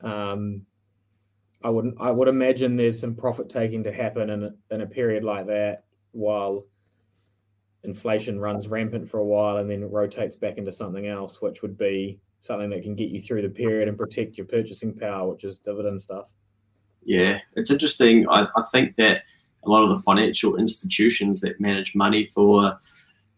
Um, 0.00 0.62
I 1.62 1.70
wouldn't. 1.70 1.96
I 2.00 2.10
would 2.10 2.28
imagine 2.28 2.76
there's 2.76 2.98
some 2.98 3.14
profit 3.14 3.48
taking 3.48 3.84
to 3.84 3.92
happen 3.92 4.30
in 4.30 4.42
a, 4.44 4.50
in 4.74 4.80
a 4.80 4.86
period 4.86 5.22
like 5.22 5.46
that, 5.46 5.84
while 6.10 6.66
inflation 7.84 8.38
runs 8.38 8.68
rampant 8.68 9.10
for 9.10 9.18
a 9.18 9.24
while 9.24 9.58
and 9.58 9.70
then 9.70 9.90
rotates 9.90 10.36
back 10.36 10.58
into 10.58 10.72
something 10.72 11.08
else, 11.08 11.42
which 11.42 11.62
would 11.62 11.76
be 11.76 12.18
something 12.40 12.70
that 12.70 12.82
can 12.82 12.94
get 12.94 13.08
you 13.08 13.20
through 13.20 13.42
the 13.42 13.48
period 13.48 13.88
and 13.88 13.98
protect 13.98 14.36
your 14.36 14.46
purchasing 14.46 14.92
power, 14.92 15.28
which 15.28 15.44
is 15.44 15.58
dividend 15.58 16.00
stuff. 16.00 16.26
Yeah, 17.04 17.38
it's 17.54 17.70
interesting. 17.70 18.28
I, 18.28 18.46
I 18.56 18.62
think 18.70 18.96
that 18.96 19.22
a 19.64 19.70
lot 19.70 19.82
of 19.82 19.88
the 19.88 20.02
financial 20.02 20.56
institutions 20.56 21.40
that 21.40 21.60
manage 21.60 21.94
money 21.94 22.24
for 22.24 22.78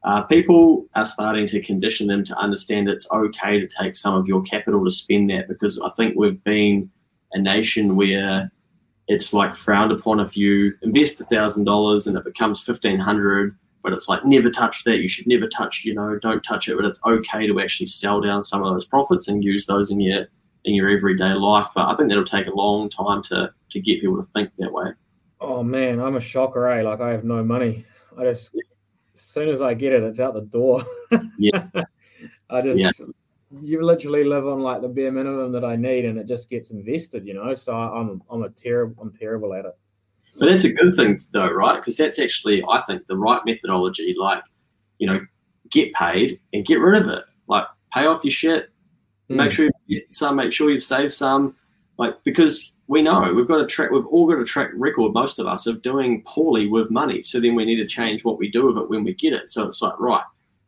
uh, 0.04 0.22
people 0.22 0.86
are 0.94 1.04
starting 1.04 1.46
to 1.46 1.62
condition 1.62 2.06
them 2.06 2.24
to 2.24 2.36
understand 2.36 2.88
it's 2.88 3.10
okay 3.10 3.58
to 3.58 3.66
take 3.66 3.96
some 3.96 4.14
of 4.14 4.28
your 4.28 4.42
capital 4.42 4.84
to 4.84 4.90
spend 4.90 5.30
that 5.30 5.48
because 5.48 5.80
I 5.80 5.90
think 5.90 6.14
we've 6.16 6.42
been 6.44 6.90
a 7.32 7.40
nation 7.40 7.96
where 7.96 8.50
it's 9.08 9.32
like 9.32 9.54
frowned 9.54 9.92
upon 9.92 10.20
if 10.20 10.36
you 10.36 10.74
invest 10.82 11.20
a 11.20 11.24
thousand 11.24 11.64
dollars 11.64 12.06
and 12.06 12.16
it 12.16 12.24
becomes 12.24 12.60
fifteen 12.60 12.98
hundred, 12.98 13.56
but 13.84 13.92
it's 13.92 14.08
like 14.08 14.24
never 14.24 14.50
touch 14.50 14.82
that. 14.84 14.98
You 14.98 15.06
should 15.06 15.28
never 15.28 15.46
touch, 15.46 15.84
you 15.84 15.94
know, 15.94 16.18
don't 16.18 16.42
touch 16.42 16.68
it. 16.68 16.76
But 16.76 16.86
it's 16.86 17.00
okay 17.06 17.46
to 17.46 17.60
actually 17.60 17.86
sell 17.86 18.20
down 18.20 18.42
some 18.42 18.64
of 18.64 18.72
those 18.72 18.86
profits 18.86 19.28
and 19.28 19.44
use 19.44 19.66
those 19.66 19.90
in 19.92 20.00
your 20.00 20.26
in 20.64 20.74
your 20.74 20.88
everyday 20.88 21.34
life. 21.34 21.68
But 21.74 21.88
I 21.88 21.94
think 21.94 22.08
that'll 22.08 22.24
take 22.24 22.48
a 22.48 22.54
long 22.54 22.88
time 22.88 23.22
to 23.24 23.52
to 23.70 23.80
get 23.80 24.00
people 24.00 24.16
to 24.16 24.28
think 24.32 24.50
that 24.58 24.72
way. 24.72 24.86
Oh 25.40 25.62
man, 25.62 26.00
I'm 26.00 26.16
a 26.16 26.20
shocker, 26.20 26.66
eh? 26.66 26.82
Like 26.82 27.00
I 27.00 27.10
have 27.10 27.24
no 27.24 27.44
money. 27.44 27.84
I 28.18 28.24
just 28.24 28.50
as 29.14 29.20
soon 29.20 29.50
as 29.50 29.62
I 29.62 29.74
get 29.74 29.92
it, 29.92 30.02
it's 30.02 30.18
out 30.18 30.34
the 30.34 30.40
door. 30.40 30.84
yeah. 31.38 31.68
I 32.50 32.62
just 32.62 32.80
yeah 32.80 32.90
you 33.62 33.84
literally 33.84 34.24
live 34.24 34.46
on 34.46 34.60
like 34.60 34.82
the 34.82 34.88
bare 34.88 35.12
minimum 35.12 35.52
that 35.52 35.64
I 35.64 35.76
need, 35.76 36.04
and 36.04 36.18
it 36.18 36.26
just 36.26 36.48
gets 36.48 36.70
invested, 36.70 37.26
you 37.26 37.34
know. 37.34 37.54
So 37.54 37.74
I'm 37.74 38.22
I'm 38.30 38.42
a 38.42 38.50
terrible 38.50 39.00
I'm 39.00 39.12
terrible 39.12 39.54
at 39.54 39.66
it. 39.66 39.76
But 40.38 40.46
that's 40.46 40.64
a 40.64 40.72
good 40.72 40.94
thing 40.94 41.18
though, 41.32 41.50
right? 41.50 41.76
Because 41.76 41.96
that's 41.96 42.18
actually 42.18 42.62
I 42.68 42.82
think 42.82 43.06
the 43.06 43.16
right 43.16 43.40
methodology. 43.46 44.14
Like, 44.18 44.42
you 44.98 45.06
know, 45.06 45.20
get 45.70 45.92
paid 45.94 46.40
and 46.52 46.64
get 46.64 46.80
rid 46.80 47.02
of 47.02 47.08
it. 47.08 47.24
Like, 47.46 47.66
pay 47.92 48.06
off 48.06 48.24
your 48.24 48.30
shit. 48.30 48.70
Mm. 49.30 49.36
Make 49.36 49.52
sure 49.52 49.70
you 49.86 49.96
some. 49.96 50.36
Make 50.36 50.52
sure 50.52 50.70
you've 50.70 50.82
saved 50.82 51.12
some. 51.12 51.54
Like, 51.98 52.16
because 52.24 52.74
we 52.88 53.00
know 53.00 53.32
we've 53.32 53.48
got 53.48 53.60
a 53.60 53.66
track. 53.66 53.90
We've 53.90 54.06
all 54.06 54.26
got 54.26 54.40
a 54.40 54.44
track 54.44 54.70
record. 54.74 55.12
Most 55.12 55.38
of 55.38 55.46
us 55.46 55.66
of 55.66 55.82
doing 55.82 56.22
poorly 56.26 56.66
with 56.66 56.90
money. 56.90 57.22
So 57.22 57.40
then 57.40 57.54
we 57.54 57.64
need 57.64 57.76
to 57.76 57.86
change 57.86 58.24
what 58.24 58.38
we 58.38 58.50
do 58.50 58.66
with 58.66 58.76
it 58.76 58.90
when 58.90 59.04
we 59.04 59.14
get 59.14 59.32
it. 59.32 59.50
So 59.50 59.66
it's 59.68 59.80
like 59.80 59.98
right 59.98 60.24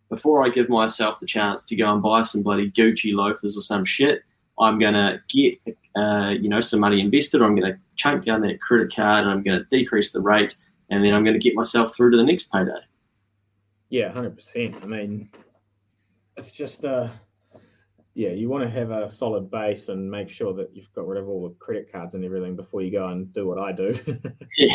before 0.09 0.45
I 0.45 0.49
give 0.49 0.69
myself 0.69 1.21
the 1.21 1.27
chance 1.27 1.65
to 1.65 1.77
go 1.77 1.93
and 1.93 2.03
buy 2.03 2.23
some 2.23 2.43
bloody 2.43 2.71
Gucci 2.71 3.13
loafers 3.13 3.57
or 3.57 3.61
some 3.61 3.85
shit, 3.85 4.23
I'm 4.59 4.79
going 4.79 4.95
to 4.95 5.21
get, 5.29 5.59
uh, 5.97 6.35
you 6.39 6.49
know, 6.49 6.61
some 6.61 6.81
money 6.81 7.01
invested. 7.01 7.41
Or 7.41 7.45
I'm 7.45 7.55
going 7.55 7.73
to 7.73 7.79
chunk 7.97 8.25
down 8.25 8.41
that 8.43 8.61
credit 8.61 8.95
card 8.95 9.25
and 9.25 9.31
I'm 9.31 9.43
going 9.43 9.59
to 9.59 9.65
decrease 9.65 10.13
the 10.13 10.21
rate, 10.21 10.57
and 10.91 11.05
then 11.05 11.15
I'm 11.15 11.25
going 11.25 11.39
to 11.39 11.43
get 11.43 11.55
myself 11.55 11.95
through 11.95 12.11
to 12.13 12.17
the 12.17 12.25
next 12.25 12.51
payday. 12.53 12.73
Yeah, 13.89 14.13
hundred 14.13 14.35
percent. 14.35 14.77
I 14.83 14.87
mean, 14.87 15.31
it's 16.37 16.53
just 16.53 16.85
uh 16.85 17.09
yeah, 18.17 18.31
you 18.31 18.49
want 18.49 18.65
to 18.65 18.71
have 18.71 18.91
a 18.91 19.07
solid 19.09 19.51
base 19.51 19.91
and 19.91 20.11
make 20.11 20.31
sure 20.31 20.55
that 20.55 20.75
you've 20.75 20.93
got 20.95 21.07
rid 21.07 21.21
of 21.21 21.29
all 21.29 21.47
the 21.47 21.55
credit 21.57 21.93
cards 21.93 22.15
and 22.15 22.25
everything 22.25 22.57
before 22.57 22.81
you 22.81 22.91
go 22.91 23.09
and 23.09 23.31
do 23.35 23.47
what 23.47 23.59
I 23.59 23.73
do. 23.73 23.95
yeah. 24.57 24.75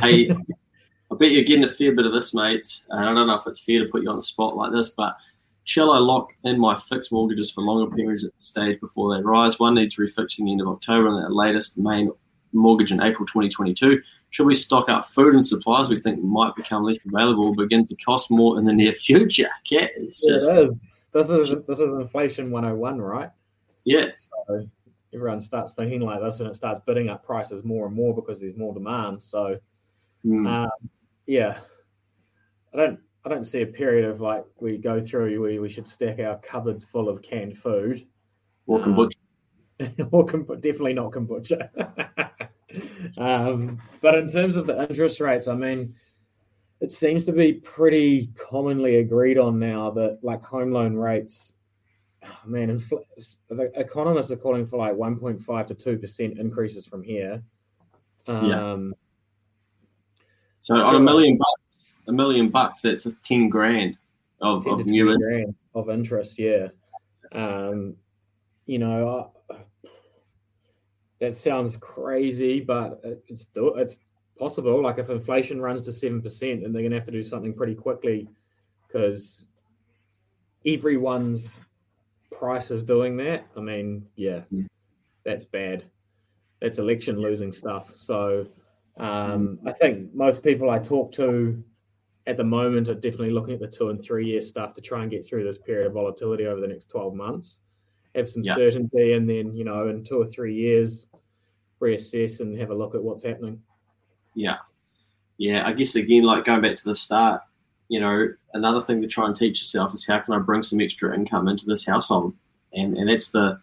Hey, 0.00 0.30
I 0.30 1.16
bet 1.18 1.30
you're 1.30 1.44
getting 1.44 1.64
a 1.64 1.68
fair 1.68 1.94
bit 1.94 2.04
of 2.04 2.12
this, 2.12 2.34
mate. 2.34 2.84
I 2.92 3.06
don't 3.06 3.26
know 3.26 3.36
if 3.36 3.46
it's 3.46 3.64
fair 3.64 3.80
to 3.82 3.90
put 3.90 4.02
you 4.02 4.10
on 4.10 4.16
the 4.16 4.22
spot 4.22 4.54
like 4.54 4.70
this, 4.70 4.90
but 4.90 5.16
shall 5.64 5.90
I 5.90 5.98
lock 5.98 6.32
in 6.44 6.58
my 6.58 6.76
fixed 6.76 7.10
mortgages 7.10 7.50
for 7.50 7.62
longer 7.62 7.94
periods 7.94 8.24
at 8.24 8.34
the 8.36 8.42
stage 8.42 8.80
before 8.80 9.14
they 9.14 9.22
rise? 9.22 9.58
One 9.58 9.74
needs 9.74 9.96
refixing 9.96 10.44
the 10.44 10.52
end 10.52 10.60
of 10.60 10.68
October 10.68 11.08
and 11.08 11.24
the 11.24 11.30
latest 11.30 11.78
main 11.78 12.10
mortgage 12.52 12.92
in 12.92 13.02
April 13.02 13.26
2022. 13.26 14.00
Should 14.30 14.46
we 14.46 14.54
stock 14.54 14.88
up 14.88 15.06
food 15.06 15.34
and 15.34 15.44
supplies 15.44 15.88
we 15.88 15.96
think 15.98 16.22
might 16.22 16.54
become 16.56 16.84
less 16.84 16.98
available, 17.06 17.54
begin 17.54 17.86
to 17.86 17.96
cost 17.96 18.30
more 18.30 18.58
in 18.58 18.64
the 18.64 18.72
near 18.72 18.92
future? 18.92 19.48
Yeah, 19.70 19.86
it's 19.96 20.24
just, 20.24 20.50
it 20.50 20.70
is. 20.70 20.88
This 21.12 21.30
is 21.30 21.50
this 21.66 21.78
is 21.78 21.92
inflation 21.92 22.50
101, 22.50 23.00
right? 23.00 23.30
Yeah. 23.84 24.08
So 24.18 24.68
everyone 25.14 25.40
starts 25.40 25.72
thinking 25.72 26.00
like 26.00 26.20
this 26.20 26.40
and 26.40 26.48
it 26.48 26.56
starts 26.56 26.80
bidding 26.84 27.08
up 27.08 27.24
prices 27.24 27.62
more 27.64 27.86
and 27.86 27.94
more 27.94 28.14
because 28.14 28.40
there's 28.40 28.56
more 28.56 28.74
demand. 28.74 29.22
So 29.22 29.56
mm. 30.24 30.48
um, 30.48 30.90
yeah, 31.26 31.58
I 32.72 32.76
don't 32.76 33.00
I 33.24 33.30
don't 33.30 33.44
see 33.44 33.62
a 33.62 33.66
period 33.66 34.04
of 34.08 34.20
like 34.20 34.44
we 34.60 34.76
go 34.76 35.04
through 35.04 35.40
where 35.40 35.60
we 35.60 35.68
should 35.68 35.88
stack 35.88 36.18
our 36.18 36.38
cupboards 36.38 36.84
full 36.84 37.08
of 37.08 37.22
canned 37.22 37.56
food. 37.56 38.06
Or 38.66 38.80
kombucha. 38.80 39.16
Um, 39.80 40.08
or 40.12 40.26
com- 40.26 40.46
definitely 40.60 40.92
not 40.92 41.12
kombucha. 41.12 41.68
um, 43.18 43.80
but 44.02 44.14
in 44.16 44.28
terms 44.28 44.56
of 44.56 44.66
the 44.66 44.86
interest 44.88 45.20
rates, 45.20 45.48
I 45.48 45.54
mean, 45.54 45.94
it 46.80 46.92
seems 46.92 47.24
to 47.24 47.32
be 47.32 47.54
pretty 47.54 48.30
commonly 48.36 48.96
agreed 48.96 49.38
on 49.38 49.58
now 49.58 49.90
that 49.92 50.18
like 50.22 50.42
home 50.42 50.70
loan 50.70 50.94
rates, 50.94 51.54
oh 52.24 52.38
man, 52.44 52.78
infl- 52.78 53.04
the 53.48 53.70
economists 53.74 54.30
are 54.32 54.36
calling 54.36 54.66
for 54.66 54.78
like 54.78 54.94
1.5 54.94 55.66
to 55.68 55.74
2% 55.74 56.38
increases 56.38 56.86
from 56.86 57.02
here. 57.02 57.42
Um, 58.26 58.46
yeah. 58.46 58.92
So 60.58 60.82
on 60.82 60.94
a 60.94 61.00
million 61.00 61.36
bucks, 61.36 61.63
a 62.08 62.12
million 62.12 62.48
bucks, 62.48 62.80
that's 62.80 63.06
a 63.06 63.12
10 63.22 63.48
grand 63.48 63.96
of, 64.40 64.66
of 64.66 64.86
new 64.86 65.16
grand 65.18 65.54
of 65.74 65.90
interest. 65.90 66.38
Yeah. 66.38 66.68
Um, 67.32 67.96
you 68.66 68.78
know, 68.78 69.30
uh, 69.50 69.56
that 71.20 71.34
sounds 71.34 71.76
crazy, 71.76 72.60
but 72.60 73.00
it's 73.28 73.48
it's 73.54 73.98
possible. 74.38 74.82
Like 74.82 74.98
if 74.98 75.10
inflation 75.10 75.60
runs 75.60 75.82
to 75.82 75.92
seven 75.92 76.20
percent, 76.20 76.62
then 76.62 76.72
they're 76.72 76.82
going 76.82 76.92
to 76.92 76.98
have 76.98 77.06
to 77.06 77.12
do 77.12 77.22
something 77.22 77.54
pretty 77.54 77.74
quickly 77.74 78.28
because 78.86 79.46
everyone's 80.66 81.58
price 82.30 82.70
is 82.70 82.84
doing 82.84 83.16
that. 83.18 83.46
I 83.56 83.60
mean, 83.60 84.06
yeah, 84.16 84.40
mm. 84.52 84.66
that's 85.24 85.44
bad. 85.44 85.84
That's 86.60 86.78
election 86.78 87.20
losing 87.20 87.52
stuff. 87.52 87.92
So 87.96 88.46
um, 88.96 89.58
I 89.66 89.72
think 89.72 90.14
most 90.14 90.42
people 90.42 90.70
I 90.70 90.78
talk 90.78 91.12
to 91.12 91.62
at 92.26 92.36
the 92.36 92.44
moment 92.44 92.88
are 92.88 92.94
definitely 92.94 93.30
looking 93.30 93.54
at 93.54 93.60
the 93.60 93.66
two 93.66 93.90
and 93.90 94.02
three 94.02 94.26
year 94.26 94.40
stuff 94.40 94.74
to 94.74 94.80
try 94.80 95.02
and 95.02 95.10
get 95.10 95.26
through 95.26 95.44
this 95.44 95.58
period 95.58 95.86
of 95.86 95.92
volatility 95.92 96.46
over 96.46 96.60
the 96.60 96.66
next 96.66 96.88
12 96.88 97.14
months, 97.14 97.58
have 98.14 98.28
some 98.28 98.42
yeah. 98.42 98.54
certainty, 98.54 99.12
and 99.12 99.28
then, 99.28 99.54
you 99.54 99.64
know, 99.64 99.88
in 99.88 100.02
two 100.02 100.20
or 100.20 100.26
three 100.26 100.54
years, 100.54 101.08
reassess 101.80 102.40
and 102.40 102.58
have 102.58 102.70
a 102.70 102.74
look 102.74 102.94
at 102.94 103.02
what's 103.02 103.22
happening. 103.22 103.60
Yeah. 104.34 104.56
Yeah. 105.36 105.66
I 105.66 105.72
guess, 105.72 105.94
again, 105.96 106.22
like 106.22 106.44
going 106.44 106.62
back 106.62 106.76
to 106.76 106.84
the 106.84 106.94
start, 106.94 107.42
you 107.88 108.00
know, 108.00 108.28
another 108.54 108.82
thing 108.82 109.02
to 109.02 109.06
try 109.08 109.26
and 109.26 109.36
teach 109.36 109.60
yourself 109.60 109.92
is 109.92 110.06
how 110.06 110.18
can 110.20 110.32
I 110.32 110.38
bring 110.38 110.62
some 110.62 110.80
extra 110.80 111.14
income 111.14 111.48
into 111.48 111.66
this 111.66 111.84
household? 111.84 112.34
And, 112.72 112.96
and 112.96 113.08
that's 113.08 113.28
the, 113.28 113.60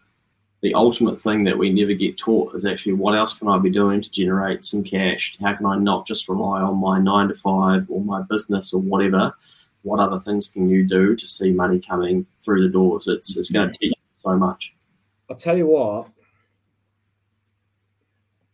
the 0.62 0.74
ultimate 0.76 1.20
thing 1.20 1.44
that 1.44 1.58
we 1.58 1.72
never 1.72 1.94
get 1.94 2.18
taught 2.18 2.54
is 2.54 2.66
actually 2.66 2.94
what 2.94 3.16
else 3.16 3.38
can 3.38 3.48
I 3.48 3.58
be 3.58 3.72
doing 3.72 4.00
to 4.00 4.12
generate 4.12 4.64
some 4.64 4.84
cash? 4.84 5.36
How 5.42 5.56
can 5.56 5.66
I 5.66 5.78
not 5.78 6.06
just 6.06 6.30
rely 6.30 6.62
on 6.62 6.78
my 6.78 7.00
nine 7.00 7.28
to 7.30 7.34
five 7.34 7.88
or 7.90 8.02
my 8.02 8.22
business 8.30 8.72
or 8.72 8.80
whatever? 8.80 9.34
What 9.82 10.00
other 10.00 10.20
things 10.20 10.50
can 10.50 10.70
you 10.70 10.88
do 10.88 11.16
to 11.16 11.28
see 11.28 11.52
money 11.52 11.80
coming 11.80 12.28
through 12.42 12.64
the 12.64 12.72
doors? 12.72 13.08
It's 13.08 13.36
it's 13.38 13.50
going 13.50 13.70
to 13.70 13.74
mm-hmm. 13.74 13.82
teach 13.82 13.94
you 13.98 14.20
so 14.20 14.38
much. 14.38 14.76
I'll 15.30 15.36
tell 15.36 15.58
you 15.58 15.68
what. 15.68 16.10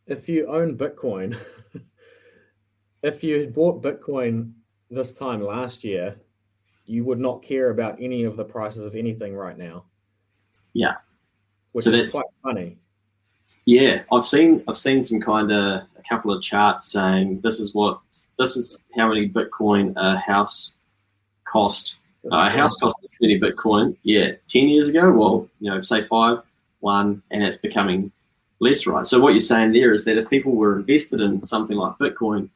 If 0.06 0.30
you 0.30 0.48
own 0.48 0.78
Bitcoin, 0.78 1.38
if 3.04 3.22
you 3.22 3.42
had 3.42 3.54
bought 3.54 3.84
Bitcoin 3.84 4.54
this 4.90 5.12
time 5.12 5.44
last 5.44 5.84
year, 5.84 6.16
you 6.86 7.04
would 7.04 7.20
not 7.20 7.44
care 7.44 7.72
about 7.72 7.98
any 8.00 8.24
of 8.24 8.38
the 8.38 8.46
prices 8.46 8.86
of 8.86 8.96
anything 8.96 9.36
right 9.36 9.58
now. 9.58 9.84
Yeah 10.72 10.96
which 11.78 11.84
so 11.84 11.92
is 11.92 12.12
quite 12.12 12.26
funny. 12.42 12.76
Yeah, 13.66 14.02
I've 14.12 14.26
seen 14.26 14.64
I've 14.68 14.78
seen 14.78 15.04
some 15.04 15.22
kind 15.22 15.52
of 15.52 15.84
a 15.96 16.04
couple 16.10 16.34
of 16.34 16.42
charts 16.42 16.92
saying 16.92 17.42
this 17.42 17.60
is 17.60 17.76
what 17.76 18.00
this 18.40 18.58
is 18.58 18.84
how 18.96 19.10
many 19.10 19.30
Bitcoin 19.30 19.94
a 19.96 20.18
house 20.18 20.78
cost. 21.44 21.98
Uh, 22.32 22.48
a 22.48 22.50
house 22.50 22.76
cost 22.78 23.00
this 23.04 23.16
many 23.22 23.40
Bitcoin. 23.40 23.96
Yeah, 24.02 24.32
ten 24.48 24.68
years 24.68 24.88
ago. 24.88 25.12
Well, 25.12 25.48
you 25.60 25.70
know, 25.70 25.80
say 25.82 26.02
five, 26.02 26.42
one, 26.80 27.22
and 27.30 27.44
it's 27.44 27.58
becoming 27.58 28.12
less, 28.60 28.88
right? 28.88 29.06
So 29.06 29.20
what 29.20 29.34
you're 29.34 29.40
saying 29.40 29.74
there 29.74 29.94
is 29.94 30.04
that 30.06 30.18
if 30.18 30.28
people 30.32 30.54
were 30.54 30.80
invested 30.80 31.22
in 31.22 31.44
something 31.44 31.78
like 31.78 31.96
Bitcoin 32.00 32.50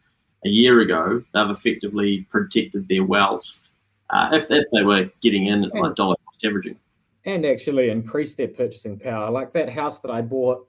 a 0.44 0.50
year 0.50 0.80
ago, 0.80 1.24
they've 1.32 1.50
effectively 1.52 2.26
protected 2.32 2.88
their 2.88 3.04
wealth 3.04 3.70
uh, 4.10 4.30
if, 4.34 4.50
if 4.50 4.66
they 4.72 4.82
were 4.82 5.12
getting 5.22 5.46
in 5.46 5.66
at 5.66 5.76
like 5.76 5.96
dollar 5.96 6.16
cost 6.26 6.44
averaging 6.44 6.78
and 7.26 7.46
actually 7.46 7.90
increase 7.90 8.34
their 8.34 8.48
purchasing 8.48 8.98
power. 8.98 9.30
Like 9.30 9.54
that 9.54 9.70
house 9.70 10.00
that 10.00 10.12
I 10.12 10.22
bought, 10.22 10.68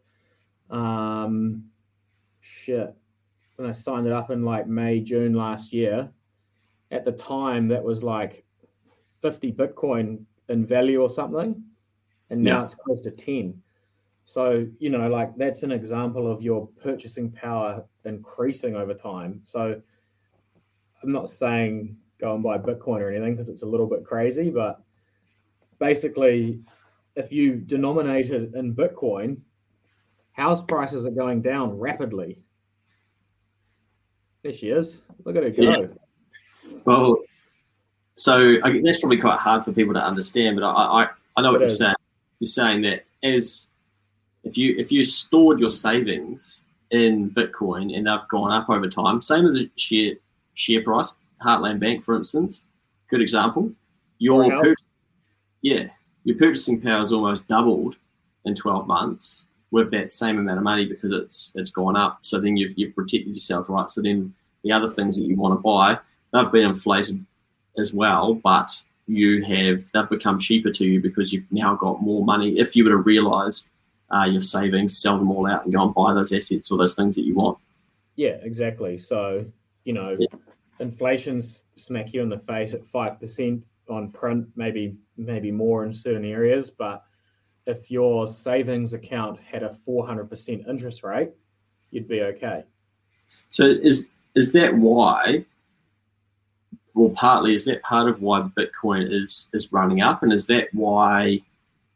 um, 0.71 1.65
shit, 2.41 2.95
when 3.57 3.69
I 3.69 3.73
signed 3.73 4.07
it 4.07 4.13
up 4.13 4.31
in 4.31 4.45
like 4.45 4.67
May, 4.67 5.01
June 5.01 5.35
last 5.35 5.73
year, 5.73 6.11
at 6.91 7.05
the 7.05 7.13
time 7.13 7.69
that 7.69 7.83
was 7.83 8.03
like 8.03 8.45
50 9.23 9.53
Bitcoin 9.53 10.25
in 10.49 10.67
value 10.67 11.01
or 11.01 11.09
something. 11.09 11.63
And 12.31 12.43
now 12.43 12.59
yeah. 12.59 12.65
it's 12.65 12.75
close 12.75 13.01
to 13.03 13.11
10. 13.11 13.61
So, 14.25 14.67
you 14.79 14.91
know, 14.91 15.09
like 15.09 15.37
that's 15.37 15.63
an 15.63 15.73
example 15.73 16.31
of 16.31 16.43
your 16.43 16.69
purchasing 16.83 17.31
power 17.31 17.85
increasing 18.05 18.77
over 18.77 18.95
time. 18.95 19.41
So 19.45 19.81
I'm 21.03 21.13
not 21.13 21.29
saying 21.29 21.97
go 22.21 22.35
and 22.35 22.43
buy 22.43 22.59
Bitcoin 22.59 23.01
or 23.01 23.11
anything 23.11 23.33
because 23.33 23.49
it's 23.49 23.63
a 23.63 23.67
little 23.67 23.87
bit 23.87 24.05
crazy, 24.05 24.49
but 24.51 24.81
basically, 25.83 26.61
if 27.17 27.33
you 27.33 27.57
denominate 27.57 28.31
it 28.31 28.55
in 28.55 28.73
Bitcoin, 28.73 29.39
house 30.31 30.63
prices 30.63 31.05
are 31.05 31.11
going 31.11 31.43
down 31.43 31.77
rapidly. 31.77 32.39
There 34.45 34.55
she 34.55 34.69
is. 34.69 35.03
Look 35.25 35.35
at 35.35 35.43
her 35.43 35.51
go. 35.51 35.63
Yeah. 35.63 35.87
Well, 36.85 37.19
so 38.15 38.59
I, 38.63 38.81
that's 38.85 39.01
probably 39.01 39.19
quite 39.19 39.41
hard 39.41 39.65
for 39.65 39.73
people 39.73 39.95
to 39.95 40.05
understand, 40.05 40.57
but 40.57 40.65
I, 40.65 40.71
I, 40.71 41.09
I 41.37 41.43
know 41.43 41.51
what 41.51 41.63
it 41.63 41.65
you're 41.65 41.77
saying. 41.77 41.95
You're 42.39 42.47
saying 42.47 42.83
that 42.83 43.05
as 43.25 43.67
if 44.45 44.57
you 44.57 44.77
if 44.79 44.93
you 44.93 45.05
stored 45.05 45.59
your 45.59 45.71
savings 45.71 46.65
in 46.91 47.31
Bitcoin 47.31 47.97
and 47.97 48.07
they've 48.07 48.29
gone 48.31 48.53
up 48.53 48.71
over 48.71 48.89
time, 48.89 49.21
same 49.21 49.47
as 49.47 49.57
a 49.57 49.69
share 49.77 50.15
share 50.55 50.83
price, 50.83 51.15
Heartland 51.45 51.81
Bank, 51.81 52.05
for 52.05 52.15
instance, 52.15 52.67
good 53.09 53.21
example. 53.21 53.73
Your 54.19 54.49
purchase, 54.49 54.92
yeah, 55.63 55.87
your 56.25 56.37
purchasing 56.37 56.81
power 56.81 57.01
has 57.01 57.13
almost 57.13 57.47
doubled 57.49 57.97
in 58.45 58.55
12 58.55 58.87
months 58.87 59.47
with 59.71 59.91
that 59.91 60.13
same 60.13 60.39
amount 60.39 60.59
of 60.59 60.65
money 60.65 60.85
because 60.85 61.13
it's 61.13 61.53
it's 61.57 61.71
gone 61.71 61.97
up. 61.97 62.19
So 62.23 62.39
then 62.39 62.57
you've 62.57 62.75
you've 62.77 62.95
protected 62.95 63.33
yourself, 63.33 63.69
right? 63.69 63.89
So 63.89 64.03
then 64.03 64.35
the 64.63 64.73
other 64.73 64.91
things 64.91 65.17
that 65.17 65.25
you 65.25 65.37
want 65.37 65.55
to 65.55 65.63
buy, 65.63 65.99
they've 66.33 66.53
been 66.53 66.67
inflated 66.71 67.25
as 67.79 67.95
well, 67.95 68.35
but 68.35 68.71
you 69.07 69.43
have 69.45 69.91
they've 69.93 70.09
become 70.09 70.39
cheaper 70.39 70.71
to 70.71 70.85
you 70.85 71.01
because 71.01 71.33
you've 71.33 71.51
now 71.51 71.75
got 71.75 72.03
more 72.03 72.25
money. 72.25 72.59
If 72.59 72.77
you 72.77 72.85
were 72.85 72.91
to 72.91 72.97
realise 72.97 73.71
uh, 74.13 74.25
your 74.25 74.43
savings, 74.43 74.99
sell 74.99 75.19
them 75.19 75.31
all 75.31 75.47
out, 75.47 75.65
and 75.65 75.73
go 75.73 75.83
and 75.83 75.95
buy 75.95 76.13
those 76.13 76.33
assets 76.33 76.71
or 76.71 76.79
those 76.79 76.95
things 76.95 77.17
that 77.17 77.23
you 77.25 77.35
want. 77.35 77.59
Yeah, 78.17 78.37
exactly. 78.43 78.99
So 78.99 79.45
you 79.85 79.95
know, 79.95 80.17
yeah. 80.19 80.29
inflation's 80.81 81.63
smack 81.77 82.13
you 82.13 82.21
in 82.23 82.29
the 82.29 82.39
face 82.39 82.75
at 82.75 82.85
five 82.85 83.19
percent 83.19 83.65
on 83.89 84.11
print, 84.11 84.47
maybe 84.57 84.97
maybe 85.17 85.51
more 85.51 85.85
in 85.85 85.93
certain 85.93 86.25
areas. 86.25 86.71
But 86.71 87.05
if 87.67 87.91
your 87.91 88.27
savings 88.27 88.93
account 88.93 89.39
had 89.41 89.63
a 89.63 89.77
400% 89.87 90.69
interest 90.69 91.03
rate, 91.03 91.31
you'd 91.91 92.09
be 92.09 92.23
okay. 92.23 92.65
So 93.49 93.67
is 93.67 94.09
is 94.35 94.53
that 94.53 94.75
why? 94.75 95.45
Well, 96.95 97.11
partly 97.11 97.55
is 97.55 97.65
that 97.65 97.83
part 97.83 98.09
of 98.09 98.21
why 98.21 98.43
Bitcoin 98.57 99.11
is 99.11 99.49
is 99.53 99.73
running 99.73 100.01
up, 100.01 100.23
and 100.23 100.33
is 100.33 100.47
that 100.47 100.69
why 100.73 101.41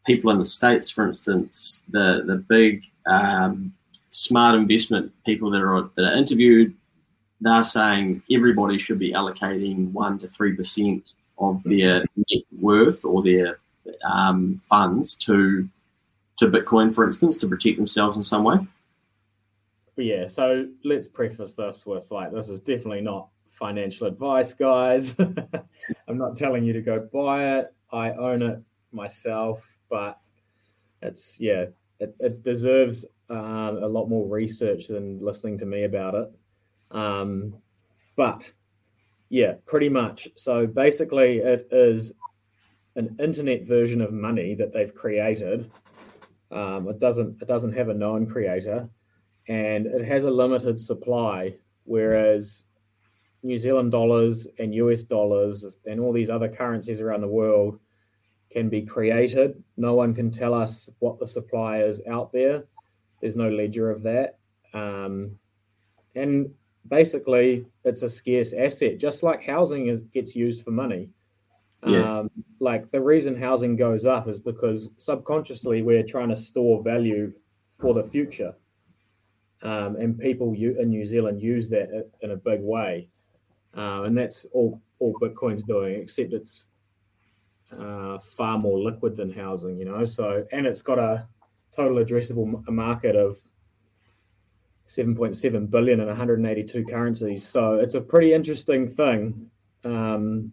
people 0.07 0.31
in 0.31 0.39
the 0.39 0.45
states, 0.45 0.91
for 0.91 1.07
instance, 1.07 1.83
the 1.91 2.23
the 2.27 2.37
big 2.37 2.85
um, 3.07 3.73
smart 4.11 4.55
investment 4.55 5.13
people 5.25 5.51
that 5.51 5.61
are 5.61 5.91
that 5.95 6.05
are 6.05 6.17
interviewed, 6.17 6.75
they're 7.41 7.65
saying 7.65 8.23
everybody 8.31 8.79
should 8.79 8.99
be 8.99 9.13
allocating 9.13 9.93
one 9.93 10.19
to 10.19 10.29
three 10.29 10.55
percent 10.55 11.13
of 11.39 11.63
their 11.65 12.05
net 12.17 12.43
worth 12.61 13.05
or 13.05 13.23
their 13.23 13.59
um, 14.11 14.59
funds 14.59 15.15
to 15.15 15.69
to 16.39 16.49
Bitcoin, 16.49 16.95
for 16.95 17.07
instance, 17.07 17.39
to 17.39 17.49
protect 17.49 17.79
themselves 17.79 18.17
in 18.17 18.23
some 18.23 18.45
way. 18.45 18.59
Yeah. 19.97 20.27
So 20.27 20.69
let's 20.85 21.07
preface 21.07 21.55
this 21.55 21.87
with 21.87 22.11
like 22.11 22.33
this 22.33 22.49
is 22.49 22.61
definitely 22.61 23.01
not 23.01 23.29
financial 23.51 24.07
advice, 24.07 24.53
guys. 24.53 25.15
I'm 26.09 26.19
not 26.19 26.37
telling 26.37 26.65
you 26.65 26.73
to 26.75 26.83
go 26.83 27.09
buy 27.13 27.59
it. 27.59 27.75
I 27.91 28.11
own 28.13 28.43
it 28.43 28.61
myself, 28.93 29.67
but 29.89 30.19
it's 31.03 31.41
yeah, 31.41 31.67
it, 32.01 32.15
it 32.21 32.43
deserves 32.43 33.07
um, 33.31 33.83
a 33.83 33.87
lot 33.87 34.09
more 34.09 34.27
research 34.27 34.89
than 34.89 35.25
listening 35.25 35.59
to 35.59 35.67
me 35.67 35.85
about 35.85 36.15
it. 36.15 36.31
Um, 36.91 37.55
but 38.17 38.51
yeah, 39.29 39.55
pretty 39.67 39.89
much. 39.89 40.29
So 40.37 40.67
basically, 40.67 41.39
it 41.39 41.69
is 41.71 42.13
an 42.95 43.17
internet 43.21 43.67
version 43.67 44.01
of 44.01 44.13
money 44.13 44.55
that 44.55 44.73
they've 44.73 44.95
created. 44.95 45.71
Um, 46.51 46.89
it 46.89 46.99
doesn't 46.99 47.43
it 47.43 47.49
doesn't 47.49 47.73
have 47.73 47.89
a 47.89 47.95
known 47.95 48.27
creator, 48.27 48.89
and 49.49 49.87
it 49.87 50.05
has 50.05 50.25
a 50.25 50.31
limited 50.31 50.79
supply. 50.79 51.55
Whereas 51.85 52.65
New 53.43 53.59
Zealand 53.59 53.93
dollars 53.93 54.49
and 54.59 54.75
US 54.75 55.03
dollars 55.03 55.77
and 55.87 56.01
all 56.01 56.13
these 56.13 56.31
other 56.31 56.49
currencies 56.49 57.01
around 57.01 57.21
the 57.21 57.29
world 57.29 57.79
can 58.51 58.69
be 58.69 58.83
created. 58.83 59.63
No 59.77 59.95
one 59.95 60.15
can 60.15 60.31
tell 60.31 60.55
us 60.55 60.89
what 60.99 61.19
the 61.19 61.27
supply 61.27 61.79
is 61.79 62.01
out 62.09 62.33
there. 62.33 62.65
There's 63.21 63.37
no 63.37 63.49
ledger 63.49 63.91
of 63.91 64.03
that. 64.03 64.39
Um, 64.73 65.39
and 66.15 66.51
basically, 66.89 67.67
it's 67.85 68.03
a 68.03 68.09
scarce 68.09 68.53
asset, 68.53 68.99
just 68.99 69.23
like 69.23 69.45
housing 69.45 69.89
is, 69.89 70.01
gets 70.13 70.35
used 70.35 70.65
for 70.65 70.71
money. 70.71 71.09
Yeah. 71.87 72.21
Um, 72.21 72.31
like 72.59 72.91
the 72.91 73.01
reason 73.01 73.41
housing 73.41 73.77
goes 73.77 74.07
up 74.07 74.29
is 74.29 74.39
because 74.39 74.91
subconsciously 74.97 75.83
we're 75.83 76.03
trying 76.03 76.31
to 76.31 76.37
store 76.37 76.83
value 76.83 77.33
for 77.81 77.95
the 77.95 78.03
future. 78.03 78.55
Um, 79.63 79.97
and 79.97 80.19
people 80.19 80.53
in 80.55 80.89
New 80.89 81.07
Zealand 81.07 81.41
use 81.41 81.69
that 81.71 82.11
in 82.23 82.31
a 82.33 82.37
big 82.37 82.61
way. 82.61 83.09
Uh, 83.77 84.03
and 84.03 84.17
that's 84.17 84.47
all, 84.53 84.81
all 84.99 85.15
Bitcoin's 85.21 85.65
doing, 85.65 86.01
except 86.01 86.33
it's 86.33 86.65
uh, 87.79 88.19
far 88.19 88.59
more 88.59 88.79
liquid 88.79 89.17
than 89.17 89.31
housing, 89.31 89.79
you 89.79 89.85
know. 89.85 90.05
So, 90.05 90.47
and 90.53 90.67
it's 90.67 90.83
got 90.83 90.99
a 90.99 91.27
total 91.73 92.03
addressable 92.03 92.67
market 92.69 93.17
of 93.17 93.39
7.7 94.87 95.71
billion 95.71 96.01
in 96.01 96.07
182 96.07 96.85
currencies. 96.85 97.47
So, 97.47 97.75
it's 97.75 97.95
a 97.95 98.01
pretty 98.01 98.33
interesting 98.33 98.89
thing. 98.89 99.51
Um, 99.85 100.53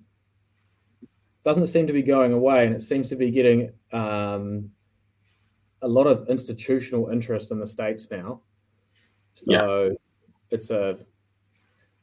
doesn't 1.46 1.68
seem 1.68 1.88
to 1.88 1.94
be 1.94 2.02
going 2.02 2.34
away, 2.34 2.66
and 2.66 2.76
it 2.76 2.84
seems 2.84 3.10
to 3.10 3.16
be 3.16 3.30
getting 3.30 3.72
um, 3.92 4.70
a 5.82 5.88
lot 5.88 6.08
of 6.08 6.28
institutional 6.30 7.10
interest 7.10 7.52
in 7.52 7.60
the 7.60 7.68
states 7.68 8.08
now. 8.10 8.42
So, 9.36 9.52
yeah. 9.52 9.90
it's 10.52 10.70
a 10.70 10.98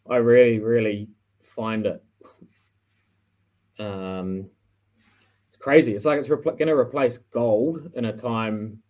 I 0.09 0.16
really, 0.16 0.59
really 0.59 1.09
find 1.43 1.87
it 1.87 2.03
um, 3.81 4.49
it's 5.49 5.57
crazy. 5.57 5.95
It's 5.95 6.05
like 6.05 6.19
it's 6.19 6.29
repl- 6.29 6.59
going 6.59 6.69
to 6.69 6.75
replace 6.75 7.19
gold 7.19 7.90
in 7.95 8.05
a 8.05 8.16
time 8.16 8.83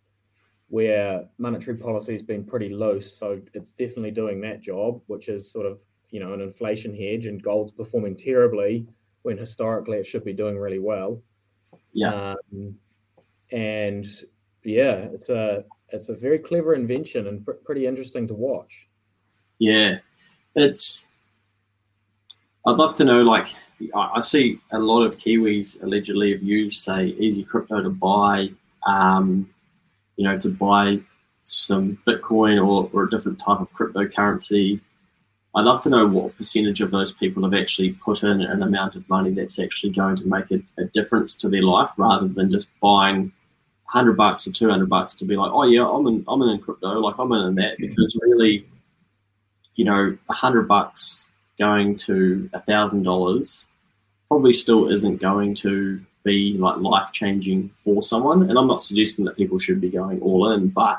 where 0.70 1.24
monetary 1.38 1.76
policy 1.76 2.12
has 2.12 2.22
been 2.22 2.44
pretty 2.44 2.70
loose. 2.70 3.12
So 3.12 3.40
it's 3.54 3.72
definitely 3.72 4.12
doing 4.12 4.40
that 4.40 4.60
job, 4.60 5.02
which 5.08 5.28
is 5.28 5.50
sort 5.50 5.66
of 5.66 5.78
you 6.10 6.20
know 6.20 6.32
an 6.32 6.40
inflation 6.40 6.94
hedge, 6.96 7.26
and 7.26 7.42
gold's 7.42 7.72
performing 7.72 8.16
terribly 8.16 8.86
when 9.22 9.36
historically 9.36 9.98
it 9.98 10.06
should 10.06 10.24
be 10.24 10.32
doing 10.32 10.58
really 10.58 10.78
well. 10.78 11.20
Yeah, 11.92 12.34
um, 12.52 12.74
and 13.52 14.06
yeah, 14.64 15.08
it's 15.12 15.28
a 15.28 15.64
it's 15.90 16.08
a 16.08 16.14
very 16.14 16.38
clever 16.38 16.74
invention 16.74 17.26
and 17.26 17.44
pr- 17.44 17.52
pretty 17.64 17.86
interesting 17.86 18.26
to 18.28 18.34
watch. 18.34 18.88
Yeah, 19.58 19.98
it's. 20.54 21.08
I'd 22.66 22.76
love 22.76 22.94
to 22.96 23.04
know 23.04 23.22
like 23.22 23.48
I 23.94 24.20
see 24.20 24.60
a 24.72 24.78
lot 24.78 25.02
of 25.02 25.18
Kiwis 25.18 25.82
allegedly 25.82 26.32
have 26.32 26.42
used, 26.42 26.80
say, 26.80 27.06
Easy 27.18 27.42
Crypto 27.42 27.82
to 27.82 27.90
buy, 27.90 28.50
um, 28.86 29.48
you 30.20 30.26
know, 30.28 30.38
to 30.38 30.50
buy 30.50 31.00
some 31.44 31.98
Bitcoin 32.06 32.58
or, 32.58 32.90
or 32.92 33.04
a 33.04 33.10
different 33.10 33.38
type 33.38 33.58
of 33.58 33.72
cryptocurrency. 33.72 34.78
I'd 35.54 35.64
love 35.64 35.82
to 35.84 35.88
know 35.88 36.06
what 36.06 36.36
percentage 36.36 36.82
of 36.82 36.90
those 36.90 37.10
people 37.10 37.42
have 37.42 37.54
actually 37.54 37.92
put 37.92 38.22
in 38.22 38.42
an 38.42 38.62
amount 38.62 38.96
of 38.96 39.08
money 39.08 39.30
that's 39.30 39.58
actually 39.58 39.94
going 39.94 40.16
to 40.16 40.26
make 40.26 40.50
a, 40.50 40.60
a 40.76 40.84
difference 40.92 41.38
to 41.38 41.48
their 41.48 41.62
life, 41.62 41.92
rather 41.96 42.28
than 42.28 42.52
just 42.52 42.68
buying 42.82 43.32
hundred 43.84 44.18
bucks 44.18 44.46
or 44.46 44.52
two 44.52 44.68
hundred 44.68 44.90
bucks 44.90 45.14
to 45.14 45.24
be 45.24 45.36
like, 45.36 45.50
oh 45.52 45.62
yeah, 45.64 45.88
I'm 45.88 46.06
in, 46.06 46.22
I'm 46.28 46.42
in 46.42 46.58
crypto, 46.58 47.00
like 47.00 47.14
I'm 47.18 47.32
in 47.32 47.54
that, 47.54 47.78
because 47.78 48.14
really, 48.20 48.66
you 49.76 49.86
know, 49.86 50.18
a 50.28 50.32
hundred 50.34 50.68
bucks 50.68 51.24
going 51.58 51.96
to 51.96 52.50
a 52.52 52.60
thousand 52.60 53.04
dollars 53.04 53.68
probably 54.28 54.52
still 54.52 54.90
isn't 54.90 55.16
going 55.16 55.54
to 55.54 55.98
be 56.22 56.56
like 56.58 56.76
life 56.78 57.12
changing 57.12 57.70
for 57.84 58.02
someone. 58.02 58.48
And 58.48 58.58
I'm 58.58 58.66
not 58.66 58.82
suggesting 58.82 59.24
that 59.24 59.36
people 59.36 59.58
should 59.58 59.80
be 59.80 59.90
going 59.90 60.20
all 60.20 60.52
in, 60.52 60.68
but 60.68 60.98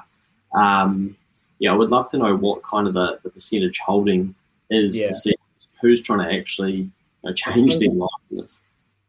um, 0.55 1.15
yeah, 1.59 1.71
I 1.71 1.75
would 1.75 1.89
love 1.89 2.09
to 2.11 2.17
know 2.17 2.35
what 2.35 2.63
kind 2.63 2.87
of 2.87 2.93
the, 2.93 3.19
the 3.23 3.29
percentage 3.29 3.79
holding 3.79 4.33
is 4.69 4.99
yeah. 4.99 5.07
to 5.07 5.13
see 5.13 5.35
who's 5.81 6.01
trying 6.01 6.27
to 6.27 6.35
actually 6.35 6.73
you 6.73 6.91
know, 7.23 7.33
change 7.33 7.77
their 7.77 7.91
life 7.91 8.09
in 8.31 8.37
this. 8.37 8.61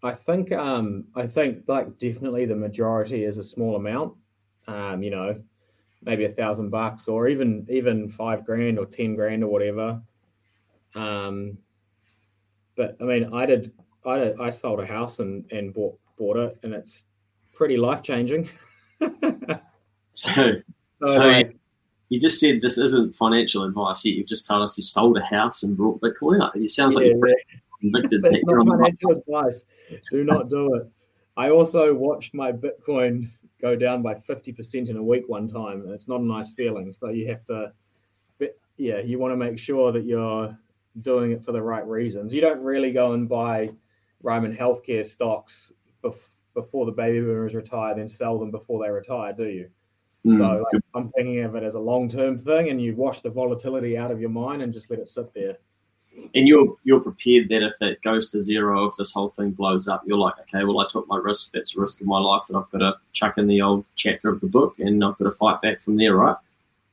I 0.03 0.13
think 0.13 0.51
um, 0.53 1.05
I 1.15 1.27
think 1.27 1.63
like 1.69 1.99
definitely 1.99 2.45
the 2.45 2.57
majority 2.57 3.25
is 3.25 3.39
a 3.39 3.45
small 3.45 3.77
amount. 3.77 4.15
Um, 4.67 5.03
you 5.03 5.11
know, 5.11 5.41
maybe 6.03 6.25
a 6.25 6.33
thousand 6.33 6.71
bucks 6.71 7.09
or 7.09 7.29
even 7.29 7.67
even 7.71 8.09
five 8.09 8.45
grand 8.45 8.79
or 8.79 8.87
ten 8.87 9.15
grand 9.15 9.45
or 9.45 9.49
whatever. 9.49 10.01
Um, 10.95 11.57
but 12.77 12.97
I 13.01 13.05
mean, 13.05 13.33
I 13.33 13.47
did 13.47 13.73
I 14.05 14.33
I 14.41 14.51
sold 14.51 14.81
a 14.81 14.87
house 14.87 15.21
and 15.21 15.51
and 15.53 15.73
bought 15.73 15.99
bought 16.23 16.37
it, 16.37 16.59
and 16.63 16.73
it's 16.73 17.05
pretty 17.53 17.77
life 17.77 18.03
changing. 18.03 18.49
so, 19.01 19.53
so, 20.13 20.63
so 21.05 21.31
uh, 21.31 21.43
you 22.11 22.21
just 22.21 22.39
said 22.39 22.61
this 22.63 22.79
isn't 22.79 23.17
financial 23.17 23.65
advice. 23.65 24.05
Yet 24.05 24.15
you've 24.15 24.29
just 24.29 24.47
told 24.47 24.63
us 24.63 24.77
you 24.77 24.85
sold 24.85 25.19
a 25.19 25.25
house 25.25 25.65
and 25.65 25.77
brought 25.77 26.01
Bitcoin. 26.01 26.49
It 26.55 26.71
sounds 26.71 26.95
like 26.95 27.07
yeah, 27.07 27.15
you're 27.15 27.37
convicted. 27.81 28.23
That's 28.23 28.37
not 28.45 28.67
financial 28.67 29.11
advice. 29.13 29.65
Do 30.11 30.23
not 30.23 30.49
do 30.49 30.75
it. 30.77 30.89
I 31.37 31.51
also 31.51 31.93
watched 31.93 32.35
my 32.35 32.53
Bitcoin 32.53 33.31
go 33.61 33.75
down 33.75 34.03
by 34.03 34.15
50% 34.15 34.91
in 34.91 34.97
a 34.97 35.03
week 35.03 35.25
one 35.29 35.49
time. 35.49 35.83
And 35.83 35.91
it's 35.91 36.09
not 36.09 36.21
a 36.21 36.25
nice 36.25 36.51
feeling. 36.51 36.93
So 36.93 37.09
you 37.09 37.29
have 37.29 37.45
to, 37.47 37.73
yeah, 38.77 38.99
you 38.99 39.19
want 39.19 39.33
to 39.33 39.37
make 39.37 39.59
sure 39.59 39.93
that 39.93 40.05
you're 40.05 40.57
doing 41.01 41.33
it 41.33 41.45
for 41.45 41.53
the 41.53 41.63
right 41.63 41.87
reasons. 41.87 42.35
You 42.35 42.43
don't 42.43 42.63
really 42.63 42.93
go 42.93 43.13
and 43.13 43.29
buy 43.29 43.71
Ryman 44.23 44.57
Healthcare 44.57 45.07
stocks 45.07 45.73
bef- 46.03 46.31
before 46.55 46.87
the 46.87 46.93
baby 46.93 47.21
boomers 47.21 47.55
retire, 47.55 47.95
then 47.95 48.09
sell 48.09 48.39
them 48.39 48.51
before 48.51 48.83
they 48.85 48.91
retire, 48.91 49.33
do 49.33 49.45
you? 49.45 49.69
Mm. 50.27 50.39
So 50.39 50.65
like, 50.73 50.83
I'm 50.95 51.11
thinking 51.13 51.41
of 51.41 51.55
it 51.57 51.63
as 51.63 51.75
a 51.75 51.81
long 51.81 52.09
term 52.09 52.39
thing, 52.39 52.69
and 52.69 52.81
you 52.81 52.95
wash 52.95 53.21
the 53.21 53.31
volatility 53.31 53.97
out 53.97 54.11
of 54.11 54.21
your 54.21 54.31
mind 54.31 54.63
and 54.63 54.73
just 54.73 54.91
let 54.91 54.99
it 54.99 55.09
sit 55.09 55.33
there. 55.35 55.59
And 56.35 56.47
you're 56.47 56.77
you're 56.85 57.01
prepared 57.01 57.49
that 57.49 57.63
if 57.63 57.75
it 57.81 58.03
goes 58.03 58.31
to 58.31 58.43
zero, 58.43 58.85
if 58.85 58.97
this 58.97 59.13
whole 59.13 59.31
thing 59.31 59.51
blows 59.51 59.89
up, 59.89 60.03
you're 60.07 60.19
like, 60.19 60.39
okay, 60.41 60.63
well, 60.65 60.81
I 60.81 60.87
took 60.87 61.09
my 61.09 61.17
risk. 61.17 61.53
That's 61.53 61.75
a 61.77 61.81
risk 61.81 62.01
of 62.01 62.07
my 62.07 62.19
life 62.19 62.43
that 62.49 62.57
I've 62.57 62.71
got 62.71 62.79
to 62.79 62.97
chuck 63.13 63.39
in 63.39 63.47
the 63.47 63.63
old 63.63 63.85
chapter 63.97 64.29
of 64.29 64.41
the 64.41 64.47
book, 64.47 64.79
and 64.79 65.03
I've 65.03 65.17
got 65.19 65.25
to 65.25 65.33
fight 65.33 65.63
back 65.63 65.81
from 65.81 65.97
there, 65.97 66.15
right? 66.15 66.37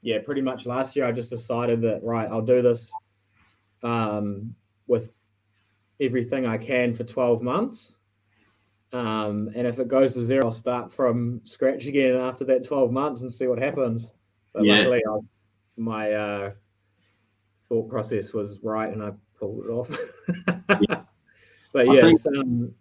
Yeah, 0.01 0.19
pretty 0.23 0.41
much. 0.41 0.65
Last 0.65 0.95
year, 0.95 1.05
I 1.05 1.11
just 1.11 1.29
decided 1.29 1.81
that 1.81 2.01
right, 2.01 2.29
I'll 2.31 2.41
do 2.41 2.61
this 2.61 2.93
um, 3.83 4.55
with 4.87 5.11
everything 5.99 6.45
I 6.45 6.57
can 6.57 6.93
for 6.93 7.03
12 7.03 7.41
months. 7.41 7.95
Um, 8.91 9.51
and 9.55 9.67
if 9.67 9.79
it 9.79 9.87
goes 9.87 10.13
to 10.15 10.23
zero, 10.23 10.45
I'll 10.45 10.51
start 10.51 10.91
from 10.91 11.41
scratch 11.43 11.85
again 11.85 12.15
after 12.15 12.43
that 12.45 12.65
12 12.65 12.91
months 12.91 13.21
and 13.21 13.31
see 13.31 13.47
what 13.47 13.59
happens. 13.59 14.13
But 14.53 14.65
yeah. 14.65 14.79
luckily, 14.79 15.01
I, 15.07 15.17
my 15.77 16.11
uh, 16.11 16.51
thought 17.67 17.89
process 17.89 18.33
was 18.33 18.59
right 18.63 18.91
and 18.91 19.03
I 19.03 19.11
pulled 19.37 19.65
it 19.65 19.69
off. 19.69 19.89
yeah. 20.89 21.01
But 21.71 21.85
yeah, 21.85 21.99
I, 21.99 22.01
think... 22.01 22.19
um, 22.35 22.73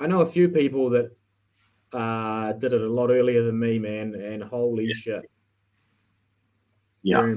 I 0.00 0.08
know 0.08 0.22
a 0.22 0.26
few 0.26 0.48
people 0.48 0.90
that 0.90 1.16
uh, 1.92 2.52
did 2.54 2.72
it 2.72 2.80
a 2.80 2.88
lot 2.88 3.10
earlier 3.10 3.44
than 3.44 3.56
me, 3.56 3.78
man, 3.78 4.12
and 4.12 4.42
holy 4.42 4.86
yeah. 4.86 4.94
shit. 4.94 5.30
Yeah. 7.04 7.34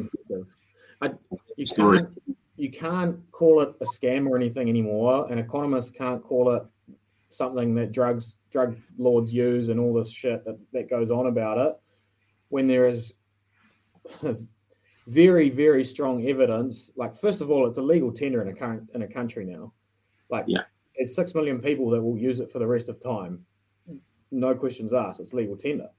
I, 1.03 1.11
you 1.55 1.65
can't 1.67 2.09
you 2.57 2.71
can't 2.71 3.17
call 3.31 3.61
it 3.61 3.75
a 3.81 3.85
scam 3.85 4.27
or 4.27 4.35
anything 4.35 4.69
anymore. 4.69 5.31
An 5.31 5.37
economist 5.37 5.95
can't 5.95 6.23
call 6.23 6.51
it 6.55 6.63
something 7.33 7.75
that 7.75 7.91
drugs 7.91 8.37
drug 8.51 8.77
lords 8.97 9.31
use 9.33 9.69
and 9.69 9.79
all 9.79 9.93
this 9.93 10.11
shit 10.11 10.43
that, 10.45 10.59
that 10.73 10.89
goes 10.89 11.11
on 11.11 11.27
about 11.27 11.57
it 11.57 11.75
when 12.49 12.67
there 12.67 12.87
is 12.87 13.13
very, 15.07 15.49
very 15.49 15.83
strong 15.83 16.27
evidence. 16.27 16.91
Like, 16.95 17.15
first 17.19 17.41
of 17.41 17.49
all, 17.49 17.67
it's 17.67 17.77
a 17.77 17.81
legal 17.81 18.11
tender 18.11 18.41
in 18.41 18.49
a 18.49 18.53
current 18.53 18.89
in 18.93 19.01
a 19.01 19.07
country 19.07 19.45
now. 19.45 19.73
Like, 20.29 20.45
yeah. 20.47 20.61
there's 20.95 21.15
six 21.15 21.33
million 21.33 21.59
people 21.59 21.89
that 21.91 22.01
will 22.01 22.17
use 22.17 22.39
it 22.39 22.51
for 22.51 22.59
the 22.59 22.67
rest 22.67 22.89
of 22.89 23.01
time. 23.01 23.45
No 24.31 24.55
questions 24.55 24.93
asked. 24.93 25.19
It's 25.19 25.33
legal 25.33 25.57
tender. 25.57 25.89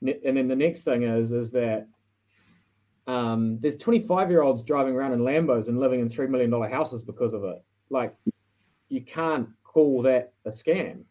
And 0.00 0.36
then 0.36 0.46
the 0.46 0.54
next 0.54 0.84
thing 0.84 1.02
is 1.02 1.32
is 1.32 1.50
that 1.52 1.88
um, 3.08 3.58
there's 3.60 3.76
25 3.76 4.30
year 4.30 4.42
olds 4.42 4.62
driving 4.62 4.94
around 4.94 5.12
in 5.12 5.20
Lambos 5.20 5.68
and 5.68 5.80
living 5.80 6.00
in 6.00 6.08
three 6.08 6.28
million 6.28 6.50
dollar 6.50 6.68
houses 6.68 7.02
because 7.02 7.34
of 7.34 7.42
it. 7.44 7.62
Like, 7.90 8.14
you 8.90 9.02
can't 9.02 9.48
call 9.68 10.02
that 10.02 10.32
a 10.44 10.50
scam. 10.50 11.04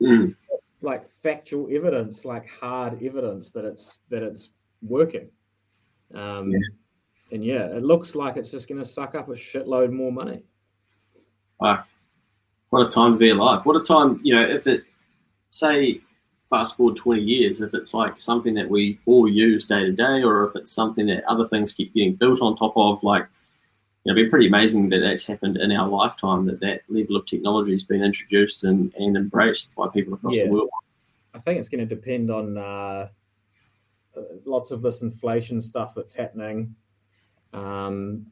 Mm. 0.00 0.34
Like 0.80 1.04
factual 1.22 1.68
evidence, 1.70 2.24
like 2.24 2.48
hard 2.48 3.02
evidence 3.02 3.50
that 3.50 3.66
it's 3.66 3.98
that 4.08 4.22
it's 4.22 4.48
working. 4.80 5.28
Um, 6.14 6.50
yeah. 6.50 6.58
And 7.32 7.44
yeah, 7.44 7.66
it 7.66 7.84
looks 7.84 8.14
like 8.14 8.36
it's 8.36 8.50
just 8.50 8.68
going 8.68 8.80
to 8.80 8.88
suck 8.88 9.14
up 9.14 9.28
a 9.28 9.32
shitload 9.32 9.92
more 9.92 10.10
money. 10.10 10.42
Wow. 11.60 11.84
What 12.70 12.86
a 12.86 12.90
time 12.90 13.12
to 13.12 13.18
be 13.18 13.30
alive. 13.30 13.64
What 13.66 13.76
a 13.76 13.84
time, 13.84 14.20
you 14.22 14.34
know, 14.34 14.42
if 14.42 14.66
it, 14.66 14.84
say, 15.50 16.00
fast 16.48 16.76
forward 16.76 16.96
20 16.96 17.20
years, 17.20 17.60
if 17.60 17.74
it's 17.74 17.94
like 17.94 18.18
something 18.18 18.54
that 18.54 18.68
we 18.68 18.98
all 19.06 19.28
use 19.28 19.64
day 19.64 19.84
to 19.84 19.92
day, 19.92 20.22
or 20.22 20.44
if 20.44 20.56
it's 20.56 20.72
something 20.72 21.06
that 21.06 21.24
other 21.28 21.46
things 21.46 21.72
keep 21.72 21.94
getting 21.94 22.14
built 22.16 22.40
on 22.40 22.56
top 22.56 22.72
of, 22.76 23.02
like, 23.04 23.26
you 24.04 24.12
know, 24.12 24.16
it'd 24.16 24.26
be 24.26 24.30
pretty 24.30 24.46
amazing 24.46 24.88
that 24.90 25.00
that's 25.00 25.26
happened 25.26 25.58
in 25.58 25.72
our 25.72 25.86
lifetime, 25.86 26.46
that 26.46 26.60
that 26.60 26.82
level 26.88 27.16
of 27.16 27.26
technology 27.26 27.72
has 27.72 27.84
been 27.84 28.02
introduced 28.02 28.64
and, 28.64 28.94
and 28.94 29.16
embraced 29.16 29.74
by 29.76 29.88
people 29.88 30.14
across 30.14 30.36
yeah. 30.36 30.44
the 30.44 30.50
world. 30.50 30.70
I 31.34 31.38
think 31.38 31.60
it's 31.60 31.68
going 31.68 31.86
to 31.86 31.94
depend 31.94 32.30
on 32.30 32.56
uh, 32.56 33.08
lots 34.44 34.70
of 34.70 34.82
this 34.82 35.02
inflation 35.02 35.60
stuff 35.60 35.92
that's 35.94 36.14
happening. 36.14 36.74
Um, 37.52 38.26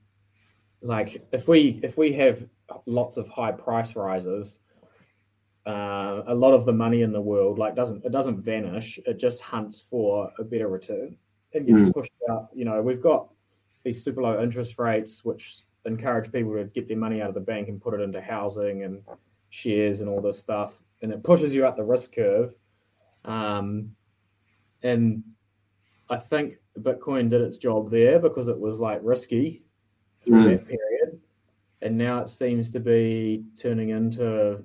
like 0.81 1.27
if 1.33 1.49
we 1.49 1.81
if 1.83 1.97
we 1.97 2.13
have 2.15 2.47
lots 2.87 3.17
of 3.17 3.29
high 3.29 3.53
price 3.53 3.97
rises, 3.97 4.61
uh, 5.67 6.23
a 6.27 6.35
lot 6.35 6.55
of 6.55 6.65
the 6.65 6.73
money 6.73 7.03
in 7.03 7.13
the 7.13 7.21
world 7.21 7.59
like 7.59 7.75
doesn't 7.75 8.05
it 8.05 8.13
doesn't 8.13 8.41
vanish. 8.41 8.99
It 9.07 9.19
just 9.19 9.41
hunts 9.43 9.85
for 9.91 10.33
a 10.39 10.45
better 10.45 10.69
return 10.69 11.17
and 11.53 11.67
gets 11.67 11.81
mm. 11.81 11.93
pushed 11.93 12.13
out. 12.31 12.49
You 12.55 12.65
know, 12.65 12.81
we've 12.81 13.03
got 13.03 13.29
these 13.89 14.05
super 14.05 14.23
low 14.23 14.43
interest 14.43 14.79
rates, 14.79 15.25
which 15.25 15.63
encourage 15.87 16.31
people 16.31 16.53
to 16.53 16.65
get 16.65 16.89
their 16.89 16.97
money 16.97 17.23
out 17.23 17.31
of 17.31 17.35
the 17.35 17.41
bank 17.41 17.69
and 17.69 17.81
put 17.81 17.95
it 17.95 18.03
into 18.03 18.21
housing 18.21 18.85
and 18.85 19.03
shares 19.49 20.01
and 20.01 20.11
all 20.11 20.21
this 20.21 20.39
stuff, 20.39 20.75
and 21.01 21.11
it 21.11 21.23
pushes 21.23 21.55
you 21.55 21.67
up 21.67 21.77
the 21.77 21.83
risk 21.83 22.15
curve. 22.15 22.55
Um, 23.25 23.93
and 24.83 25.23
I 26.11 26.17
think 26.17 26.57
Bitcoin 26.79 27.31
did 27.31 27.41
its 27.41 27.57
job 27.57 27.91
there 27.91 28.19
because 28.19 28.49
it 28.49 28.59
was 28.59 28.79
like 28.79 29.01
risky 29.03 29.65
through 30.23 30.45
mm. 30.45 30.51
that 30.51 30.67
period. 30.67 31.21
And 31.81 31.97
now 31.97 32.19
it 32.21 32.29
seems 32.29 32.71
to 32.73 32.81
be 32.81 33.45
turning 33.59 33.91
into 33.91 34.63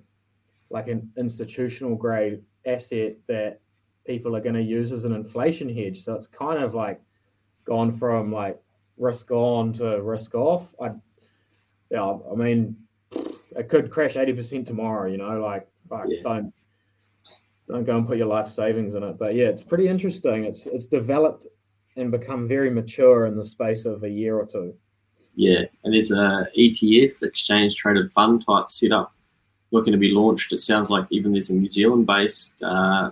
like 0.69 0.89
an 0.89 1.09
institutional 1.17 1.95
grade 1.95 2.41
asset 2.65 3.15
that 3.27 3.59
people 4.05 4.35
are 4.35 4.41
going 4.41 4.55
to 4.55 4.61
use 4.61 4.91
as 4.91 5.05
an 5.05 5.13
inflation 5.13 5.73
hedge. 5.73 6.03
So 6.03 6.13
it's 6.13 6.27
kind 6.27 6.61
of 6.61 6.73
like 6.73 7.01
gone 7.65 7.95
from 7.97 8.31
like 8.31 8.59
risk 8.97 9.31
on 9.31 9.73
to 9.73 10.01
risk 10.01 10.35
off. 10.35 10.73
I, 10.81 10.91
yeah, 11.89 12.17
I 12.31 12.35
mean, 12.35 12.75
it 13.11 13.69
could 13.69 13.91
crash 13.91 14.15
80% 14.15 14.65
tomorrow, 14.65 15.09
you 15.09 15.17
know, 15.17 15.39
like, 15.41 15.67
fuck, 15.89 16.05
yeah. 16.07 16.21
don't 16.23 16.53
don't 17.67 17.85
go 17.85 17.97
and 17.97 18.05
put 18.05 18.17
your 18.17 18.27
life 18.27 18.49
savings 18.49 18.93
in 18.93 19.03
it. 19.03 19.17
But 19.17 19.35
yeah, 19.35 19.45
it's 19.45 19.63
pretty 19.63 19.87
interesting. 19.87 20.43
It's 20.43 20.67
it's 20.67 20.85
developed 20.85 21.47
and 21.95 22.11
become 22.11 22.47
very 22.47 22.69
mature 22.69 23.25
in 23.25 23.37
the 23.37 23.45
space 23.45 23.85
of 23.85 24.03
a 24.03 24.09
year 24.09 24.37
or 24.37 24.45
two. 24.45 24.73
Yeah, 25.35 25.61
and 25.83 25.93
there's 25.93 26.11
a 26.11 26.47
ETF, 26.57 27.23
exchange 27.23 27.75
traded 27.75 28.11
fund 28.11 28.45
type 28.45 28.69
setup, 28.69 29.13
looking 29.71 29.93
to 29.93 29.97
be 29.97 30.11
launched. 30.11 30.53
It 30.53 30.61
sounds 30.61 30.89
like 30.89 31.05
even 31.09 31.31
there's 31.31 31.49
a 31.49 31.55
New 31.55 31.69
Zealand 31.69 32.05
based 32.05 32.61
uh, 32.61 33.11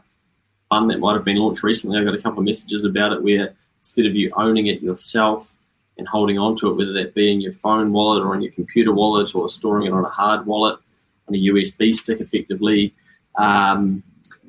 fund 0.70 0.90
that 0.90 1.00
might 1.00 1.14
have 1.14 1.26
been 1.26 1.38
launched 1.38 1.64
recently. 1.64 2.00
I 2.00 2.04
got 2.04 2.14
a 2.14 2.22
couple 2.22 2.40
of 2.40 2.46
messages 2.46 2.84
about 2.84 3.14
it 3.14 3.24
where 3.24 3.56
instead 3.80 4.06
of 4.06 4.16
you 4.16 4.32
owning 4.36 4.68
it 4.68 4.82
yourself 4.82 5.54
and 6.02 6.08
holding 6.08 6.40
on 6.40 6.58
to 6.58 6.72
it, 6.72 6.74
whether 6.74 6.94
that 6.94 7.14
be 7.14 7.32
in 7.32 7.40
your 7.40 7.52
phone 7.52 7.94
wallet 7.94 8.24
or 8.24 8.34
on 8.34 8.42
your 8.42 8.52
computer 8.52 8.92
wallet 8.92 9.36
or 9.36 9.48
storing 9.48 9.86
it 9.86 9.94
on 9.94 10.04
a 10.04 10.10
hard 10.10 10.48
wallet 10.48 10.80
on 11.28 11.36
a 11.36 11.38
USB 11.38 11.94
stick, 11.94 12.20
effectively, 12.20 12.96
um, 13.36 14.02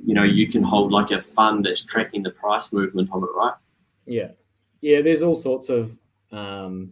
you 0.03 0.15
know, 0.15 0.23
you 0.23 0.49
can 0.49 0.62
hold 0.62 0.93
like 0.93 1.11
a 1.11 1.21
fund 1.21 1.67
that's 1.67 1.85
tracking 1.85 2.23
the 2.23 2.31
price 2.31 2.73
movement 2.73 3.11
of 3.12 3.23
it, 3.23 3.29
right? 3.37 3.53
Yeah, 4.07 4.31
yeah. 4.81 5.03
There's 5.03 5.23
all 5.23 5.35
sorts 5.35 5.69
of, 5.69 5.95
um, 6.33 6.91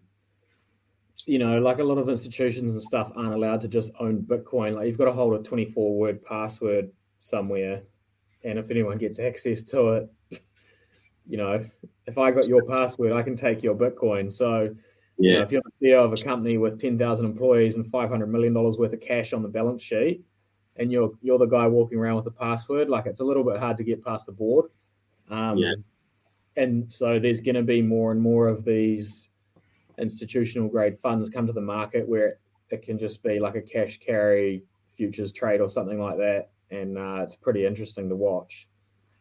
you 1.24 1.38
know, 1.38 1.58
like 1.58 1.78
a 1.78 1.84
lot 1.84 1.96
of 1.96 2.10
institutions 2.10 2.74
and 2.74 2.82
stuff 2.82 3.10
aren't 3.16 3.32
allowed 3.32 3.62
to 3.62 3.68
just 3.68 3.92
own 3.98 4.18
Bitcoin. 4.18 4.74
Like 4.74 4.88
you've 4.88 4.98
got 4.98 5.06
to 5.06 5.12
hold 5.12 5.40
a 5.40 5.42
24 5.42 5.96
word 5.96 6.22
password 6.22 6.90
somewhere, 7.18 7.80
and 8.44 8.58
if 8.58 8.70
anyone 8.70 8.98
gets 8.98 9.18
access 9.18 9.62
to 9.62 9.88
it, 9.94 10.12
you 11.30 11.36
know, 11.36 11.64
if 12.06 12.18
I 12.18 12.30
got 12.30 12.48
your 12.48 12.64
password, 12.64 13.12
I 13.12 13.22
can 13.22 13.36
take 13.36 13.62
your 13.62 13.74
Bitcoin. 13.74 14.32
So. 14.32 14.74
Yeah. 15.22 15.32
You 15.32 15.36
know, 15.36 15.42
if 15.42 15.52
you're 15.52 15.62
the 15.80 15.86
CEO 15.86 16.02
of 16.02 16.12
a 16.14 16.16
company 16.16 16.56
with 16.56 16.80
10,000 16.80 17.26
employees 17.26 17.76
and 17.76 17.86
500 17.90 18.26
million 18.26 18.54
dollars 18.54 18.78
worth 18.78 18.94
of 18.94 19.02
cash 19.02 19.34
on 19.34 19.42
the 19.42 19.50
balance 19.50 19.82
sheet, 19.82 20.24
and 20.76 20.90
you're 20.90 21.12
you're 21.20 21.38
the 21.38 21.44
guy 21.44 21.66
walking 21.66 21.98
around 21.98 22.16
with 22.16 22.24
the 22.24 22.30
password, 22.30 22.88
like 22.88 23.04
it's 23.04 23.20
a 23.20 23.24
little 23.24 23.44
bit 23.44 23.58
hard 23.58 23.76
to 23.76 23.84
get 23.84 24.02
past 24.02 24.24
the 24.24 24.32
board. 24.32 24.70
Um, 25.28 25.58
yeah. 25.58 25.74
And 26.56 26.90
so 26.90 27.18
there's 27.18 27.40
going 27.40 27.54
to 27.54 27.62
be 27.62 27.82
more 27.82 28.12
and 28.12 28.20
more 28.20 28.48
of 28.48 28.64
these 28.64 29.28
institutional 29.98 30.68
grade 30.68 30.98
funds 30.98 31.28
come 31.28 31.46
to 31.46 31.52
the 31.52 31.60
market 31.60 32.08
where 32.08 32.38
it 32.70 32.82
can 32.82 32.98
just 32.98 33.22
be 33.22 33.38
like 33.38 33.54
a 33.54 33.60
cash 33.60 33.98
carry 33.98 34.64
futures 34.96 35.32
trade 35.32 35.60
or 35.60 35.68
something 35.68 36.00
like 36.00 36.16
that, 36.16 36.50
and 36.70 36.96
uh, 36.96 37.20
it's 37.22 37.36
pretty 37.36 37.66
interesting 37.66 38.08
to 38.08 38.16
watch. 38.16 38.68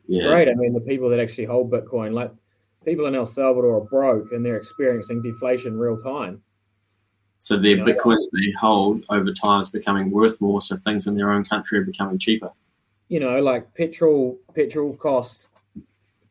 It's 0.10 0.17
yeah. 0.17 0.28
great. 0.28 0.50
I 0.50 0.56
mean, 0.56 0.74
the 0.74 0.82
people 0.82 1.08
that 1.10 1.19
actually 1.19 1.45
hold 1.45 1.69
Bitcoin, 1.72 2.13
like 2.13 2.32
people 2.84 3.06
in 3.06 3.13
El 3.13 3.28
Salvador, 3.28 3.76
are 3.76 3.82
broke 3.82 4.32
and 4.32 4.43
they're 4.43 4.58
experiencing 4.58 5.22
deflation 5.22 5.78
real 5.78 5.98
time. 5.98 6.41
So 7.38 7.58
their 7.58 7.72
you 7.72 7.78
know, 7.78 7.86
Bitcoin 7.86 8.15
that 8.15 8.30
they 8.34 8.52
hold 8.60 9.06
over 9.10 9.32
time 9.32 9.62
is 9.62 9.69
becoming 9.69 10.10
worth 10.10 10.41
more. 10.41 10.62
So 10.63 10.76
things 10.76 11.06
in 11.06 11.15
their 11.15 11.32
own 11.32 11.45
country 11.45 11.78
are 11.78 11.84
becoming 11.84 12.17
cheaper. 12.17 12.52
You 13.08 13.19
know, 13.19 13.39
like 13.39 13.72
petrol. 13.76 14.39
Petrol 14.56 14.95
cost 14.95 15.50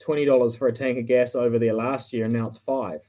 twenty 0.00 0.24
dollars 0.24 0.56
for 0.56 0.66
a 0.66 0.72
tank 0.72 0.98
of 0.98 1.06
gas 1.06 1.36
over 1.36 1.58
there 1.60 1.72
last 1.72 2.12
year, 2.12 2.24
and 2.24 2.34
now 2.34 2.48
it's 2.48 2.58
five. 2.58 3.00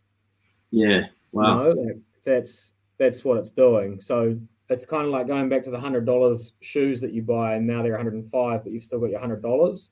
Yeah, 0.69 1.07
wow. 1.31 1.69
You 1.69 1.73
know, 1.73 2.01
that's 2.25 2.73
that's 2.99 3.25
what 3.25 3.37
it's 3.37 3.49
doing. 3.49 3.99
So 3.99 4.39
it's 4.69 4.85
kind 4.85 5.05
of 5.05 5.11
like 5.11 5.25
going 5.25 5.49
back 5.49 5.63
to 5.63 5.71
the 5.71 5.79
hundred 5.79 6.05
dollars 6.05 6.53
shoes 6.61 7.01
that 7.01 7.11
you 7.11 7.23
buy, 7.23 7.55
and 7.55 7.65
now 7.65 7.81
they're 7.81 7.93
one 7.93 7.99
hundred 7.99 8.13
and 8.13 8.31
five, 8.31 8.63
but 8.63 8.71
you've 8.71 8.83
still 8.83 8.99
got 8.99 9.09
your 9.09 9.19
hundred 9.19 9.41
dollars. 9.41 9.89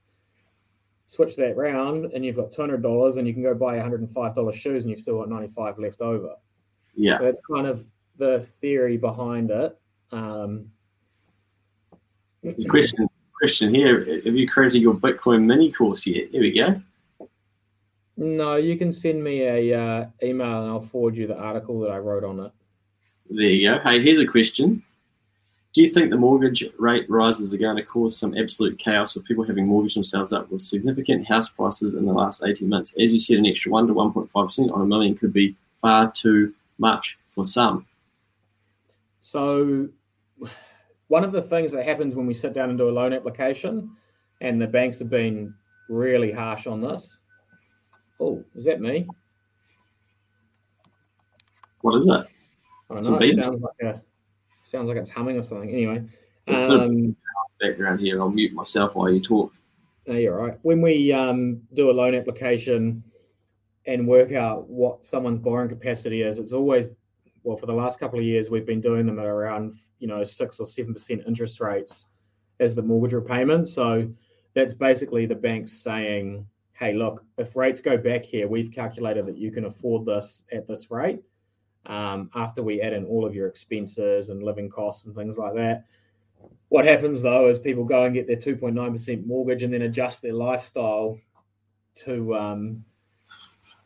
Switch 1.08 1.38
that 1.38 1.56
round, 1.56 2.12
and 2.14 2.26
you've 2.26 2.36
got 2.36 2.52
two 2.52 2.62
hundred 2.62 2.84
dollars, 2.84 3.16
and 3.16 3.26
you 3.26 3.34
can 3.34 3.42
go 3.42 3.56
buy 3.56 3.74
one 3.74 3.82
hundred 3.82 4.02
and 4.02 4.12
five 4.12 4.36
dollars 4.36 4.56
shoes, 4.56 4.84
and 4.84 4.92
you've 4.92 5.00
still 5.00 5.18
got 5.18 5.30
ninety 5.30 5.52
five 5.56 5.80
left 5.80 6.02
over. 6.02 6.36
Yeah, 6.96 7.18
so 7.18 7.26
it's 7.26 7.42
kind 7.50 7.66
of 7.66 7.86
the 8.18 8.42
theory 8.60 8.98
behind 8.98 9.50
it. 9.50 9.80
Um, 10.12 10.70
question, 12.68 13.08
question 13.34 13.74
here: 13.74 14.22
Have 14.26 14.36
you 14.36 14.48
created 14.50 14.82
your 14.82 14.96
Bitcoin 14.96 15.46
mini 15.46 15.72
course 15.72 16.06
yet? 16.06 16.30
Here 16.30 16.42
we 16.42 16.52
go. 16.52 16.82
No, 18.18 18.56
you 18.56 18.78
can 18.78 18.92
send 18.92 19.24
me 19.24 19.44
a 19.44 19.80
uh, 19.80 20.06
email 20.24 20.64
and 20.64 20.72
I'll 20.72 20.82
forward 20.82 21.16
you 21.16 21.28
the 21.28 21.38
article 21.38 21.80
that 21.82 21.92
I 21.92 22.00
wrote 22.00 22.24
on 22.24 22.40
it. 22.40 22.52
There 23.30 23.46
you 23.46 23.70
go. 23.70 23.80
Hey, 23.80 24.02
here's 24.02 24.20
a 24.20 24.26
question. 24.26 24.84
Do 25.78 25.84
you 25.84 25.90
think 25.90 26.10
the 26.10 26.18
mortgage 26.18 26.66
rate 26.80 27.08
rises 27.08 27.54
are 27.54 27.58
going 27.60 27.76
to 27.76 27.84
cause 27.84 28.18
some 28.18 28.36
absolute 28.36 28.80
chaos 28.80 29.14
with 29.14 29.26
people 29.26 29.44
having 29.44 29.68
mortgaged 29.68 29.96
themselves 29.96 30.34
up 30.34 30.50
with 30.50 30.64
significant 30.64 31.28
house 31.28 31.50
prices 31.50 31.94
in 31.94 32.08
the 32.08 32.14
last 32.14 32.44
18 32.44 32.68
months? 32.68 32.96
As 33.00 33.14
you 33.14 33.20
said, 33.20 33.38
an 33.38 33.46
extra 33.46 33.72
1 33.72 33.86
to 33.86 33.94
1.5% 33.94 34.74
on 34.74 34.82
a 34.82 34.86
million 34.88 35.16
could 35.16 35.32
be 35.32 35.56
far 35.80 36.12
too 36.12 36.52
much 36.80 37.20
for 37.28 37.46
some. 37.46 37.86
So, 39.22 39.88
one 41.10 41.24
of 41.24 41.32
the 41.32 41.44
things 41.44 41.72
that 41.74 41.86
happens 41.86 42.16
when 42.16 42.26
we 42.26 42.34
sit 42.34 42.54
down 42.54 42.72
and 42.72 42.78
do 42.80 42.90
a 42.90 42.92
loan 42.92 43.14
application, 43.14 43.92
and 44.42 44.60
the 44.60 44.66
banks 44.66 44.98
have 44.98 45.12
been 45.12 45.54
really 45.90 46.32
harsh 46.32 46.66
on 46.66 46.82
this. 46.82 47.20
Oh, 48.20 48.44
is 48.56 48.66
that 48.66 48.82
me? 48.82 49.08
What 51.82 51.98
is 51.98 52.08
it? 52.08 52.26
I 52.90 52.96
don't 52.96 53.12
know. 53.12 53.20
It 53.20 53.36
sounds 53.36 53.62
like 53.62 53.96
a 53.96 54.02
sounds 54.68 54.88
like 54.88 54.98
it's 54.98 55.10
humming 55.10 55.38
or 55.38 55.44
something. 55.44 55.70
Anyway, 55.70 56.04
um, 56.48 57.16
background 57.60 58.00
here. 58.00 58.22
I'll 58.22 58.30
mute 58.30 58.54
myself 58.54 58.96
while 58.96 59.10
you 59.10 59.22
talk. 59.22 59.54
No, 60.06 60.16
you're 60.16 60.38
right. 60.38 60.58
When 60.62 60.82
we 60.82 61.12
um, 61.12 61.62
do 61.74 61.90
a 61.90 61.94
loan 61.94 62.16
application 62.16 63.04
and 63.86 64.08
work 64.08 64.32
out 64.32 64.70
what 64.70 65.06
someone's 65.06 65.40
borrowing 65.40 65.70
capacity 65.70 66.22
is, 66.22 66.38
it's 66.38 66.54
always 66.54 66.88
well, 67.44 67.58
for 67.58 67.66
the 67.66 67.74
last 67.74 68.00
couple 68.00 68.20
of 68.20 68.26
years, 68.26 68.50
we've 68.50 68.66
been 68.66 68.82
doing 68.82 69.06
them 69.06 69.20
at 69.20 69.26
around, 69.26 69.76
you 70.00 70.08
know, 70.08 70.24
six 70.24 70.60
or 70.60 70.68
seven 70.68 70.94
percent 70.94 71.24
interest 71.28 71.62
rates 71.62 72.08
as 72.60 72.76
the 72.76 72.82
mortgage 72.82 73.14
repayment. 73.14 73.70
So 73.70 74.10
that's 74.54 74.74
basically 74.74 75.26
the 75.26 75.36
banks 75.36 75.72
saying 75.72 76.46
hey, 76.78 76.94
look, 76.94 77.24
if 77.38 77.56
rates 77.56 77.82
go 77.82 77.98
back 77.98 78.24
here, 78.24 78.48
we've 78.48 78.72
calculated 78.72 79.26
that 79.26 79.38
you 79.38 79.52
can 79.52 79.66
afford 79.66 80.06
this 80.06 80.44
at 80.52 80.68
this 80.68 80.92
rate. 80.92 81.20
Um, 81.88 82.30
after 82.36 82.62
we 82.62 82.82
add 82.82 82.94
in 82.94 83.06
all 83.06 83.26
of 83.26 83.34
your 83.34 83.48
expenses 83.48 84.30
and 84.30 84.44
living 84.44 84.70
costs 84.70 85.06
and 85.06 85.16
things 85.16 85.38
like 85.38 85.54
that. 85.56 85.86
What 86.70 86.86
happens 86.86 87.22
though 87.22 87.50
is 87.50 87.60
people 87.60 87.86
go 87.86 88.04
and 88.04 88.14
get 88.14 88.28
their 88.28 88.36
2.9% 88.36 89.26
mortgage 89.26 89.64
and 89.64 89.74
then 89.74 89.84
adjust 89.84 90.22
their 90.22 90.34
lifestyle 90.34 91.18
to 91.96 92.36
um, 92.36 92.84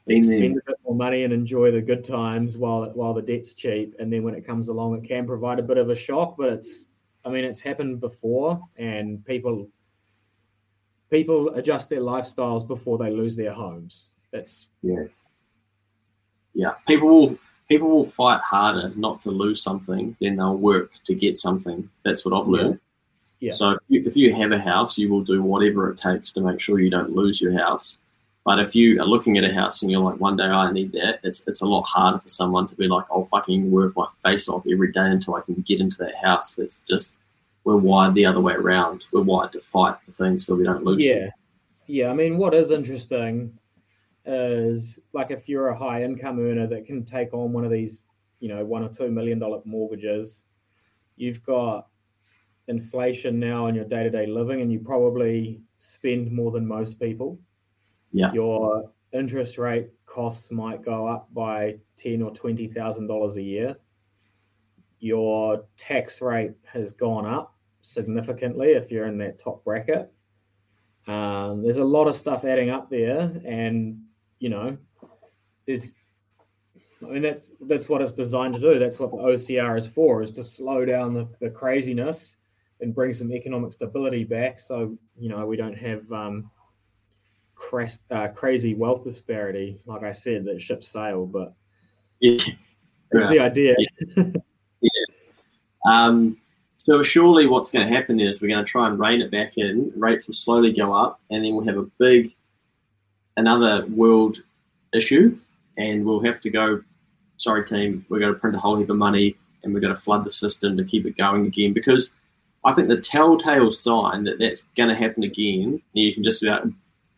spend 0.07 0.57
a 0.57 0.61
bit 0.65 0.77
more 0.83 0.95
money 0.95 1.23
and 1.23 1.33
enjoy 1.33 1.71
the 1.71 1.81
good 1.81 2.03
times 2.03 2.57
while 2.57 2.89
while 2.93 3.13
the 3.13 3.21
debt's 3.21 3.53
cheap. 3.53 3.95
And 3.99 4.11
then 4.11 4.23
when 4.23 4.33
it 4.33 4.45
comes 4.45 4.67
along, 4.67 4.97
it 4.97 5.07
can 5.07 5.25
provide 5.25 5.59
a 5.59 5.63
bit 5.63 5.77
of 5.77 5.89
a 5.89 5.95
shock. 5.95 6.35
But 6.37 6.53
it's, 6.53 6.87
I 7.23 7.29
mean, 7.29 7.43
it's 7.43 7.61
happened 7.61 8.01
before, 8.01 8.61
and 8.77 9.23
people 9.25 9.67
people 11.09 11.49
adjust 11.55 11.89
their 11.89 12.01
lifestyles 12.01 12.67
before 12.67 12.97
they 12.97 13.11
lose 13.11 13.35
their 13.35 13.53
homes. 13.53 14.07
That's 14.31 14.69
yeah, 14.81 15.03
yeah. 16.53 16.73
People 16.87 17.07
will 17.07 17.37
people 17.71 17.87
will 17.87 18.03
fight 18.03 18.41
harder 18.41 18.91
not 18.97 19.21
to 19.21 19.31
lose 19.31 19.63
something 19.63 20.13
than 20.19 20.35
they'll 20.35 20.57
work 20.57 20.91
to 21.05 21.15
get 21.15 21.37
something. 21.37 21.89
That's 22.03 22.25
what 22.25 22.37
I've 22.37 22.47
learned. 22.47 22.81
Yeah. 23.39 23.47
yeah. 23.47 23.53
So 23.53 23.71
if 23.71 23.79
you, 23.87 24.03
if 24.05 24.17
you 24.17 24.35
have 24.35 24.51
a 24.51 24.59
house, 24.59 24.97
you 24.97 25.09
will 25.09 25.23
do 25.23 25.41
whatever 25.41 25.89
it 25.89 25.97
takes 25.97 26.33
to 26.33 26.41
make 26.41 26.59
sure 26.59 26.81
you 26.81 26.89
don't 26.89 27.15
lose 27.15 27.39
your 27.39 27.57
house. 27.57 27.97
But 28.43 28.59
if 28.59 28.75
you 28.75 29.01
are 29.01 29.05
looking 29.05 29.37
at 29.37 29.45
a 29.45 29.53
house 29.53 29.81
and 29.81 29.89
you're 29.89 30.01
like, 30.01 30.19
one 30.19 30.35
day 30.35 30.43
I 30.43 30.69
need 30.73 30.91
that, 30.93 31.19
it's 31.23 31.47
it's 31.47 31.61
a 31.61 31.65
lot 31.65 31.83
harder 31.83 32.19
for 32.19 32.27
someone 32.27 32.67
to 32.67 32.75
be 32.75 32.87
like, 32.89 33.05
I'll 33.09 33.23
fucking 33.23 33.71
work 33.71 33.95
my 33.95 34.07
face 34.21 34.49
off 34.49 34.65
every 34.69 34.91
day 34.91 35.05
until 35.05 35.35
I 35.35 35.41
can 35.41 35.55
get 35.61 35.79
into 35.79 35.97
that 35.99 36.15
house. 36.15 36.55
That's 36.55 36.79
just 36.79 37.15
we're 37.63 37.77
wired 37.77 38.15
the 38.15 38.25
other 38.25 38.41
way 38.41 38.53
around. 38.53 39.05
We're 39.13 39.21
wired 39.21 39.53
to 39.53 39.61
fight 39.61 39.95
for 40.01 40.11
things 40.11 40.45
so 40.45 40.55
we 40.55 40.65
don't 40.65 40.83
lose. 40.83 41.05
Yeah, 41.05 41.19
them. 41.19 41.31
yeah. 41.87 42.09
I 42.09 42.13
mean, 42.13 42.37
what 42.37 42.53
is 42.53 42.71
interesting 42.71 43.57
is 44.25 44.99
like 45.13 45.31
if 45.31 45.49
you're 45.49 45.69
a 45.69 45.77
high 45.77 46.03
income 46.03 46.39
earner 46.39 46.67
that 46.67 46.85
can 46.85 47.03
take 47.03 47.33
on 47.33 47.53
one 47.53 47.65
of 47.65 47.71
these, 47.71 48.01
you 48.39 48.49
know, 48.49 48.63
one 48.63 48.83
or 48.83 48.89
two 48.89 49.09
million 49.09 49.39
dollar 49.39 49.61
mortgages, 49.65 50.45
you've 51.15 51.43
got 51.43 51.87
inflation 52.67 53.39
now 53.39 53.67
in 53.67 53.75
your 53.75 53.85
day 53.85 54.03
to 54.03 54.09
day 54.09 54.27
living, 54.27 54.61
and 54.61 54.71
you 54.71 54.79
probably 54.79 55.61
spend 55.77 56.31
more 56.31 56.51
than 56.51 56.67
most 56.67 56.99
people. 56.99 57.39
Yeah. 58.11 58.31
Your 58.33 58.91
interest 59.13 59.57
rate 59.57 59.89
costs 60.05 60.51
might 60.51 60.83
go 60.83 61.07
up 61.07 61.33
by 61.33 61.77
ten 61.97 62.21
or 62.21 62.31
twenty 62.31 62.67
thousand 62.67 63.07
dollars 63.07 63.37
a 63.37 63.41
year 63.41 63.75
your 65.01 65.65
tax 65.77 66.21
rate 66.21 66.53
has 66.63 66.93
gone 66.93 67.25
up 67.25 67.55
significantly 67.81 68.69
if 68.69 68.89
you're 68.89 69.07
in 69.07 69.17
that 69.17 69.39
top 69.39 69.63
bracket. 69.65 70.13
Um, 71.07 71.63
there's 71.63 71.77
a 71.77 71.83
lot 71.83 72.07
of 72.07 72.15
stuff 72.15 72.45
adding 72.45 72.69
up 72.69 72.89
there, 72.89 73.31
and 73.43 73.99
you 74.41 74.49
know, 74.49 74.77
there's. 75.65 75.93
I 77.03 77.05
mean, 77.05 77.21
that's 77.21 77.51
that's 77.61 77.87
what 77.87 78.01
it's 78.01 78.11
designed 78.11 78.53
to 78.55 78.59
do. 78.59 78.77
That's 78.77 78.99
what 78.99 79.11
the 79.11 79.17
OCR 79.17 79.77
is 79.77 79.87
for: 79.87 80.21
is 80.21 80.31
to 80.31 80.43
slow 80.43 80.83
down 80.83 81.13
the, 81.13 81.27
the 81.39 81.49
craziness 81.49 82.35
and 82.81 82.93
bring 82.93 83.13
some 83.13 83.31
economic 83.31 83.71
stability 83.71 84.23
back. 84.23 84.59
So 84.59 84.97
you 85.17 85.29
know, 85.29 85.45
we 85.45 85.55
don't 85.55 85.77
have 85.77 86.11
um, 86.11 86.51
uh, 88.11 88.27
crazy 88.29 88.75
wealth 88.75 89.03
disparity. 89.03 89.79
Like 89.85 90.03
I 90.03 90.11
said, 90.11 90.43
that 90.45 90.61
ships 90.61 90.89
sail, 90.89 91.25
but 91.25 91.53
yeah. 92.19 92.37
that's 93.11 93.29
the 93.29 93.39
idea. 93.39 93.75
Yeah. 94.81 95.91
Um, 95.91 96.37
so 96.77 97.03
surely 97.03 97.45
what's 97.45 97.69
going 97.69 97.87
to 97.87 97.95
happen 97.95 98.19
is 98.19 98.41
we're 98.41 98.47
going 98.47 98.65
to 98.65 98.69
try 98.69 98.87
and 98.87 98.99
rein 98.99 99.21
it 99.21 99.29
back 99.31 99.57
in. 99.57 99.91
Rates 99.95 100.27
will 100.27 100.33
slowly 100.33 100.73
go 100.73 100.93
up, 100.93 101.21
and 101.29 101.45
then 101.45 101.55
we'll 101.55 101.65
have 101.65 101.77
a 101.77 101.89
big, 101.99 102.35
another 103.37 103.85
world 103.87 104.37
issue, 104.93 105.37
and 105.77 106.05
we'll 106.05 106.23
have 106.23 106.41
to 106.41 106.49
go. 106.49 106.83
Sorry, 107.37 107.65
team, 107.65 108.05
we're 108.09 108.19
going 108.19 108.33
to 108.33 108.39
print 108.39 108.55
a 108.55 108.59
whole 108.59 108.77
heap 108.77 108.89
of 108.89 108.97
money, 108.97 109.35
and 109.63 109.73
we're 109.73 109.79
going 109.79 109.93
to 109.93 109.99
flood 109.99 110.23
the 110.23 110.31
system 110.31 110.77
to 110.77 110.83
keep 110.83 111.05
it 111.05 111.17
going 111.17 111.45
again. 111.45 111.73
Because 111.73 112.15
I 112.63 112.73
think 112.73 112.87
the 112.87 112.99
telltale 112.99 113.71
sign 113.71 114.25
that 114.25 114.39
that's 114.39 114.63
going 114.77 114.89
to 114.89 114.95
happen 114.95 115.23
again, 115.23 115.63
and 115.63 115.81
you 115.93 116.13
can 116.13 116.23
just 116.23 116.43
about 116.43 116.67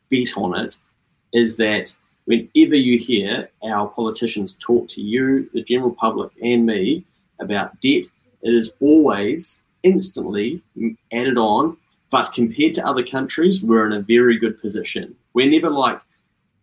bet 0.10 0.38
on 0.38 0.58
it, 0.58 0.78
is 1.34 1.58
that 1.58 1.96
whenever 2.26 2.76
you 2.76 2.98
hear 2.98 3.50
our 3.64 3.88
politicians 3.88 4.58
talk 4.62 4.88
to 4.90 5.02
you, 5.02 5.50
the 5.54 5.64
general 5.64 5.96
public, 5.96 6.32
and 6.42 6.66
me 6.66 7.04
about 7.40 7.80
debt 7.82 8.06
it 8.44 8.54
is 8.54 8.72
always 8.82 9.64
instantly 9.84 10.62
added 11.12 11.38
on. 11.38 11.78
But 12.12 12.34
compared 12.34 12.76
to 12.76 12.86
other 12.86 13.04
countries, 13.04 13.64
we're 13.64 13.88
in 13.88 13.94
a 13.94 14.02
very 14.02 14.38
good 14.38 14.62
position. 14.62 15.16
We're 15.34 15.50
never 15.50 15.70
like, 15.70 16.00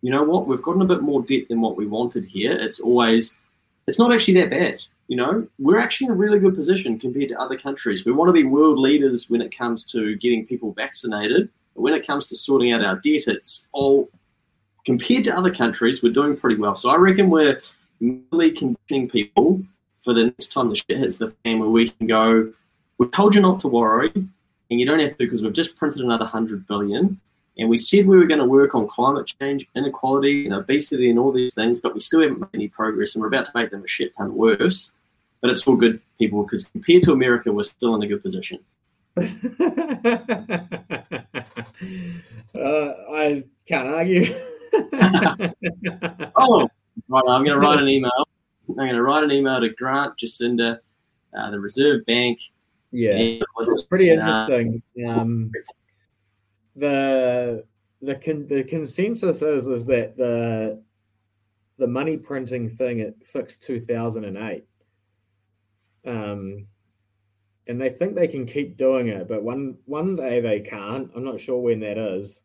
you 0.02 0.10
know 0.10 0.22
what, 0.22 0.46
we've 0.46 0.62
gotten 0.62 0.82
a 0.82 0.86
bit 0.86 1.02
more 1.02 1.22
debt 1.22 1.48
than 1.48 1.60
what 1.60 1.76
we 1.76 1.86
wanted 1.86 2.24
here. 2.24 2.52
It's 2.52 2.80
always, 2.80 3.38
it's 3.86 3.98
not 3.98 4.12
actually 4.12 4.34
that 4.34 4.50
bad. 4.50 4.80
You 5.08 5.16
know, 5.16 5.46
we're 5.58 5.78
actually 5.78 6.06
in 6.06 6.12
a 6.12 6.16
really 6.16 6.38
good 6.38 6.54
position 6.54 6.98
compared 6.98 7.30
to 7.30 7.40
other 7.40 7.58
countries. 7.58 8.04
We 8.04 8.12
want 8.12 8.28
to 8.28 8.32
be 8.32 8.44
world 8.44 8.78
leaders 8.78 9.28
when 9.28 9.42
it 9.42 9.56
comes 9.56 9.84
to 9.86 10.14
getting 10.16 10.46
people 10.46 10.72
vaccinated. 10.72 11.48
But 11.74 11.82
when 11.82 11.94
it 11.94 12.06
comes 12.06 12.26
to 12.28 12.36
sorting 12.36 12.72
out 12.72 12.84
our 12.84 12.96
debt, 12.96 13.24
it's 13.26 13.68
all 13.72 14.08
compared 14.84 15.24
to 15.24 15.36
other 15.36 15.52
countries, 15.52 16.02
we're 16.02 16.12
doing 16.12 16.36
pretty 16.36 16.56
well. 16.56 16.74
So 16.74 16.90
I 16.90 16.96
reckon 16.96 17.28
we're 17.30 17.60
really 18.00 18.52
conditioning 18.52 19.08
people 19.08 19.62
for 19.98 20.14
the 20.14 20.24
next 20.24 20.52
time 20.52 20.68
the 20.68 20.74
shit 20.74 20.98
hits 20.98 21.18
the 21.18 21.34
fan 21.44 21.58
where 21.58 21.68
we 21.68 21.90
can 21.90 22.06
go, 22.06 22.52
we've 22.98 23.10
told 23.10 23.34
you 23.34 23.40
not 23.40 23.60
to 23.60 23.68
worry, 23.68 24.10
and 24.14 24.80
you 24.80 24.86
don't 24.86 24.98
have 24.98 25.10
to 25.10 25.16
because 25.18 25.42
we've 25.42 25.52
just 25.52 25.76
printed 25.76 26.00
another 26.00 26.24
100 26.24 26.66
billion. 26.66 27.20
And 27.60 27.68
we 27.68 27.78
said 27.78 28.06
we 28.06 28.16
were 28.16 28.26
going 28.26 28.40
to 28.40 28.46
work 28.46 28.74
on 28.74 28.88
climate 28.88 29.30
change, 29.40 29.68
inequality, 29.76 30.46
and 30.46 30.54
obesity, 30.54 31.10
and 31.10 31.18
all 31.18 31.30
these 31.30 31.54
things, 31.54 31.78
but 31.78 31.94
we 31.94 32.00
still 32.00 32.22
haven't 32.22 32.40
made 32.40 32.48
any 32.54 32.68
progress, 32.68 33.14
and 33.14 33.22
we're 33.22 33.28
about 33.28 33.44
to 33.44 33.52
make 33.54 33.70
them 33.70 33.84
a 33.84 33.88
shit 33.88 34.16
ton 34.16 34.34
worse. 34.34 34.92
But 35.40 35.50
it's 35.50 35.66
all 35.66 35.76
good, 35.76 36.00
people, 36.18 36.42
because 36.42 36.64
compared 36.64 37.02
to 37.04 37.12
America, 37.12 37.52
we're 37.52 37.62
still 37.64 37.94
in 37.94 38.02
a 38.02 38.06
good 38.08 38.22
position. 38.22 38.58
uh, 39.16 39.24
I 42.54 43.44
can't 43.66 43.88
argue. 43.88 44.34
oh, 46.36 46.68
right, 47.08 47.24
I'm 47.28 47.44
going 47.44 47.46
to 47.46 47.58
write 47.58 47.78
an 47.78 47.88
email 47.88 48.26
I'm 48.78 48.86
going 48.86 48.94
to 48.94 49.02
write 49.02 49.24
an 49.24 49.32
email 49.32 49.60
to 49.60 49.68
Grant, 49.70 50.16
Jacinda, 50.16 50.78
uh, 51.36 51.50
the 51.50 51.58
Reserve 51.58 52.04
Bank. 52.06 52.40
Yeah, 52.92 53.12
it's 53.14 53.82
pretty 53.84 54.10
interesting. 54.10 54.82
Um, 55.06 55.52
the 56.76 57.64
the 58.02 58.14
con- 58.16 58.46
the 58.48 58.64
consensus 58.64 59.42
is 59.42 59.66
is 59.66 59.86
that 59.86 60.16
the 60.16 60.82
the 61.78 61.86
money 61.86 62.16
printing 62.16 62.68
thing 62.68 63.00
it 63.00 63.16
fixed 63.32 63.62
2008 63.62 64.64
um 66.06 66.66
and 67.66 67.80
they 67.80 67.90
think 67.90 68.14
they 68.14 68.28
can 68.28 68.46
keep 68.46 68.76
doing 68.76 69.08
it 69.08 69.28
but 69.28 69.42
one 69.42 69.76
one 69.84 70.16
day 70.16 70.40
they 70.40 70.60
can't 70.60 71.10
i'm 71.14 71.24
not 71.24 71.40
sure 71.40 71.60
when 71.60 71.80
that 71.80 71.98
is 71.98 72.42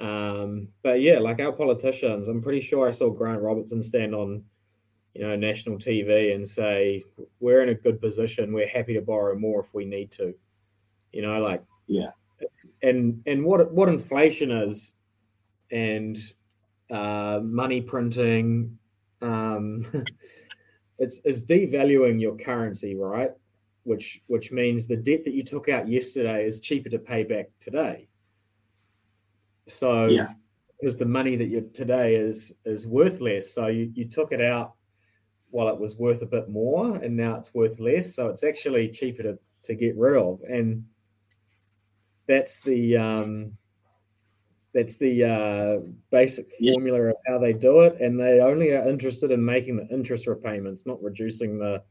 um 0.00 0.68
but 0.82 1.00
yeah 1.00 1.18
like 1.18 1.40
our 1.40 1.52
politicians 1.52 2.28
i'm 2.28 2.42
pretty 2.42 2.60
sure 2.60 2.86
i 2.86 2.90
saw 2.90 3.10
grant 3.10 3.40
robertson 3.40 3.82
stand 3.82 4.14
on 4.14 4.44
you 5.14 5.22
know, 5.22 5.36
national 5.36 5.78
TV 5.78 6.34
and 6.34 6.46
say 6.46 7.02
we're 7.40 7.62
in 7.62 7.68
a 7.68 7.74
good 7.74 8.00
position. 8.00 8.52
We're 8.52 8.68
happy 8.68 8.94
to 8.94 9.00
borrow 9.00 9.38
more 9.38 9.60
if 9.60 9.72
we 9.72 9.84
need 9.84 10.10
to. 10.12 10.34
You 11.12 11.22
know, 11.22 11.40
like 11.40 11.62
yeah, 11.86 12.10
and 12.82 13.22
and 13.26 13.44
what 13.44 13.72
what 13.72 13.88
inflation 13.88 14.50
is, 14.50 14.94
and 15.70 16.18
uh, 16.90 17.40
money 17.42 17.80
printing, 17.80 18.78
um, 19.22 19.86
it's 20.98 21.20
it's 21.24 21.42
devaluing 21.42 22.20
your 22.20 22.36
currency, 22.36 22.94
right? 22.94 23.30
Which 23.84 24.22
which 24.26 24.52
means 24.52 24.86
the 24.86 24.96
debt 24.96 25.24
that 25.24 25.34
you 25.34 25.42
took 25.42 25.68
out 25.68 25.88
yesterday 25.88 26.46
is 26.46 26.60
cheaper 26.60 26.88
to 26.90 26.98
pay 26.98 27.24
back 27.24 27.50
today. 27.60 28.08
So 29.66 30.06
yeah. 30.06 30.28
because 30.80 30.96
the 30.96 31.06
money 31.06 31.36
that 31.36 31.46
you 31.46 31.68
today 31.72 32.16
is 32.16 32.52
is 32.64 32.86
worth 32.86 33.20
less, 33.20 33.52
so 33.52 33.66
you, 33.66 33.90
you 33.94 34.06
took 34.06 34.32
it 34.32 34.40
out 34.40 34.74
while 35.54 35.68
it 35.68 35.78
was 35.78 35.94
worth 35.94 36.20
a 36.20 36.26
bit 36.26 36.48
more 36.48 36.96
and 36.96 37.16
now 37.16 37.36
it's 37.36 37.54
worth 37.54 37.78
less. 37.78 38.12
So 38.12 38.26
it's 38.26 38.42
actually 38.42 38.88
cheaper 38.88 39.22
to, 39.22 39.38
to 39.62 39.74
get 39.76 39.96
rid 39.96 40.20
of. 40.20 40.40
And 40.42 40.84
that's 42.26 42.60
the 42.60 42.96
um, 42.96 43.52
that's 44.72 44.96
the 44.96 45.24
uh, 45.24 45.86
basic 46.10 46.48
formula 46.58 47.00
of 47.00 47.16
how 47.26 47.38
they 47.38 47.52
do 47.52 47.80
it. 47.80 48.00
And 48.00 48.18
they 48.18 48.40
only 48.40 48.72
are 48.72 48.88
interested 48.88 49.30
in 49.30 49.44
making 49.44 49.76
the 49.76 49.88
interest 49.88 50.26
repayments, 50.26 50.86
not 50.86 51.02
reducing 51.02 51.58
the 51.58 51.82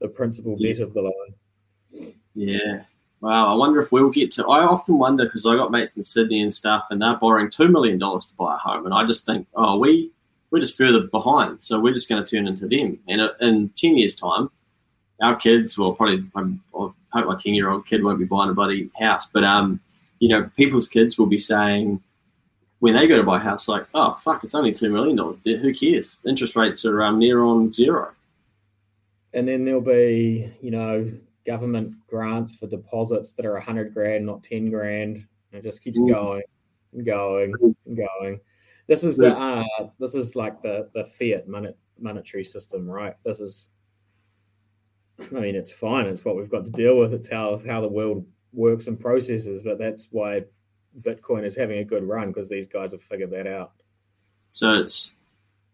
the 0.00 0.08
principal 0.08 0.56
yeah. 0.58 0.72
debt 0.72 0.82
of 0.82 0.94
the 0.94 1.02
loan. 1.02 2.12
Yeah. 2.34 2.82
Wow, 3.22 3.52
I 3.52 3.56
wonder 3.56 3.80
if 3.80 3.92
we'll 3.92 4.10
get 4.10 4.30
to. 4.32 4.46
I 4.46 4.64
often 4.64 4.98
wonder 4.98 5.24
because 5.24 5.46
I 5.46 5.56
got 5.56 5.70
mates 5.70 5.96
in 5.96 6.02
Sydney 6.02 6.42
and 6.42 6.52
stuff, 6.52 6.88
and 6.90 7.00
they're 7.00 7.16
borrowing 7.16 7.50
two 7.50 7.68
million 7.68 7.98
dollars 7.98 8.26
to 8.26 8.34
buy 8.34 8.54
a 8.54 8.58
home, 8.58 8.84
and 8.84 8.94
I 8.94 9.06
just 9.06 9.24
think, 9.24 9.46
oh, 9.54 9.78
we 9.78 10.12
we're 10.50 10.60
just 10.60 10.76
further 10.76 11.02
behind. 11.02 11.62
So 11.62 11.80
we're 11.80 11.94
just 11.94 12.08
going 12.08 12.22
to 12.22 12.30
turn 12.30 12.46
into 12.46 12.68
them. 12.68 12.98
And 13.08 13.20
in 13.40 13.70
10 13.76 13.96
years' 13.96 14.14
time, 14.14 14.48
our 15.20 15.36
kids, 15.36 15.78
well, 15.78 15.92
probably, 15.92 16.24
I 16.34 16.40
hope 16.74 16.94
my 17.14 17.36
10 17.36 17.54
year 17.54 17.70
old 17.70 17.86
kid 17.86 18.02
won't 18.02 18.18
be 18.18 18.24
buying 18.24 18.50
a 18.50 18.54
bloody 18.54 18.90
house, 18.98 19.26
but, 19.26 19.44
um, 19.44 19.80
you 20.18 20.28
know, 20.28 20.50
people's 20.56 20.88
kids 20.88 21.18
will 21.18 21.26
be 21.26 21.38
saying, 21.38 22.02
when 22.80 22.94
they 22.94 23.06
go 23.06 23.16
to 23.16 23.22
buy 23.22 23.36
a 23.36 23.40
house, 23.40 23.68
like, 23.68 23.86
oh 23.94 24.18
fuck, 24.22 24.44
it's 24.44 24.54
only 24.54 24.72
two 24.72 24.90
million 24.90 25.16
dollars. 25.16 25.40
Who 25.44 25.74
cares? 25.74 26.16
Interest 26.26 26.54
rates 26.56 26.84
are 26.84 27.02
um, 27.02 27.18
near 27.18 27.42
on 27.42 27.72
zero. 27.72 28.12
And 29.32 29.48
then 29.48 29.64
there'll 29.64 29.80
be, 29.80 30.52
you 30.60 30.70
know, 30.70 31.10
government 31.46 31.94
grants 32.06 32.54
for 32.54 32.66
deposits 32.66 33.32
that 33.32 33.46
are 33.46 33.56
a 33.56 33.62
hundred 33.62 33.94
grand, 33.94 34.26
not 34.26 34.42
ten 34.42 34.70
grand. 34.70 35.26
And 35.52 35.58
it 35.58 35.62
just 35.62 35.82
keeps 35.82 35.98
mm. 35.98 36.10
going 36.10 36.42
and 36.92 37.06
going 37.06 37.54
and 37.86 37.96
going. 37.96 38.40
This 38.88 39.02
is 39.02 39.16
the 39.16 39.36
uh, 39.36 39.64
this 39.98 40.14
is 40.14 40.36
like 40.36 40.62
the 40.62 40.88
the 40.94 41.04
fiat 41.04 41.48
money, 41.48 41.74
monetary 41.98 42.44
system, 42.44 42.88
right? 42.88 43.14
This 43.24 43.40
is, 43.40 43.70
I 45.18 45.40
mean, 45.40 45.54
it's 45.54 45.72
fine. 45.72 46.06
It's 46.06 46.24
what 46.24 46.36
we've 46.36 46.50
got 46.50 46.64
to 46.64 46.70
deal 46.70 46.98
with. 46.98 47.12
It's 47.14 47.28
how 47.28 47.60
how 47.66 47.80
the 47.80 47.88
world 47.88 48.26
works 48.52 48.86
and 48.86 48.98
processes. 48.98 49.62
But 49.62 49.78
that's 49.78 50.08
why 50.10 50.44
Bitcoin 51.00 51.44
is 51.44 51.56
having 51.56 51.78
a 51.78 51.84
good 51.84 52.04
run 52.04 52.28
because 52.28 52.48
these 52.48 52.66
guys 52.66 52.92
have 52.92 53.02
figured 53.02 53.30
that 53.30 53.46
out. 53.46 53.72
So 54.50 54.74
it's 54.74 55.14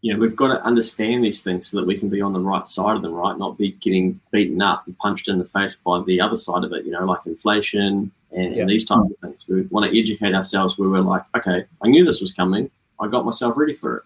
you 0.03 0.13
know, 0.13 0.19
we've 0.19 0.35
got 0.35 0.49
to 0.49 0.63
understand 0.65 1.25
these 1.25 1.43
things 1.43 1.69
so 1.69 1.79
that 1.79 1.87
we 1.87 1.97
can 1.97 2.09
be 2.09 2.21
on 2.21 2.33
the 2.33 2.41
right 2.41 2.67
side 2.67 2.97
of 2.97 3.03
them, 3.03 3.15
right? 3.15 3.39
Not 3.39 3.57
be 3.57 3.73
getting 3.81 4.21
beaten 4.33 4.61
up 4.61 4.85
and 4.87 4.99
punched 4.99 5.29
in 5.29 5.39
the 5.39 5.45
face 5.45 5.77
by 5.77 6.03
the 6.05 6.21
other 6.21 6.37
side 6.37 6.65
of 6.65 6.73
it, 6.73 6.85
you 6.85 6.91
know, 6.91 7.05
like 7.05 7.25
inflation 7.25 8.11
and, 8.33 8.57
yeah. 8.57 8.63
and 8.63 8.69
these 8.69 8.85
types 8.85 9.09
of 9.11 9.17
things. 9.23 9.47
We 9.49 9.63
want 9.63 9.91
to 9.91 9.99
educate 9.99 10.35
ourselves 10.35 10.77
where 10.77 10.89
we're 10.89 11.01
like, 11.01 11.23
okay, 11.37 11.65
I 11.85 11.89
knew 11.89 12.05
this 12.05 12.21
was 12.21 12.33
coming. 12.33 12.69
I 13.01 13.07
got 13.07 13.25
myself 13.25 13.57
ready 13.57 13.73
for 13.73 13.99
it. 13.99 14.03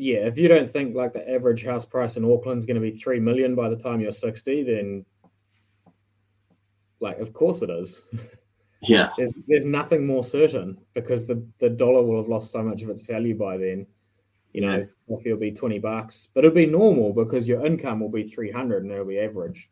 Yeah, 0.00 0.18
if 0.18 0.38
you 0.38 0.46
don't 0.46 0.70
think 0.70 0.94
like 0.94 1.12
the 1.12 1.28
average 1.28 1.64
house 1.64 1.84
price 1.84 2.16
in 2.16 2.24
Auckland 2.24 2.60
is 2.60 2.66
going 2.66 2.76
to 2.76 2.80
be 2.80 2.92
three 2.92 3.18
million 3.18 3.56
by 3.56 3.68
the 3.68 3.74
time 3.74 4.00
you're 4.00 4.12
sixty, 4.12 4.62
then 4.62 5.04
like, 7.00 7.18
of 7.18 7.32
course 7.32 7.62
it 7.62 7.70
is. 7.70 8.02
Yeah, 8.80 9.10
there's 9.18 9.40
there's 9.48 9.64
nothing 9.64 10.06
more 10.06 10.22
certain 10.22 10.78
because 10.94 11.26
the 11.26 11.44
the 11.58 11.68
dollar 11.68 12.04
will 12.04 12.22
have 12.22 12.30
lost 12.30 12.52
so 12.52 12.62
much 12.62 12.82
of 12.82 12.90
its 12.90 13.02
value 13.02 13.36
by 13.36 13.56
then. 13.56 13.88
You 14.52 14.60
know, 14.60 14.86
coffee 15.08 15.32
will 15.32 15.40
be 15.40 15.50
twenty 15.50 15.80
bucks, 15.80 16.28
but 16.32 16.44
it'll 16.44 16.54
be 16.54 16.66
normal 16.66 17.12
because 17.12 17.48
your 17.48 17.66
income 17.66 17.98
will 17.98 18.08
be 18.08 18.22
three 18.22 18.52
hundred 18.52 18.84
and 18.84 18.92
it'll 18.92 19.04
be 19.04 19.18
average. 19.18 19.68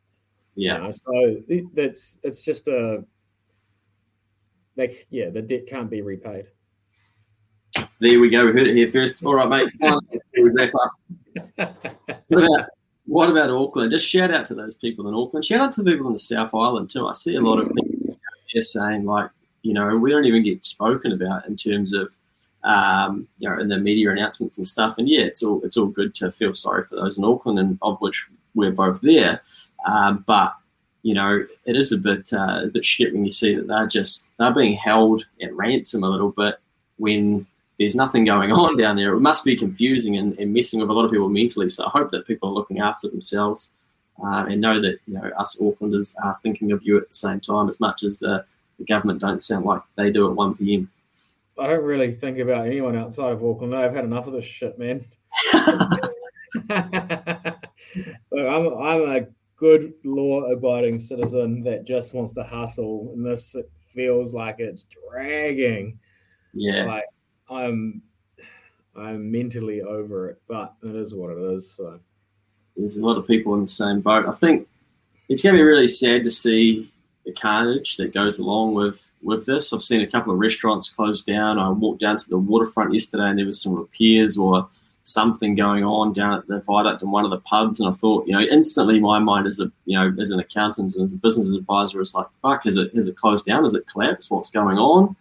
Yeah. 0.57 0.79
You 0.79 0.83
know? 0.83 0.91
So 0.91 1.67
that's 1.73 2.19
it's 2.25 2.43
just 2.43 2.67
a 2.67 3.05
like 4.77 5.07
yeah, 5.11 5.31
the 5.31 5.41
debt 5.41 5.69
can't 5.69 5.89
be 5.89 6.03
repaid. 6.03 6.47
There 7.99 8.21
we 8.21 8.29
go. 8.29 8.47
We 8.47 8.53
heard 8.53 8.67
it 8.67 8.77
here 8.77 8.91
first. 8.91 9.25
All 9.25 9.35
right, 9.35 9.49
mate. 9.49 9.73
We 9.81 10.51
what 12.29 12.45
about 12.45 12.69
what 13.07 13.31
about 13.31 13.51
Auckland? 13.51 13.93
Just 13.93 14.09
shout 14.09 14.33
out 14.33 14.47
to 14.47 14.55
those 14.55 14.75
people 14.75 15.09
in 15.09 15.15
Auckland. 15.15 15.45
Shout 15.45 15.61
out 15.61 15.73
to 15.75 15.83
the 15.83 15.93
people 15.93 16.09
in 16.09 16.13
the 16.13 16.19
South 16.19 16.55
Island 16.55 16.91
too. 16.91 17.07
I 17.07 17.15
see 17.15 17.37
a 17.37 17.41
lot 17.41 17.59
of 17.59 17.73
people 17.75 18.19
here 18.49 18.63
saying 18.63 19.05
like, 19.05 19.31
you 19.63 19.75
know, 19.75 19.97
we 19.97 20.11
don't 20.11 20.25
even 20.25 20.43
get 20.43 20.65
spoken 20.67 21.13
about 21.13 21.47
in 21.47 21.57
terms 21.57 21.93
of, 21.93 22.15
um, 22.65 23.27
you 23.39 23.49
know, 23.49 23.59
in 23.59 23.69
the 23.69 23.79
media 23.79 24.11
announcements 24.11 24.57
and 24.59 24.67
stuff. 24.67 24.99
And 24.99 25.09
yeah, 25.09 25.23
it's 25.23 25.43
all 25.43 25.63
it's 25.65 25.77
all 25.77 25.87
good 25.87 26.15
to 26.17 26.33
feel 26.33 26.55
sorry 26.55 26.83
for 26.83 26.97
those 26.97 27.19
in 27.19 27.25
Auckland, 27.25 27.59
and 27.59 27.79
of 27.83 27.99
which 28.01 28.29
we're 28.55 28.73
both 28.73 29.01
there. 29.01 29.41
Um, 29.87 30.25
but 30.27 30.55
you 31.03 31.15
know, 31.15 31.47
it 31.65 31.77
is 31.77 31.93
a 31.93 31.99
bit 31.99 32.29
uh, 32.33 32.63
a 32.65 32.67
bit 32.67 32.85
shit 32.85 33.13
when 33.13 33.25
you 33.25 33.31
see 33.31 33.55
that 33.55 33.69
they're 33.69 33.87
just 33.87 34.31
they're 34.39 34.53
being 34.53 34.77
held 34.77 35.25
at 35.41 35.55
ransom 35.55 36.03
a 36.03 36.11
little 36.11 36.33
bit 36.33 36.57
when 36.99 37.47
there's 37.79 37.95
nothing 37.95 38.25
going 38.25 38.53
on 38.53 38.77
down 38.77 38.97
there. 38.97 39.15
It 39.15 39.21
must 39.21 39.45
be 39.45 39.57
confusing 39.57 40.17
and, 40.17 40.39
and 40.39 40.53
messing 40.53 40.81
with 40.81 40.89
a 40.89 40.93
lot 40.93 41.05
of 41.05 41.11
people 41.11 41.29
mentally. 41.29 41.69
So 41.69 41.87
I 41.87 41.91
hope 41.91 42.11
that 42.11 42.27
people 42.27 42.49
are 42.49 42.53
looking 42.53 42.81
after 42.81 43.09
themselves 43.09 43.73
uh, 44.23 44.47
and 44.49 44.61
know 44.61 44.81
that 44.81 44.99
you 45.07 45.15
know 45.15 45.31
us 45.39 45.57
Aucklanders 45.57 46.15
are 46.23 46.39
thinking 46.43 46.73
of 46.73 46.83
you 46.83 46.97
at 46.97 47.09
the 47.09 47.15
same 47.15 47.41
time 47.41 47.69
as 47.69 47.81
much 47.81 48.03
as 48.03 48.19
the, 48.19 48.45
the 48.79 48.85
government 48.85 49.21
don't 49.21 49.43
sound 49.43 49.65
like 49.65 49.83
they 49.97 50.11
do 50.11 50.29
at 50.29 50.35
1 50.35 50.57
p.m. 50.57 50.91
I 51.59 51.67
don't 51.67 51.85
really 51.85 52.13
think 52.13 52.39
about 52.39 52.67
anyone 52.67 52.97
outside 52.97 53.33
of 53.33 53.45
Auckland. 53.45 53.75
I've 53.75 53.95
had 53.95 54.05
enough 54.05 54.27
of 54.27 54.35
this 54.35 54.45
shit, 54.45 54.79
man. 54.79 55.05
Look, 58.31 58.47
I'm, 58.47 58.75
I'm 58.79 59.03
a 59.03 59.27
good 59.57 59.95
law-abiding 60.05 61.01
citizen 61.01 61.63
that 61.63 61.85
just 61.85 62.15
wants 62.15 62.33
to 62.33 62.45
hustle, 62.45 63.13
and 63.15 63.25
this 63.25 63.55
feels 63.95 64.35
like 64.35 64.57
it's 64.59 64.87
dragging. 65.11 65.99
Yeah, 66.53 66.85
like 66.85 67.05
I'm 67.51 68.03
I'm 68.97 69.31
mentally 69.31 69.83
over 69.83 70.31
it, 70.31 70.41
but 70.49 70.75
it 70.83 70.95
is 70.95 71.15
what 71.15 71.31
it 71.31 71.39
is. 71.39 71.71
So 71.71 72.01
there's 72.77 72.97
a 72.97 73.05
lot 73.05 73.19
of 73.19 73.27
people 73.27 73.55
in 73.55 73.63
the 73.63 73.67
same 73.67 74.01
boat. 74.01 74.27
I 74.27 74.33
think 74.33 74.69
it's 75.29 75.43
going 75.43 75.55
to 75.55 75.59
be 75.59 75.65
really 75.65 75.89
sad 75.89 76.25
to 76.25 76.31
see 76.31 76.91
the 77.25 77.33
carnage 77.33 77.97
that 77.97 78.15
goes 78.15 78.39
along 78.39 78.75
with 78.75 79.07
with 79.23 79.47
this. 79.47 79.73
I've 79.73 79.83
seen 79.83 80.01
a 80.01 80.07
couple 80.07 80.33
of 80.33 80.39
restaurants 80.39 80.89
close 80.89 81.23
down. 81.23 81.59
I 81.59 81.69
walked 81.71 82.01
down 82.01 82.17
to 82.17 82.29
the 82.29 82.39
waterfront 82.39 82.95
yesterday, 82.95 83.29
and 83.29 83.39
there 83.39 83.47
was 83.47 83.61
some 83.61 83.75
repairs 83.75 84.39
or 84.39 84.69
something 85.05 85.55
going 85.55 85.85
on 85.85 86.13
down 86.13 86.35
at 86.39 86.47
the 86.49 86.61
viaduct 86.61 87.03
in 87.03 87.11
one 87.11 87.25
of 87.25 87.31
the 87.31 87.39
pubs, 87.41 87.79
and 87.81 87.89
I 87.89 87.93
thought, 87.93 88.27
you 88.27 88.33
know, 88.33 88.41
instantly 88.41 88.99
my 88.99 89.19
mind 89.19 89.47
as 89.47 89.61
a 89.61 89.71
you 89.85 89.99
know 89.99 90.15
as 90.21 90.31
an 90.31 90.41
accountant 90.41 90.95
and 90.95 91.05
as 91.05 91.13
a 91.13 91.19
business 91.19 91.51
advisor 91.51 92.01
is 92.01 92.15
like, 92.15 92.27
fuck, 92.43 92.67
is 92.67 92.77
it 92.77 92.91
is 92.95 93.07
it 93.07 93.17
closed 93.17 93.47
down? 93.47 93.65
Is 93.65 93.75
it 93.75 93.87
collapsed? 93.87 94.31
What's 94.31 94.51
going 94.51 94.79
on? 94.79 95.17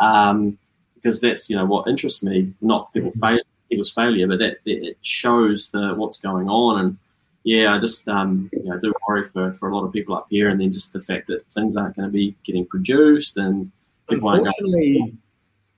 Um, 0.00 0.58
because 1.00 1.20
that's 1.20 1.48
you 1.48 1.56
know 1.56 1.64
what 1.64 1.88
interests 1.88 2.22
me, 2.22 2.52
not 2.60 2.92
people 2.92 3.10
mm-hmm. 3.10 3.20
fail, 3.20 3.40
people's 3.68 3.90
failure, 3.90 4.26
but 4.26 4.38
that, 4.38 4.58
that, 4.64 4.84
it 4.88 4.98
shows 5.02 5.70
the 5.70 5.94
what's 5.94 6.18
going 6.18 6.48
on. 6.48 6.80
And 6.80 6.98
yeah, 7.44 7.74
I 7.74 7.78
just 7.78 8.08
um, 8.08 8.50
you 8.52 8.64
know 8.64 8.78
do 8.78 8.92
worry 9.08 9.24
for, 9.24 9.52
for 9.52 9.68
a 9.68 9.76
lot 9.76 9.84
of 9.84 9.92
people 9.92 10.14
up 10.14 10.26
here, 10.30 10.48
and 10.48 10.60
then 10.60 10.72
just 10.72 10.92
the 10.92 11.00
fact 11.00 11.26
that 11.28 11.46
things 11.52 11.76
aren't 11.76 11.96
going 11.96 12.08
to 12.08 12.12
be 12.12 12.34
getting 12.44 12.66
produced, 12.66 13.36
and 13.36 13.70
unfortunately, 14.08 15.14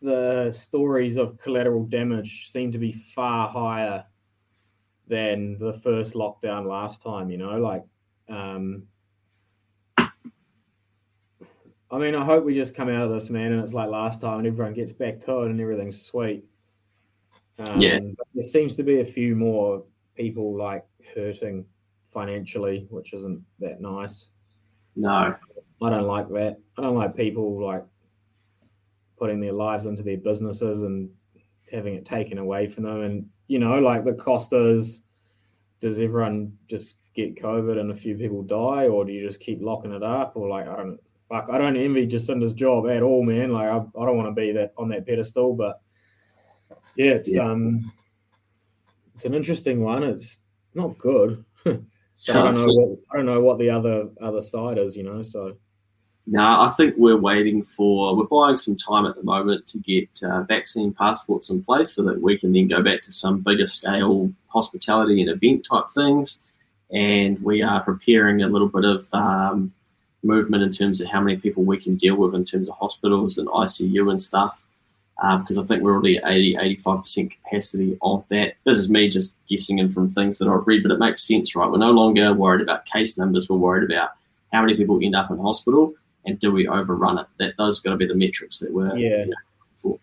the 0.01 0.51
stories 0.53 1.17
of 1.17 1.39
collateral 1.39 1.85
damage 1.85 2.51
seem 2.51 2.73
to 2.73 2.79
be 2.79 2.93
far 2.93 3.49
higher 3.49 4.05
than 5.09 5.59
the 5.59 5.75
first 5.85 6.15
lockdown 6.15 6.67
last 6.67 7.03
time. 7.03 7.31
You 7.31 7.39
know, 7.39 7.59
like 7.59 7.85
um, 8.29 8.85
I 11.93 11.99
mean, 11.99 12.15
I 12.15 12.25
hope 12.25 12.45
we 12.45 12.55
just 12.55 12.75
come 12.75 12.89
out 12.89 13.03
of 13.03 13.11
this, 13.11 13.29
man, 13.29 13.53
and 13.53 13.63
it's 13.63 13.75
like 13.75 13.91
last 13.91 14.23
time, 14.23 14.39
and 14.39 14.47
everyone 14.47 14.73
gets 14.73 14.93
back 14.93 15.21
to 15.21 15.43
it, 15.43 15.51
and 15.51 15.61
everything's 15.61 16.01
sweet. 16.01 16.43
Um, 17.59 17.81
yeah. 17.81 17.99
there 18.35 18.43
seems 18.43 18.75
to 18.77 18.83
be 18.83 19.01
a 19.01 19.05
few 19.05 19.37
more 19.37 19.85
people 20.17 20.57
like 20.57 20.87
hurting 21.15 21.67
financially, 22.11 22.87
which 22.89 23.13
isn't 23.13 23.45
that 23.61 23.83
nice. 23.83 24.31
No, 24.97 25.35
I 25.83 25.91
don't 25.91 26.07
like 26.07 26.29
that. 26.31 26.59
I 26.79 26.83
don't 26.83 26.97
like 26.97 27.15
people 27.15 27.63
like 27.63 27.85
putting 29.19 29.41
their 29.41 29.53
lives 29.53 29.85
into 29.85 30.03
their 30.03 30.17
businesses 30.17 30.83
and 30.83 31.11
having 31.71 31.95
it 31.95 32.07
taken 32.07 32.39
away 32.39 32.69
from 32.69 32.85
them. 32.85 33.03
And 33.03 33.29
you 33.49 33.59
know, 33.59 33.79
like 33.79 34.05
the 34.05 34.15
cost 34.15 34.55
is, 34.55 35.03
does 35.81 35.99
everyone 35.99 36.57
just 36.69 36.97
get 37.15 37.37
COVID 37.37 37.79
and 37.79 37.91
a 37.91 37.97
few 37.97 38.17
people 38.17 38.43
die, 38.43 38.89
or 38.89 39.05
do 39.05 39.13
you 39.13 39.27
just 39.27 39.41
keep 39.41 39.61
locking 39.61 39.93
it 39.93 40.03
up, 40.03 40.33
or 40.37 40.49
like 40.49 40.67
I 40.67 40.77
don't 40.77 40.99
fuck, 41.33 41.49
I 41.51 41.59
don't 41.59 41.77
envy 41.77 42.07
Jacinda's 42.07 42.53
job 42.53 42.87
at 42.89 43.03
all, 43.03 43.25
man. 43.25 43.53
Like 43.53 43.69
I, 43.69 43.77
I 43.77 44.07
don't 44.07 44.17
want 44.17 44.29
to 44.29 44.41
be 44.41 44.53
that 44.53 44.73
on 44.77 44.91
that 44.91 45.07
pedestal, 45.07 45.55
but 45.55 45.81
yeah, 46.97 47.13
it's 47.13 47.35
yeah. 47.35 47.51
um, 47.51 47.91
it's 49.15 49.25
an 49.25 49.35
interesting 49.35 49.83
one. 49.83 50.03
It's 50.03 50.41
not 50.75 50.99
good. 50.99 51.43
I 51.67 51.71
don't 52.27 52.55
know. 52.55 52.67
What, 52.67 52.99
I 53.11 53.17
don't 53.17 53.27
know 53.27 53.41
what 53.41 53.59
the 53.59 53.71
other 53.71 54.09
other 54.21 54.43
side 54.43 54.79
is, 54.79 54.97
you 54.97 55.03
know. 55.03 55.23
So. 55.23 55.57
No, 56.25 56.41
I 56.41 56.73
think 56.77 56.95
we're 56.97 57.17
waiting 57.17 57.65
for. 57.65 58.15
We're 58.15 58.27
buying 58.27 58.57
some 58.57 58.77
time 58.77 59.07
at 59.07 59.17
the 59.17 59.25
moment 59.25 59.67
to 59.69 59.79
get 59.79 60.09
uh, 60.23 60.43
vaccine 60.45 60.93
passports 60.93 61.51
in 61.51 61.65
place 61.65 61.91
so 61.95 62.05
that 62.05 62.23
we 62.23 62.39
can 62.39 62.53
then 62.53 62.69
go 62.69 62.81
back 62.81 63.03
to 63.03 63.13
some 63.13 63.41
bigger 63.41 63.67
scale 63.67 64.33
hospitality 64.47 65.21
and 65.21 65.31
event 65.31 65.67
type 65.69 65.91
things. 65.93 66.39
And 66.93 67.43
we 67.43 67.63
are 67.63 67.81
preparing 67.81 68.43
a 68.43 68.47
little 68.47 68.69
bit 68.69 68.85
of 68.85 69.13
um, 69.13 69.73
movement 70.23 70.63
in 70.63 70.71
terms 70.71 71.01
of 71.01 71.09
how 71.09 71.21
many 71.21 71.37
people 71.37 71.65
we 71.65 71.79
can 71.79 71.97
deal 71.97 72.17
with 72.17 72.35
in 72.35 72.45
terms 72.45 72.69
of 72.69 72.77
hospitals 72.77 73.39
and 73.39 73.49
ICU 73.49 74.11
and 74.11 74.21
stuff. 74.21 74.65
Because 75.17 75.59
um, 75.59 75.65
I 75.65 75.67
think 75.67 75.83
we're 75.83 75.93
already 75.93 76.17
at 76.17 76.29
80, 76.29 76.57
85% 76.85 77.31
capacity 77.31 77.99
of 78.03 78.27
that. 78.29 78.55
This 78.65 78.79
is 78.79 78.91
me 78.91 79.09
just 79.09 79.37
guessing 79.49 79.79
in 79.79 79.89
from 79.89 80.09
things 80.09 80.39
that 80.39 80.49
I've 80.49 80.67
read, 80.67 80.83
but 80.83 80.91
it 80.91 80.99
makes 80.99 81.23
sense, 81.23 81.55
right? 81.55 81.71
We're 81.71 81.79
no 81.79 81.93
longer 81.93 82.33
worried 82.33 82.63
about 82.63 82.87
case 82.87 83.17
numbers, 83.17 83.49
we're 83.49 83.57
worried 83.57 83.91
about 83.91 84.11
how 84.53 84.63
many 84.63 84.77
people 84.77 84.99
end 85.03 85.15
up 85.15 85.31
in 85.31 85.39
hospital 85.39 85.95
and 86.25 86.39
do 86.39 86.53
we 86.53 86.69
overrun 86.69 87.19
it? 87.19 87.27
That 87.39 87.55
those 87.59 87.81
got 87.81 87.91
to 87.91 87.97
be 87.97 88.07
the 88.07 88.15
metrics 88.15 88.59
that 88.61 88.73
we're 88.73 88.97
yeah. 88.97 89.25
You 89.25 89.27
know, 89.27 89.37
for. 89.75 89.99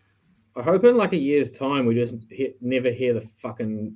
I 0.56 0.62
hope 0.64 0.84
in 0.84 0.98
like 0.98 1.14
a 1.14 1.18
year's 1.18 1.52
time 1.52 1.86
we 1.86 1.96
just 1.96 2.16
hit, 2.30 2.62
never 2.62 2.92
hear 2.92 3.14
the 3.14 3.28
fucking 3.42 3.96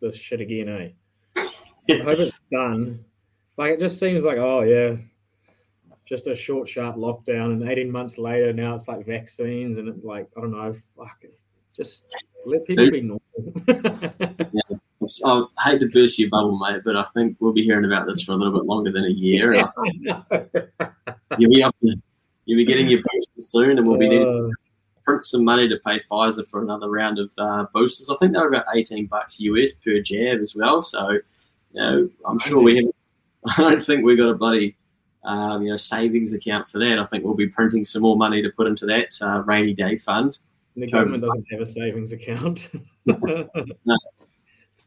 this 0.00 0.16
shit 0.16 0.40
again, 0.40 0.68
eh? 0.68 0.88
I 1.90 2.02
hope 2.02 2.18
it's 2.18 2.36
done. 2.50 3.04
Like 3.56 3.72
it 3.72 3.80
just 3.80 4.00
seems 4.00 4.24
like, 4.24 4.38
oh 4.38 4.62
yeah, 4.62 4.96
just 6.04 6.26
a 6.26 6.34
short, 6.34 6.68
sharp 6.68 6.96
lockdown, 6.96 7.52
and 7.52 7.68
18 7.68 7.90
months 7.90 8.18
later, 8.18 8.52
now 8.52 8.74
it's 8.74 8.88
like 8.88 9.06
vaccines, 9.06 9.78
and 9.78 9.88
it, 9.88 10.04
like 10.04 10.28
I 10.36 10.40
don't 10.40 10.52
know, 10.52 10.74
fuck 10.96 11.18
it, 11.22 11.38
just 11.76 12.04
let 12.46 12.66
people 12.66 12.90
be 12.90 13.00
normal. 13.00 13.22
yeah. 14.52 14.76
I 15.24 15.44
hate 15.64 15.80
to 15.80 15.88
burst 15.88 16.18
your 16.18 16.30
bubble, 16.30 16.58
mate, 16.58 16.82
but 16.84 16.96
I 16.96 17.04
think 17.12 17.36
we'll 17.40 17.52
be 17.52 17.64
hearing 17.64 17.84
about 17.84 18.06
this 18.06 18.22
for 18.22 18.32
a 18.32 18.36
little 18.36 18.54
bit 18.54 18.64
longer 18.64 18.92
than 18.92 19.04
a 19.04 19.10
year. 19.10 19.52
you'll 21.38 21.50
be 21.50 21.62
up, 21.62 21.74
you'll 21.82 22.56
be 22.56 22.64
getting 22.64 22.88
your 22.88 23.00
booster 23.00 23.40
soon, 23.40 23.78
and 23.78 23.86
we'll 23.86 23.98
be. 23.98 24.18
Uh, 24.18 24.48
print 25.04 25.24
some 25.24 25.44
money 25.44 25.68
to 25.68 25.76
pay 25.84 25.98
Pfizer 26.00 26.46
for 26.46 26.62
another 26.62 26.88
round 26.88 27.18
of 27.18 27.32
uh, 27.38 27.66
boosters. 27.74 28.08
I 28.10 28.16
think 28.16 28.32
they're 28.32 28.48
about 28.48 28.66
18 28.74 29.06
bucks 29.06 29.40
US 29.40 29.72
per 29.72 30.00
jab 30.00 30.40
as 30.40 30.54
well. 30.54 30.82
So, 30.82 31.10
you 31.10 31.20
know, 31.74 32.08
I'm 32.26 32.38
sure 32.38 32.62
we 32.62 32.76
have. 32.76 32.84
I 33.58 33.70
don't 33.70 33.84
think 33.84 34.04
we've 34.04 34.18
got 34.18 34.30
a 34.30 34.34
bloody, 34.34 34.76
um, 35.24 35.62
you 35.62 35.70
know, 35.70 35.76
savings 35.76 36.32
account 36.32 36.68
for 36.68 36.78
that. 36.78 36.98
I 36.98 37.04
think 37.06 37.24
we'll 37.24 37.34
be 37.34 37.48
printing 37.48 37.84
some 37.84 38.02
more 38.02 38.16
money 38.16 38.42
to 38.42 38.50
put 38.50 38.66
into 38.66 38.86
that 38.86 39.16
uh, 39.20 39.42
rainy 39.42 39.74
day 39.74 39.96
fund. 39.96 40.38
The 40.76 40.90
government 40.90 41.22
doesn't 41.22 41.46
have 41.50 41.60
a 41.60 41.66
savings 41.66 42.12
account. 42.12 42.70
no. 43.06 43.98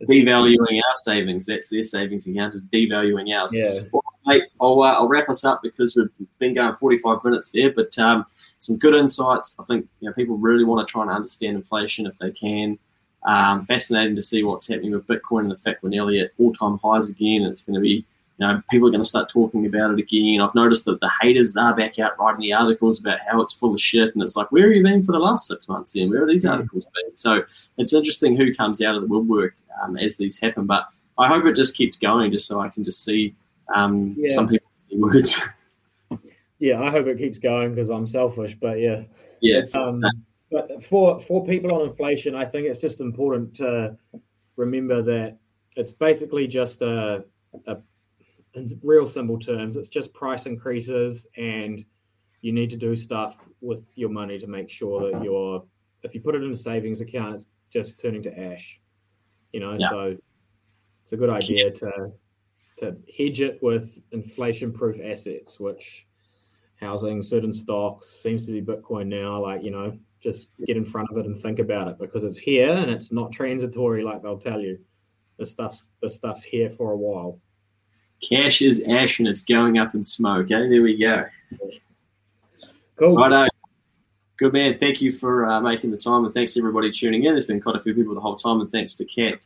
devaluing 0.04 0.82
our 0.88 0.96
savings. 1.04 1.46
That's 1.46 1.70
their 1.70 1.84
savings 1.84 2.28
account 2.28 2.56
is 2.56 2.62
devaluing 2.64 3.34
ours. 3.36 3.54
Yeah. 3.54 3.72
Well, 3.92 4.04
mate, 4.26 4.44
I'll, 4.60 4.82
uh, 4.82 4.94
I'll 4.94 5.08
wrap 5.08 5.30
us 5.30 5.46
up 5.46 5.62
because 5.64 5.96
we've 5.96 6.10
been 6.40 6.54
going 6.54 6.76
45 6.76 7.24
minutes 7.24 7.52
there, 7.52 7.72
but 7.72 7.98
um, 7.98 8.26
some 8.60 8.78
good 8.78 8.96
insights. 8.96 9.56
I 9.60 9.64
think 9.64 9.88
you 10.00 10.10
know 10.10 10.14
people 10.14 10.38
really 10.38 10.64
want 10.64 10.86
to 10.86 10.92
try 10.92 11.04
and 11.04 11.12
understand 11.12 11.56
inflation 11.56 12.06
if 12.06 12.18
they 12.18 12.32
can. 12.32 12.78
Um, 13.26 13.66
fascinating 13.66 14.16
to 14.16 14.22
see 14.22 14.44
what's 14.44 14.68
happening 14.68 14.92
with 14.92 15.08
Bitcoin 15.08 15.42
and 15.42 15.52
the 15.52 15.58
fact 15.58 15.82
we're 15.82 15.90
nearly 15.90 16.20
at 16.20 16.32
all-time 16.38 16.80
highs 16.84 17.10
again. 17.10 17.42
And 17.42 17.52
it's 17.52 17.64
going 17.64 17.74
to 17.74 17.80
be, 17.80 18.06
you 18.38 18.46
know, 18.46 18.62
people 18.70 18.88
are 18.88 18.92
going 18.92 19.04
to 19.04 19.08
start 19.10 19.30
talking 19.30 19.66
about 19.66 19.92
it 19.92 20.00
again. 20.00 20.42
I've 20.42 20.54
noticed 20.56 20.86
that 20.86 21.00
the 21.00 21.12
haters 21.22 21.56
are 21.56 21.76
back 21.76 22.00
out 22.00 22.20
writing 22.20 22.42
the 22.42 22.54
articles 22.54 23.00
about 23.00 23.20
how 23.26 23.42
it's 23.42 23.54
full 23.54 23.74
of 23.74 23.80
shit, 23.82 24.14
and 24.14 24.22
it's 24.24 24.36
like, 24.36 24.52
where 24.52 24.64
have 24.68 24.76
you 24.76 24.84
been 24.84 25.04
for 25.04 25.14
the 25.14 25.20
last 25.20 25.48
six 25.48 25.70
months? 25.70 25.94
Then 25.94 26.10
where 26.10 26.24
are 26.24 26.28
these 26.28 26.46
articles 26.46 26.84
been? 26.84 27.16
So 27.16 27.44
it's 27.78 27.94
interesting 27.94 28.36
who 28.36 28.54
comes 28.54 28.82
out 28.82 28.96
of 28.96 29.02
the 29.02 29.08
woodwork 29.08 29.56
um, 29.82 29.98
as 29.98 30.18
these 30.18 30.40
happen. 30.40 30.66
But 30.66 30.88
I 31.18 31.28
hope 31.30 31.46
it 31.46 31.56
just 31.56 31.76
keeps 31.78 31.98
going, 31.98 32.32
just 32.32 32.48
so 32.48 32.60
I 32.60 32.70
can 32.70 32.84
just 32.84 33.04
see 33.04 33.36
um, 33.74 34.16
Yeah. 34.18 34.34
some 34.34 34.48
people 34.50 34.68
words. 34.92 35.42
yeah, 36.60 36.82
I 36.82 36.90
hope 36.90 37.08
it 37.08 37.18
keeps 37.18 37.40
going 37.40 37.74
because 37.74 37.90
I'm 37.90 38.08
selfish, 38.08 38.56
but 38.56 38.80
yeah. 38.80 39.04
yeah, 39.42 39.62
um, 39.76 40.02
but 40.52 40.84
for 40.84 41.20
for 41.20 41.46
people 41.46 41.74
on 41.74 41.88
inflation, 41.90 42.36
I 42.36 42.46
think 42.46 42.68
it's 42.68 42.80
just 42.80 43.00
important 43.00 43.56
to 43.56 43.98
remember 44.58 45.02
that 45.02 45.38
it's 45.76 45.92
basically 45.92 46.48
just 46.48 46.82
a, 46.82 47.26
a 47.68 47.78
in 48.56 48.68
real 48.84 49.08
simple 49.08 49.40
terms, 49.40 49.76
it's 49.76 49.90
just 49.90 50.14
price 50.14 50.46
increases, 50.46 51.28
and 51.38 51.84
you 52.42 52.52
need 52.52 52.70
to 52.70 52.78
do 52.78 52.96
stuff 52.96 53.38
with 53.62 53.84
your 53.96 54.10
money 54.10 54.38
to 54.38 54.48
make 54.48 54.70
sure 54.70 55.12
that 55.12 55.24
you're 55.24 55.64
if 56.04 56.14
you 56.14 56.22
put 56.22 56.36
it 56.36 56.44
in 56.44 56.52
a 56.52 56.58
savings 56.58 57.02
account, 57.02 57.34
it's 57.36 57.48
just 57.72 58.00
turning 58.00 58.22
to 58.22 58.40
ash. 58.40 58.80
You 59.54 59.60
know, 59.60 59.76
Yeah. 59.80 59.90
so 59.90 60.18
it's 61.04 61.14
a 61.14 61.18
good 61.18 61.30
idea 61.30 61.72
to 61.72 62.12
to 62.78 62.96
hedge 63.18 63.40
it 63.42 63.62
with 63.64 63.98
inflation 64.12 64.72
proof 64.72 65.00
assets, 65.02 65.60
which 65.60 66.06
housing, 66.76 67.22
certain 67.22 67.54
stocks, 67.54 68.06
seems 68.22 68.46
to 68.46 68.52
be 68.52 68.62
Bitcoin 68.62 69.08
now. 69.08 69.42
Like, 69.42 69.64
you 69.64 69.72
know, 69.72 69.98
just 70.22 70.50
get 70.66 70.76
in 70.76 70.84
front 70.84 71.10
of 71.10 71.18
it 71.18 71.26
and 71.26 71.40
think 71.40 71.60
about 71.60 71.88
it 71.88 71.98
because 71.98 72.24
it's 72.24 72.38
here 72.38 72.70
and 72.70 72.92
it's 72.92 73.12
not 73.12 73.32
transitory 73.32 74.04
like 74.04 74.22
they'll 74.22 74.38
tell 74.38 74.60
you. 74.60 74.78
The 75.38 75.46
stuff's 75.46 75.90
the 76.02 76.10
stuff's 76.10 76.44
here 76.44 76.70
for 76.70 76.92
a 76.92 76.98
while. 76.98 77.40
Cash 78.22 78.62
is 78.62 78.84
ash 78.88 79.20
and 79.20 79.28
it's 79.28 79.44
going 79.44 79.78
up 79.78 79.96
in 79.96 80.04
smoke. 80.04 80.52
Eh? 80.52 80.68
There 80.68 80.82
we 80.82 80.98
go. 80.98 81.26
Cool. 82.98 83.16
Righto. 83.16 83.48
Good 84.38 84.54
man. 84.54 84.78
Thank 84.78 85.02
you 85.02 85.12
for 85.12 85.46
uh, 85.46 85.62
making 85.62 85.92
the 85.92 85.98
time, 85.98 86.26
and 86.26 86.34
thanks 86.34 86.54
to 86.54 86.60
everybody 86.60 86.92
tuning 86.92 87.24
in. 87.24 87.32
There's 87.32 87.46
been 87.46 87.62
quite 87.62 87.76
a 87.76 87.80
few 87.80 87.94
people 87.94 88.14
the 88.14 88.22
whole 88.22 88.36
time, 88.36 88.60
and 88.60 88.70
thanks 88.70 88.96
to 88.96 89.06
Kat 89.06 89.40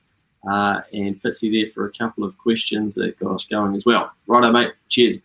uh, 0.50 0.82
and 0.94 1.22
Fitzy 1.22 1.52
there 1.52 1.70
for 1.70 1.86
a 1.86 1.92
couple 1.92 2.24
of 2.24 2.38
questions 2.38 2.96
that 2.96 3.20
got 3.20 3.36
us 3.36 3.46
going 3.46 3.76
as 3.76 3.86
well. 3.86 4.12
Righto, 4.28 4.52
mate. 4.52 4.74
Cheers. 4.88 5.22